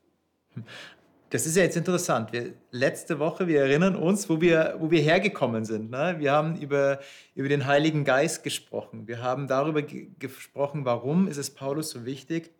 Das 1.31 1.45
ist 1.45 1.57
ja 1.57 1.63
jetzt 1.63 1.75
interessant. 1.75 2.31
Wir, 2.31 2.53
letzte 2.71 3.19
Woche, 3.19 3.47
wir 3.47 3.61
erinnern 3.61 3.95
uns, 3.95 4.29
wo 4.29 4.39
wir, 4.39 4.75
wo 4.79 4.91
wir 4.91 5.01
hergekommen 5.01 5.65
sind. 5.65 5.89
Ne? 5.89 6.15
Wir 6.19 6.31
haben 6.31 6.55
über, 6.61 6.99
über 7.33 7.49
den 7.49 7.65
Heiligen 7.65 8.05
Geist 8.05 8.43
gesprochen. 8.43 9.07
Wir 9.07 9.21
haben 9.21 9.47
darüber 9.47 9.81
ge 9.81 10.07
gesprochen, 10.19 10.85
warum 10.85 11.27
ist 11.27 11.37
es 11.37 11.49
Paulus 11.49 11.89
so 11.89 12.05
wichtig, 12.05 12.51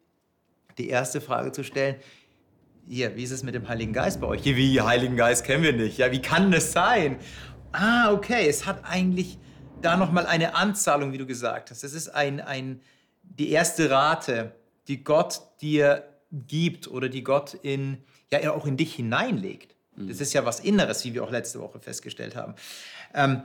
die 0.78 0.90
erste 0.90 1.22
Frage 1.22 1.52
zu 1.52 1.64
stellen, 1.64 1.96
hier, 2.88 3.16
wie 3.16 3.24
ist 3.24 3.32
es 3.32 3.44
mit 3.44 3.56
dem 3.56 3.68
Heiligen 3.68 3.94
Geist 3.94 4.20
bei 4.20 4.28
euch? 4.28 4.44
Hier, 4.44 4.56
wie, 4.58 4.82
Heiligen 4.82 5.16
Geist 5.16 5.46
kennen 5.46 5.64
wir 5.64 5.74
nicht. 5.74 5.98
Ja, 5.98 6.12
wie 6.12 6.22
kann 6.22 6.52
das 6.52 6.72
sein? 6.72 7.18
Ah, 7.72 8.12
okay, 8.12 8.48
es 8.48 8.66
hat 8.66 8.80
eigentlich 8.84 9.38
da 9.82 9.98
nochmal 9.98 10.26
eine 10.26 10.56
Anzahlung, 10.56 11.12
wie 11.12 11.18
du 11.18 11.26
gesagt 11.26 11.72
hast. 11.72 11.84
Es 11.84 11.94
ist 11.94 12.10
ein, 12.10 12.42
ein, 12.42 12.82
die 13.24 13.50
erste 13.52 13.90
Rate, 13.90 14.54
die 14.88 15.04
Gott 15.04 15.42
dir 15.62 16.04
gibt 16.32 16.88
oder 16.88 17.10
die 17.10 17.24
Gott 17.24 17.54
in, 17.54 18.04
ja, 18.32 18.52
auch 18.52 18.66
in 18.66 18.78
dich 18.78 18.96
hineinlegt. 18.96 19.76
Das 19.98 20.20
ist 20.20 20.34
ja 20.34 20.46
was 20.46 20.60
Inneres, 20.60 21.06
wie 21.06 21.14
wir 21.14 21.24
auch 21.24 21.32
letzte 21.32 21.62
Woche 21.62 21.80
festgestellt 21.80 22.36
haben. 22.36 22.56
Ähm, 23.14 23.44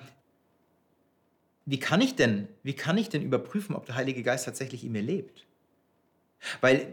wie, 1.65 1.79
kann 1.79 2.01
ich 2.01 2.17
denn, 2.17 2.49
wie 2.65 2.75
kann 2.75 2.99
ich 2.99 3.09
denn 3.09 3.23
überprüfen, 3.23 3.77
ob 3.77 3.87
der 3.87 3.95
Heilige 3.95 4.23
Geist 4.23 4.47
tatsächlich 4.47 4.85
in 4.85 4.93
mir 4.93 5.03
lebt? 5.03 5.47
Weil, 6.61 6.89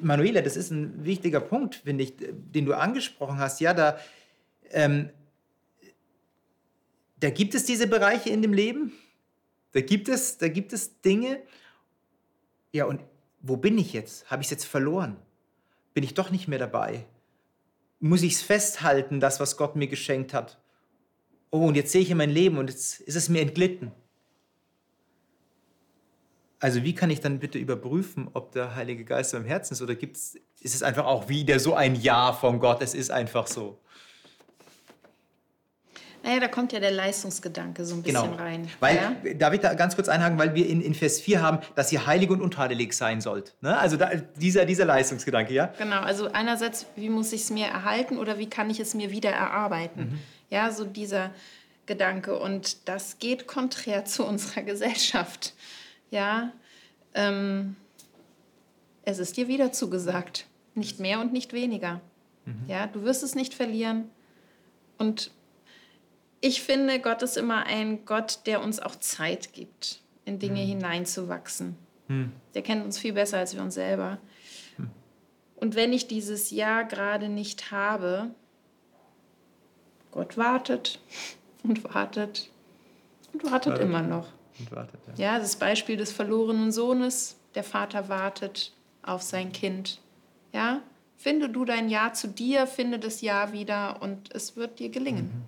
Manuela, 0.00 0.42
das 0.42 0.56
ist 0.56 0.70
ein 0.70 1.04
wichtiger 1.04 1.40
Punkt, 1.40 1.76
finde 1.76 2.04
ich, 2.04 2.14
den 2.18 2.66
du 2.66 2.74
angesprochen 2.74 3.38
hast. 3.38 3.60
Ja, 3.60 3.74
da, 3.74 3.98
ähm, 4.70 5.10
da 7.20 7.30
gibt 7.30 7.54
es 7.54 7.64
diese 7.64 7.86
Bereiche 7.86 8.30
in 8.30 8.42
dem 8.42 8.52
Leben, 8.52 8.92
da 9.72 9.80
gibt 9.80 10.08
es, 10.08 10.38
da 10.38 10.48
gibt 10.48 10.72
es 10.72 11.00
Dinge. 11.00 11.40
Ja, 12.72 12.86
und 12.86 13.00
wo 13.40 13.56
bin 13.56 13.78
ich 13.78 13.92
jetzt? 13.92 14.30
Habe 14.30 14.42
ich 14.42 14.46
es 14.46 14.50
jetzt 14.50 14.64
verloren? 14.64 15.16
Bin 15.94 16.02
ich 16.02 16.14
doch 16.14 16.30
nicht 16.30 16.48
mehr 16.48 16.58
dabei? 16.58 17.06
Muss 18.00 18.22
ich 18.22 18.34
es 18.34 18.42
festhalten, 18.42 19.20
das, 19.20 19.40
was 19.40 19.56
Gott 19.56 19.76
mir 19.76 19.86
geschenkt 19.86 20.32
hat? 20.34 20.58
Oh, 21.50 21.66
und 21.66 21.74
jetzt 21.74 21.92
sehe 21.92 22.00
ich 22.00 22.10
in 22.10 22.16
mein 22.16 22.30
Leben 22.30 22.58
und 22.58 22.70
jetzt 22.70 23.00
ist 23.00 23.16
es 23.16 23.28
mir 23.28 23.42
entglitten. 23.42 23.92
Also 26.60 26.82
wie 26.82 26.94
kann 26.94 27.10
ich 27.10 27.20
dann 27.20 27.38
bitte 27.38 27.58
überprüfen, 27.58 28.28
ob 28.34 28.52
der 28.52 28.76
Heilige 28.76 29.04
Geist 29.04 29.32
meinem 29.32 29.46
Herzen 29.46 29.74
ist 29.74 29.82
oder 29.82 29.94
gibt's, 29.94 30.36
ist 30.60 30.74
es 30.74 30.82
einfach 30.82 31.06
auch 31.06 31.28
wieder 31.28 31.58
so 31.58 31.74
ein 31.74 31.96
Ja 31.96 32.32
von 32.32 32.60
Gott, 32.60 32.82
es 32.82 32.94
ist 32.94 33.10
einfach 33.10 33.46
so? 33.46 33.80
Naja, 36.22 36.40
da 36.40 36.48
kommt 36.48 36.72
ja 36.72 36.80
der 36.80 36.90
Leistungsgedanke 36.90 37.84
so 37.84 37.94
ein 37.94 38.02
bisschen 38.02 38.22
Genau. 38.22 38.36
rein. 38.36 38.68
Weil, 38.80 38.96
ja? 38.96 39.34
darf 39.34 39.54
ich 39.54 39.60
da 39.60 39.72
ganz 39.74 39.94
kurz 39.96 40.08
einhaken, 40.08 40.38
weil 40.38 40.54
wir 40.54 40.66
in, 40.68 40.80
in 40.82 40.94
Vers 40.94 41.20
4 41.20 41.40
haben, 41.40 41.58
dass 41.76 41.90
ihr 41.92 42.06
heilig 42.06 42.28
und 42.30 42.42
untadelig 42.42 42.92
sein 42.92 43.20
sollt. 43.20 43.54
Ne? 43.62 43.76
Also 43.78 43.96
da, 43.96 44.10
dieser, 44.36 44.66
dieser 44.66 44.84
Leistungsgedanke, 44.84 45.54
ja? 45.54 45.72
Genau, 45.78 46.00
also 46.00 46.30
einerseits, 46.32 46.86
wie 46.96 47.08
muss 47.08 47.32
ich 47.32 47.42
es 47.42 47.50
mir 47.50 47.66
erhalten 47.66 48.18
oder 48.18 48.38
wie 48.38 48.50
kann 48.50 48.68
ich 48.68 48.80
es 48.80 48.94
mir 48.94 49.10
wieder 49.10 49.30
erarbeiten? 49.30 50.18
Ja, 50.50 50.70
so 50.72 50.84
dieser 50.84 51.30
Gedanke. 51.86 52.38
Und 52.38 52.88
das 52.88 53.18
geht 53.18 53.46
konträr 53.46 54.04
zu 54.04 54.24
unserer 54.26 54.62
Gesellschaft. 54.62 55.54
Ja, 56.10 56.52
ähm, 57.14 57.76
es 59.04 59.18
ist 59.18 59.36
dir 59.36 59.48
wieder 59.48 59.72
zugesagt. 59.72 60.46
Nicht 60.74 61.00
mehr 61.00 61.20
und 61.20 61.32
nicht 61.32 61.52
weniger. 61.52 62.00
Ja, 62.68 62.86
du 62.86 63.04
wirst 63.04 63.22
es 63.22 63.34
nicht 63.34 63.54
verlieren. 63.54 64.10
Und 64.98 65.30
ich 66.40 66.62
finde, 66.62 67.00
Gott 67.00 67.22
ist 67.22 67.36
immer 67.36 67.66
ein 67.66 68.04
Gott, 68.04 68.40
der 68.46 68.62
uns 68.62 68.80
auch 68.80 68.96
Zeit 68.96 69.52
gibt, 69.52 70.00
in 70.24 70.38
Dinge 70.38 70.60
hineinzuwachsen. 70.60 71.76
Der 72.54 72.62
kennt 72.62 72.84
uns 72.84 72.98
viel 72.98 73.12
besser 73.12 73.38
als 73.38 73.54
wir 73.54 73.62
uns 73.62 73.74
selber. 73.74 74.18
Und 75.54 75.74
wenn 75.76 75.92
ich 75.92 76.08
dieses 76.08 76.50
Ja 76.50 76.82
gerade 76.82 77.28
nicht 77.28 77.70
habe, 77.70 78.30
Gott 80.10 80.36
wartet 80.36 80.98
und 81.62 81.84
wartet 81.94 82.50
und 83.32 83.44
wartet 83.44 83.74
Wartet. 83.74 83.84
immer 83.86 84.02
noch. 84.02 84.26
Und 84.58 84.72
wartet, 84.72 85.00
ja. 85.16 85.34
Ja, 85.34 85.38
das 85.38 85.56
Beispiel 85.56 85.96
des 85.96 86.10
verlorenen 86.10 86.72
Sohnes, 86.72 87.36
der 87.54 87.62
Vater 87.62 88.08
wartet 88.08 88.72
auf 89.02 89.22
sein 89.22 89.52
Kind. 89.52 90.00
Ja, 90.52 90.82
finde 91.16 91.48
du 91.48 91.64
dein 91.64 91.88
Ja 91.88 92.12
zu 92.12 92.26
dir, 92.26 92.66
finde 92.66 92.98
das 92.98 93.20
Ja 93.20 93.52
wieder 93.52 94.02
und 94.02 94.34
es 94.34 94.56
wird 94.56 94.78
dir 94.78 94.88
gelingen. 94.88 95.44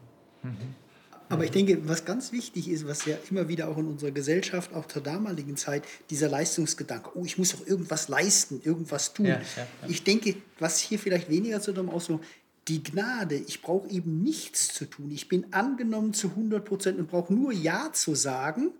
Aber 1.32 1.44
ich 1.44 1.50
denke, 1.50 1.88
was 1.88 2.04
ganz 2.04 2.30
wichtig 2.30 2.68
ist, 2.68 2.86
was 2.86 3.06
ja 3.06 3.16
immer 3.30 3.48
wieder 3.48 3.68
auch 3.68 3.78
in 3.78 3.86
unserer 3.86 4.10
Gesellschaft, 4.10 4.74
auch 4.74 4.86
zur 4.86 5.02
damaligen 5.02 5.56
Zeit, 5.56 5.84
dieser 6.10 6.28
Leistungsgedanke, 6.28 7.10
oh, 7.14 7.24
ich 7.24 7.38
muss 7.38 7.52
doch 7.52 7.66
irgendwas 7.66 8.08
leisten, 8.08 8.60
irgendwas 8.62 9.14
tun. 9.14 9.24
Ja, 9.24 9.36
ja, 9.36 9.40
ja. 9.56 9.88
Ich 9.88 10.04
denke, 10.04 10.36
was 10.58 10.78
hier 10.78 10.98
vielleicht 10.98 11.30
weniger 11.30 11.62
zu 11.62 11.72
dem 11.72 11.88
Ausdruck, 11.88 12.20
die 12.68 12.82
Gnade, 12.82 13.36
ich 13.36 13.62
brauche 13.62 13.88
eben 13.88 14.22
nichts 14.22 14.74
zu 14.74 14.84
tun. 14.84 15.10
Ich 15.10 15.28
bin 15.28 15.54
angenommen 15.54 16.12
zu 16.12 16.28
100 16.28 16.64
Prozent 16.64 16.98
und 16.98 17.08
brauche 17.10 17.32
nur 17.32 17.50
Ja 17.50 17.90
zu 17.94 18.14
sagen. 18.14 18.72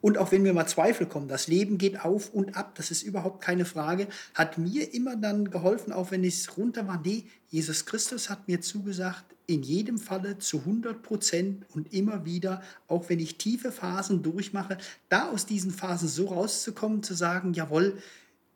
Und 0.00 0.16
auch 0.16 0.30
wenn 0.30 0.42
mir 0.42 0.52
mal 0.52 0.68
Zweifel 0.68 1.06
kommen, 1.06 1.26
das 1.26 1.48
Leben 1.48 1.76
geht 1.76 2.04
auf 2.04 2.32
und 2.32 2.56
ab, 2.56 2.76
das 2.76 2.92
ist 2.92 3.02
überhaupt 3.02 3.42
keine 3.42 3.64
Frage, 3.64 4.06
hat 4.34 4.58
mir 4.58 4.94
immer 4.94 5.16
dann 5.16 5.50
geholfen, 5.50 5.92
auch 5.92 6.12
wenn 6.12 6.22
es 6.22 6.56
runter 6.56 6.86
war, 6.86 7.02
nee, 7.04 7.24
Jesus 7.48 7.84
Christus 7.84 8.30
hat 8.30 8.46
mir 8.46 8.60
zugesagt, 8.60 9.24
in 9.48 9.62
jedem 9.62 9.98
Falle 9.98 10.38
zu 10.38 10.58
100 10.60 11.02
Prozent 11.02 11.64
und 11.74 11.92
immer 11.92 12.24
wieder, 12.24 12.62
auch 12.88 13.08
wenn 13.08 13.20
ich 13.20 13.38
tiefe 13.38 13.70
Phasen 13.70 14.22
durchmache, 14.22 14.76
da 15.08 15.30
aus 15.30 15.46
diesen 15.46 15.70
Phasen 15.70 16.08
so 16.08 16.26
rauszukommen, 16.26 17.02
zu 17.02 17.14
sagen, 17.14 17.52
jawohl, 17.54 17.98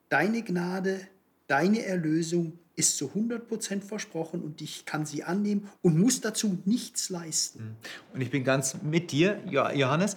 deine 0.08 0.42
Gnade, 0.42 1.00
deine 1.46 1.84
Erlösung 1.84 2.58
ist 2.74 2.96
zu 2.96 3.08
100 3.08 3.46
Prozent 3.46 3.84
versprochen 3.84 4.40
und 4.42 4.60
ich 4.62 4.84
kann 4.84 5.04
sie 5.06 5.22
annehmen 5.22 5.68
und 5.82 5.98
muss 5.98 6.20
dazu 6.20 6.58
nichts 6.64 7.10
leisten. 7.10 7.76
Und 8.12 8.20
ich 8.20 8.30
bin 8.30 8.42
ganz 8.42 8.76
mit 8.82 9.12
dir, 9.12 9.40
Jo- 9.46 9.68
Johannes. 9.70 10.16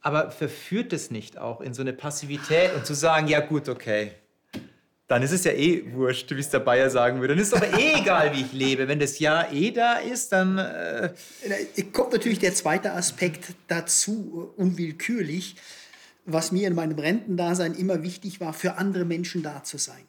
Aber 0.00 0.30
verführt 0.30 0.92
es 0.92 1.10
nicht 1.10 1.38
auch 1.38 1.60
in 1.62 1.72
so 1.72 1.80
eine 1.82 1.92
Passivität 1.94 2.74
und 2.74 2.84
zu 2.84 2.94
sagen, 2.94 3.26
ja 3.28 3.40
gut, 3.40 3.68
okay, 3.70 4.12
dann 5.06 5.22
ist 5.22 5.32
es 5.32 5.44
ja 5.44 5.52
eh 5.52 5.92
wurscht, 5.92 6.30
wie 6.30 6.40
es 6.40 6.48
der 6.48 6.60
Bayer 6.60 6.88
sagen 6.88 7.20
würde. 7.20 7.34
Dann 7.34 7.42
ist 7.42 7.48
es 7.48 7.54
aber 7.54 7.78
eh 7.78 8.00
egal, 8.00 8.34
wie 8.34 8.40
ich 8.40 8.52
lebe. 8.52 8.88
Wenn 8.88 8.98
das 8.98 9.18
Ja 9.18 9.50
eh 9.52 9.70
da 9.70 9.98
ist, 9.98 10.32
dann... 10.32 10.56
Äh, 10.56 11.12
kommt 11.92 12.12
natürlich 12.12 12.38
der 12.38 12.54
zweite 12.54 12.92
Aspekt 12.92 13.54
dazu, 13.68 14.50
äh, 14.56 14.60
unwillkürlich, 14.60 15.56
was 16.24 16.52
mir 16.52 16.68
in 16.68 16.74
meinem 16.74 16.98
Rentendasein 16.98 17.74
immer 17.74 18.02
wichtig 18.02 18.40
war, 18.40 18.54
für 18.54 18.78
andere 18.78 19.04
Menschen 19.04 19.42
da 19.42 19.62
zu 19.62 19.76
sein, 19.76 20.04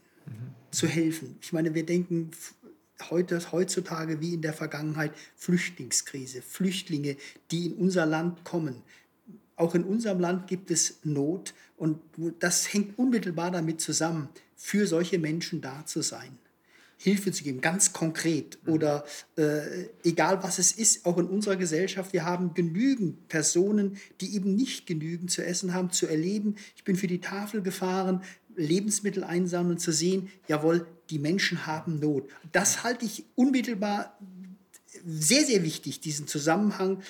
zu 0.72 0.88
helfen. 0.88 1.38
Ich 1.42 1.52
meine, 1.52 1.76
wir 1.76 1.86
denken 1.86 2.32
heute, 3.10 3.42
heutzutage 3.52 4.22
wie 4.22 4.36
in 4.36 4.42
der 4.42 4.54
Vergangenheit 4.54 5.12
Flüchtlingskrise, 5.36 6.42
Flüchtlinge, 6.42 7.18
die 7.52 7.66
in 7.66 7.74
unser 7.74 8.06
Land 8.06 8.46
kommen. 8.46 8.82
Auch 9.58 9.76
in 9.76 9.84
unserem 9.84 10.22
Land 10.22 10.48
gibt 10.48 10.72
es 10.72 11.00
Not 11.04 11.54
und 11.76 12.00
das 12.40 12.74
hängt 12.74 12.98
unmittelbar 12.98 13.52
damit 13.52 13.82
zusammen, 13.82 14.30
für 14.66 14.88
solche 14.88 15.20
Menschen 15.20 15.62
da 15.62 15.86
zu 15.86 16.02
sein. 16.02 16.40
Hilfe 16.98 17.32
zu 17.32 17.44
geben, 17.44 17.62
ganz 17.62 17.94
konkret 17.94 18.58
oder 18.66 19.06
äh, 19.38 19.90
egal 20.04 20.42
was 20.42 20.58
es 20.58 20.72
ist, 20.72 21.06
auch 21.06 21.20
in 21.20 21.28
unserer 21.28 21.56
Gesellschaft, 21.56 22.14
wir 22.14 22.26
haben 22.26 22.56
genügend 22.56 23.28
Personen, 23.28 23.98
die 24.22 24.34
eben 24.34 24.56
nicht 24.56 24.88
genügend 24.88 25.30
zu 25.30 25.46
essen 25.46 25.76
haben, 25.76 25.92
zu 25.92 26.08
erleben. 26.08 26.56
Ich 26.76 26.84
bin 26.84 26.96
für 26.96 27.06
die 27.06 27.22
Tafel 27.22 27.62
gefahren, 27.62 28.24
Lebensmittel 28.56 29.24
einsammeln, 29.24 29.78
zu 29.78 29.92
sehen, 29.92 30.30
jawohl, 30.48 30.88
die 31.12 31.20
Menschen 31.20 31.68
haben 31.68 32.00
Not. 32.00 32.28
Das 32.52 32.84
halte 32.84 33.06
ich 33.06 33.24
unmittelbar 33.36 34.18
sehr, 35.06 35.46
sehr 35.46 35.62
wichtig, 35.62 36.00
diesen 36.00 36.26
Zusammenhang 36.26 37.04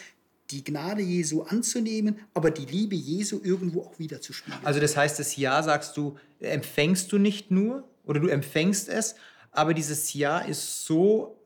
die 0.51 0.63
Gnade 0.63 1.01
Jesu 1.01 1.43
anzunehmen, 1.43 2.19
aber 2.33 2.51
die 2.51 2.65
Liebe 2.65 2.95
Jesu 2.95 3.39
irgendwo 3.43 3.81
auch 3.81 3.99
wieder 3.99 4.21
zu 4.21 4.33
spiegeln. 4.33 4.65
Also 4.65 4.79
das 4.79 4.95
heißt, 4.95 5.19
das 5.19 5.35
Ja 5.35 5.61
sagst 5.63 5.97
du, 5.97 6.17
empfängst 6.39 7.11
du 7.11 7.17
nicht 7.17 7.51
nur 7.51 7.83
oder 8.05 8.19
du 8.19 8.27
empfängst 8.27 8.89
es, 8.89 9.15
aber 9.51 9.73
dieses 9.73 10.13
Ja 10.13 10.39
ist 10.39 10.85
so, 10.85 11.39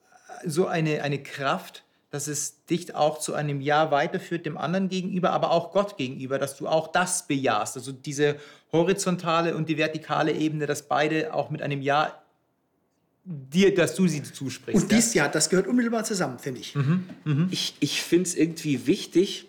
so 0.45 0.67
eine, 0.67 1.01
eine 1.03 1.21
Kraft, 1.21 1.83
dass 2.09 2.27
es 2.27 2.65
dich 2.65 2.95
auch 2.95 3.19
zu 3.19 3.35
einem 3.35 3.61
Ja 3.61 3.91
weiterführt, 3.91 4.45
dem 4.45 4.57
anderen 4.57 4.89
gegenüber, 4.89 5.31
aber 5.31 5.51
auch 5.51 5.71
Gott 5.71 5.95
gegenüber, 5.95 6.39
dass 6.39 6.57
du 6.57 6.67
auch 6.67 6.87
das 6.91 7.27
bejahst. 7.27 7.77
Also 7.77 7.91
diese 7.91 8.37
horizontale 8.71 9.55
und 9.55 9.69
die 9.69 9.77
vertikale 9.77 10.31
Ebene, 10.31 10.65
dass 10.65 10.87
beide 10.87 11.33
auch 11.33 11.51
mit 11.51 11.61
einem 11.61 11.81
Ja 11.81 12.19
dir, 13.29 13.75
dass 13.75 13.93
du 13.95 14.07
sie 14.07 14.23
zusprichst. 14.23 14.81
Und 14.81 14.91
dies 14.91 15.13
ja, 15.13 15.27
das 15.27 15.49
gehört 15.49 15.67
unmittelbar 15.67 16.03
zusammen, 16.03 16.39
finde 16.39 16.61
ich. 16.61 16.73
Mhm, 16.73 17.09
mh. 17.25 17.47
Ich, 17.51 17.75
ich 17.79 18.01
finde 18.01 18.27
es 18.27 18.35
irgendwie 18.35 18.87
wichtig, 18.87 19.45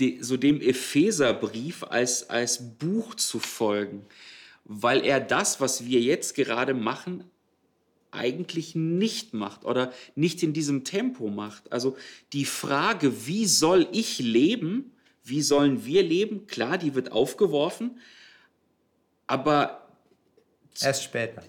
de, 0.00 0.20
so 0.20 0.36
dem 0.36 0.60
Epheserbrief 0.60 1.84
als, 1.84 2.28
als 2.28 2.76
Buch 2.78 3.14
zu 3.14 3.38
folgen, 3.38 4.04
weil 4.64 5.04
er 5.04 5.20
das, 5.20 5.60
was 5.60 5.86
wir 5.86 6.00
jetzt 6.00 6.34
gerade 6.34 6.74
machen, 6.74 7.24
eigentlich 8.10 8.74
nicht 8.74 9.34
macht 9.34 9.64
oder 9.64 9.92
nicht 10.16 10.42
in 10.42 10.52
diesem 10.52 10.82
Tempo 10.82 11.28
macht. 11.28 11.72
Also 11.72 11.96
die 12.32 12.44
Frage, 12.44 13.26
wie 13.28 13.46
soll 13.46 13.86
ich 13.92 14.18
leben, 14.18 14.90
wie 15.22 15.42
sollen 15.42 15.84
wir 15.84 16.02
leben, 16.02 16.48
klar, 16.48 16.76
die 16.76 16.96
wird 16.96 17.12
aufgeworfen, 17.12 18.00
aber 19.28 19.88
erst 20.80 21.04
später. 21.04 21.44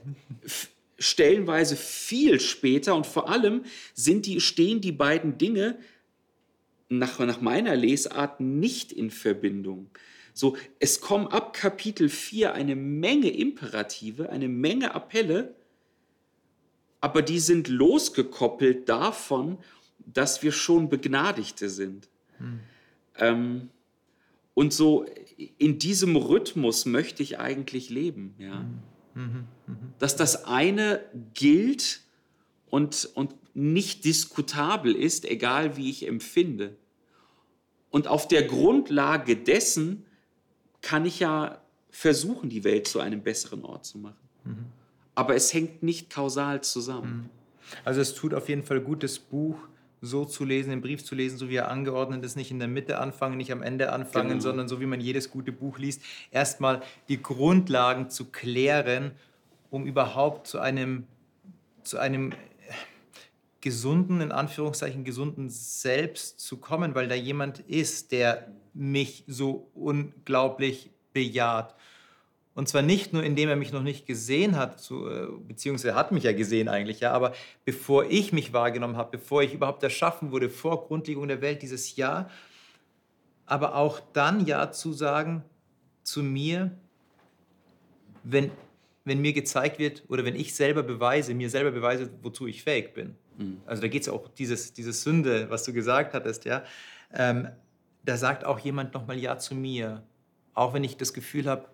Stellenweise 1.01 1.75
viel 1.75 2.39
später 2.39 2.95
und 2.95 3.07
vor 3.07 3.29
allem 3.29 3.63
sind 3.93 4.25
die, 4.25 4.39
stehen 4.39 4.81
die 4.81 4.91
beiden 4.91 5.37
Dinge 5.37 5.79
nach, 6.89 7.19
nach 7.19 7.41
meiner 7.41 7.75
Lesart 7.75 8.39
nicht 8.39 8.91
in 8.91 9.09
Verbindung. 9.09 9.89
So, 10.33 10.55
es 10.79 11.01
kommen 11.01 11.27
ab 11.27 11.53
Kapitel 11.53 12.07
4 12.07 12.53
eine 12.53 12.75
Menge 12.75 13.29
Imperative, 13.29 14.29
eine 14.29 14.47
Menge 14.47 14.93
Appelle, 14.93 15.55
aber 17.01 17.21
die 17.21 17.39
sind 17.39 17.67
losgekoppelt 17.67 18.87
davon, 18.87 19.57
dass 19.99 20.43
wir 20.43 20.51
schon 20.51 20.87
Begnadigte 20.89 21.69
sind. 21.69 22.09
Hm. 22.37 22.59
Ähm, 23.17 23.69
und 24.53 24.73
so 24.73 25.05
in 25.57 25.79
diesem 25.79 26.15
Rhythmus 26.15 26.85
möchte 26.85 27.23
ich 27.23 27.39
eigentlich 27.39 27.89
leben. 27.89 28.35
Ja. 28.37 28.65
Mhm. 29.15 29.47
Mhm. 29.71 29.93
Dass 29.99 30.15
das 30.15 30.45
eine 30.45 31.01
gilt 31.33 32.01
und, 32.69 33.09
und 33.15 33.35
nicht 33.53 34.05
diskutabel 34.05 34.95
ist, 34.95 35.25
egal 35.25 35.77
wie 35.77 35.89
ich 35.89 36.07
empfinde. 36.07 36.75
Und 37.89 38.07
auf 38.07 38.27
der 38.27 38.43
Grundlage 38.43 39.35
dessen 39.35 40.05
kann 40.81 41.05
ich 41.05 41.19
ja 41.19 41.61
versuchen, 41.89 42.49
die 42.49 42.63
Welt 42.63 42.87
zu 42.87 42.99
einem 42.99 43.21
besseren 43.21 43.65
Ort 43.65 43.85
zu 43.85 43.97
machen. 43.97 44.15
Mhm 44.45 44.65
aber 45.15 45.35
es 45.35 45.53
hängt 45.53 45.83
nicht 45.83 46.09
kausal 46.09 46.61
zusammen. 46.61 47.13
Mhm. 47.13 47.29
Also 47.85 48.01
es 48.01 48.15
tut 48.15 48.33
auf 48.33 48.49
jeden 48.49 48.63
Fall 48.63 48.81
gut, 48.81 49.03
das 49.03 49.19
Buch 49.19 49.55
so 50.01 50.25
zu 50.25 50.45
lesen, 50.45 50.71
den 50.71 50.81
Brief 50.81 51.03
zu 51.03 51.13
lesen, 51.13 51.37
so 51.37 51.47
wie 51.47 51.55
er 51.55 51.69
angeordnet 51.69 52.25
ist, 52.25 52.35
nicht 52.35 52.49
in 52.49 52.57
der 52.57 52.67
Mitte 52.67 52.97
anfangen, 52.97 53.37
nicht 53.37 53.51
am 53.51 53.61
Ende 53.61 53.93
anfangen, 53.93 54.29
genau. 54.29 54.41
sondern 54.41 54.67
so 54.67 54.81
wie 54.81 54.87
man 54.87 54.99
jedes 54.99 55.29
gute 55.29 55.51
Buch 55.51 55.77
liest, 55.77 56.01
erstmal 56.31 56.81
die 57.07 57.21
Grundlagen 57.21 58.09
zu 58.09 58.25
klären, 58.25 59.11
um 59.71 59.87
überhaupt 59.87 60.45
zu 60.45 60.59
einem, 60.59 61.07
zu 61.81 61.97
einem 61.97 62.33
gesunden, 63.61 64.21
in 64.21 64.31
Anführungszeichen 64.31 65.03
gesunden 65.03 65.49
Selbst 65.49 66.39
zu 66.39 66.57
kommen, 66.57 66.93
weil 66.93 67.07
da 67.07 67.15
jemand 67.15 67.59
ist, 67.59 68.11
der 68.11 68.51
mich 68.73 69.23
so 69.27 69.71
unglaublich 69.73 70.91
bejaht. 71.13 71.75
Und 72.53 72.67
zwar 72.67 72.81
nicht 72.81 73.13
nur, 73.13 73.23
indem 73.23 73.47
er 73.47 73.55
mich 73.55 73.71
noch 73.71 73.81
nicht 73.81 74.05
gesehen 74.05 74.57
hat, 74.57 74.79
zu, 74.79 75.07
äh, 75.07 75.27
beziehungsweise 75.47 75.95
hat 75.95 76.11
mich 76.11 76.25
ja 76.25 76.33
gesehen 76.33 76.67
eigentlich, 76.67 76.99
ja, 76.99 77.13
aber 77.13 77.33
bevor 77.63 78.05
ich 78.05 78.33
mich 78.33 78.51
wahrgenommen 78.51 78.97
habe, 78.97 79.17
bevor 79.17 79.41
ich 79.41 79.53
überhaupt 79.53 79.83
erschaffen 79.83 80.31
wurde, 80.31 80.49
vor 80.49 80.85
Grundlegung 80.87 81.29
der 81.29 81.41
Welt, 81.41 81.61
dieses 81.61 81.95
Ja, 81.95 82.29
aber 83.45 83.75
auch 83.75 84.01
dann 84.11 84.45
Ja 84.45 84.71
zu 84.71 84.91
sagen 84.91 85.43
zu 86.03 86.23
mir, 86.23 86.71
wenn, 88.23 88.51
wenn 89.03 89.19
mir 89.19 89.33
gezeigt 89.33 89.79
wird 89.79 90.03
oder 90.07 90.25
wenn 90.25 90.35
ich 90.35 90.53
selber 90.53 90.83
beweise, 90.83 91.33
mir 91.33 91.49
selber 91.49 91.71
beweise, 91.71 92.09
wozu 92.21 92.47
ich 92.47 92.63
fähig 92.63 92.93
bin. 92.93 93.15
Mhm. 93.37 93.61
Also 93.65 93.81
da 93.81 93.87
geht 93.87 94.03
es 94.03 94.09
auch 94.09 94.27
dieses, 94.27 94.73
diese 94.73 94.93
Sünde, 94.93 95.49
was 95.49 95.63
du 95.63 95.73
gesagt 95.73 96.13
hattest, 96.13 96.45
ja. 96.45 96.63
Ähm, 97.13 97.49
da 98.03 98.17
sagt 98.17 98.45
auch 98.45 98.59
jemand 98.59 98.93
nochmal 98.93 99.17
Ja 99.17 99.37
zu 99.37 99.55
mir. 99.55 100.03
Auch 100.53 100.73
wenn 100.73 100.83
ich 100.83 100.97
das 100.97 101.13
Gefühl 101.13 101.47
habe, 101.47 101.65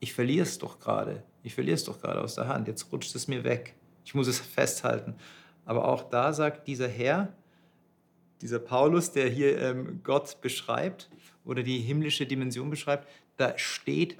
ich 0.00 0.12
verliere 0.12 0.42
es 0.42 0.58
doch 0.58 0.78
gerade. 0.78 1.22
Ich 1.42 1.54
verliere 1.54 1.74
es 1.74 1.84
doch 1.84 2.00
gerade 2.00 2.20
aus 2.20 2.34
der 2.34 2.48
Hand. 2.48 2.68
Jetzt 2.68 2.90
rutscht 2.92 3.14
es 3.14 3.28
mir 3.28 3.44
weg. 3.44 3.74
Ich 4.04 4.14
muss 4.14 4.26
es 4.26 4.38
festhalten. 4.38 5.14
Aber 5.64 5.88
auch 5.88 6.08
da 6.08 6.32
sagt 6.32 6.66
dieser 6.68 6.88
Herr, 6.88 7.32
dieser 8.40 8.58
Paulus, 8.58 9.12
der 9.12 9.28
hier 9.28 9.58
ähm, 9.60 10.00
Gott 10.02 10.40
beschreibt 10.40 11.08
oder 11.44 11.62
die 11.62 11.78
himmlische 11.78 12.26
Dimension 12.26 12.68
beschreibt, 12.70 13.08
da 13.36 13.56
steht 13.56 14.16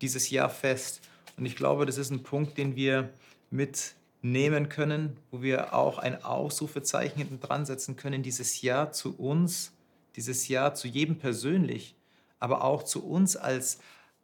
dieses 0.00 0.30
Ja 0.30 0.48
fest. 0.48 1.00
Und 1.36 1.46
ich 1.46 1.56
glaube, 1.56 1.86
das 1.86 1.98
ist 1.98 2.10
ein 2.10 2.22
Punkt, 2.22 2.58
den 2.58 2.76
wir 2.76 3.10
mitnehmen 3.50 4.68
können, 4.68 5.16
wo 5.30 5.42
wir 5.42 5.74
auch 5.74 5.98
ein 5.98 6.22
Ausrufezeichen 6.22 7.18
hinten 7.18 7.40
dran 7.40 7.66
setzen 7.66 7.96
können. 7.96 8.22
Dieses 8.22 8.62
Ja 8.62 8.90
zu 8.92 9.16
uns, 9.16 9.72
dieses 10.16 10.48
Ja 10.48 10.74
zu 10.74 10.88
jedem 10.88 11.16
persönlich, 11.16 11.94
aber 12.38 12.64
auch 12.64 12.82
zu 12.82 13.04
uns 13.04 13.36
als, 13.36 13.78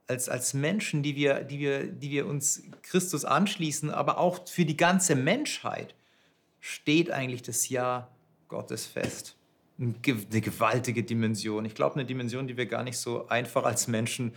als, 0.06 0.28
als 0.28 0.54
Menschen, 0.54 1.02
die 1.02 1.16
wir, 1.16 1.44
die, 1.44 1.58
wir, 1.58 1.86
die 1.86 2.10
wir 2.10 2.26
uns 2.26 2.62
Christus 2.82 3.24
anschließen, 3.24 3.90
aber 3.90 4.18
auch 4.18 4.46
für 4.48 4.64
die 4.64 4.76
ganze 4.76 5.14
Menschheit, 5.14 5.94
steht 6.60 7.10
eigentlich 7.10 7.42
das 7.42 7.68
Ja 7.68 8.08
Gottes 8.48 8.86
fest. 8.86 9.36
Eine 9.78 9.92
gewaltige 10.40 11.04
Dimension. 11.04 11.64
Ich 11.64 11.74
glaube, 11.74 11.94
eine 11.94 12.04
Dimension, 12.04 12.48
die 12.48 12.56
wir 12.56 12.66
gar 12.66 12.82
nicht 12.82 12.98
so 12.98 13.28
einfach 13.28 13.64
als 13.64 13.86
Menschen 13.86 14.34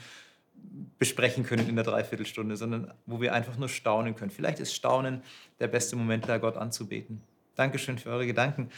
besprechen 0.98 1.44
können 1.44 1.68
in 1.68 1.76
der 1.76 1.84
Dreiviertelstunde, 1.84 2.56
sondern 2.58 2.94
wo 3.06 3.22
wir 3.22 3.34
einfach 3.34 3.58
nur 3.58 3.70
staunen 3.70 4.16
können. 4.16 4.32
Vielleicht 4.32 4.60
ist 4.60 4.74
Staunen 4.74 5.24
der 5.60 5.68
beste 5.68 5.96
Moment, 5.96 6.30
da 6.30 6.38
Gott 6.38 6.58
anzubeten. 6.58 7.22
Dankeschön 7.56 7.98
für 7.98 8.10
eure 8.10 8.28
Gedanken. 8.28 8.70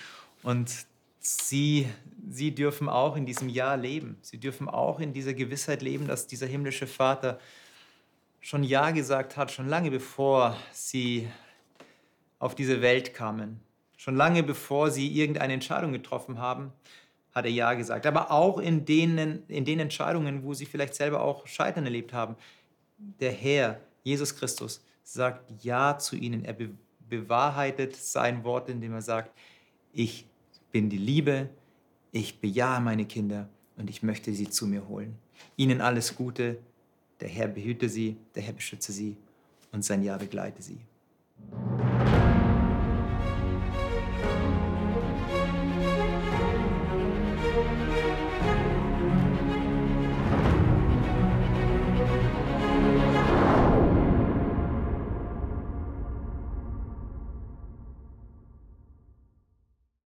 Und 0.41 0.71
Sie, 1.25 1.87
sie 2.29 2.53
dürfen 2.53 2.89
auch 2.89 3.15
in 3.15 3.25
diesem 3.25 3.47
Jahr 3.47 3.77
leben. 3.77 4.17
Sie 4.21 4.37
dürfen 4.37 4.67
auch 4.67 4.99
in 4.99 5.13
dieser 5.13 5.33
Gewissheit 5.33 5.81
leben, 5.81 6.05
dass 6.05 6.27
dieser 6.27 6.47
himmlische 6.47 6.85
Vater 6.85 7.39
schon 8.41 8.65
Ja 8.65 8.91
gesagt 8.91 9.37
hat, 9.37 9.49
schon 9.49 9.69
lange 9.69 9.89
bevor 9.89 10.57
sie 10.73 11.29
auf 12.39 12.55
diese 12.55 12.81
Welt 12.81 13.13
kamen. 13.13 13.61
Schon 13.95 14.17
lange 14.17 14.43
bevor 14.43 14.91
sie 14.91 15.07
irgendeine 15.17 15.53
Entscheidung 15.53 15.93
getroffen 15.93 16.39
haben, 16.39 16.73
hat 17.33 17.45
er 17.45 17.51
Ja 17.51 17.73
gesagt. 17.73 18.05
Aber 18.05 18.31
auch 18.31 18.59
in, 18.59 18.85
denen, 18.85 19.43
in 19.47 19.65
den 19.65 19.79
Entscheidungen, 19.79 20.43
wo 20.43 20.53
sie 20.53 20.65
vielleicht 20.65 20.95
selber 20.95 21.21
auch 21.21 21.47
Scheitern 21.47 21.85
erlebt 21.85 22.13
haben. 22.13 22.35
Der 23.19 23.31
Herr, 23.31 23.79
Jesus 24.03 24.35
Christus, 24.35 24.83
sagt 25.03 25.63
Ja 25.63 25.97
zu 25.97 26.15
ihnen. 26.15 26.45
Er 26.45 26.55
bewahrheitet 27.09 27.95
sein 27.95 28.43
Wort, 28.43 28.69
indem 28.69 28.93
er 28.93 29.01
sagt, 29.01 29.31
ich 29.91 30.25
bin 30.71 30.89
die 30.89 30.97
Liebe, 30.97 31.49
ich 32.11 32.39
bejahe 32.39 32.81
meine 32.81 33.05
Kinder 33.05 33.49
und 33.77 33.89
ich 33.89 34.03
möchte 34.03 34.33
sie 34.33 34.49
zu 34.49 34.67
mir 34.67 34.87
holen. 34.87 35.17
Ihnen 35.55 35.81
alles 35.81 36.15
Gute, 36.15 36.59
der 37.19 37.29
Herr 37.29 37.47
behüte 37.47 37.89
sie, 37.89 38.17
der 38.35 38.43
Herr 38.43 38.53
beschütze 38.53 38.91
sie 38.91 39.17
und 39.71 39.83
sein 39.83 40.03
Ja 40.03 40.17
begleite 40.17 40.61
sie. 40.61 40.77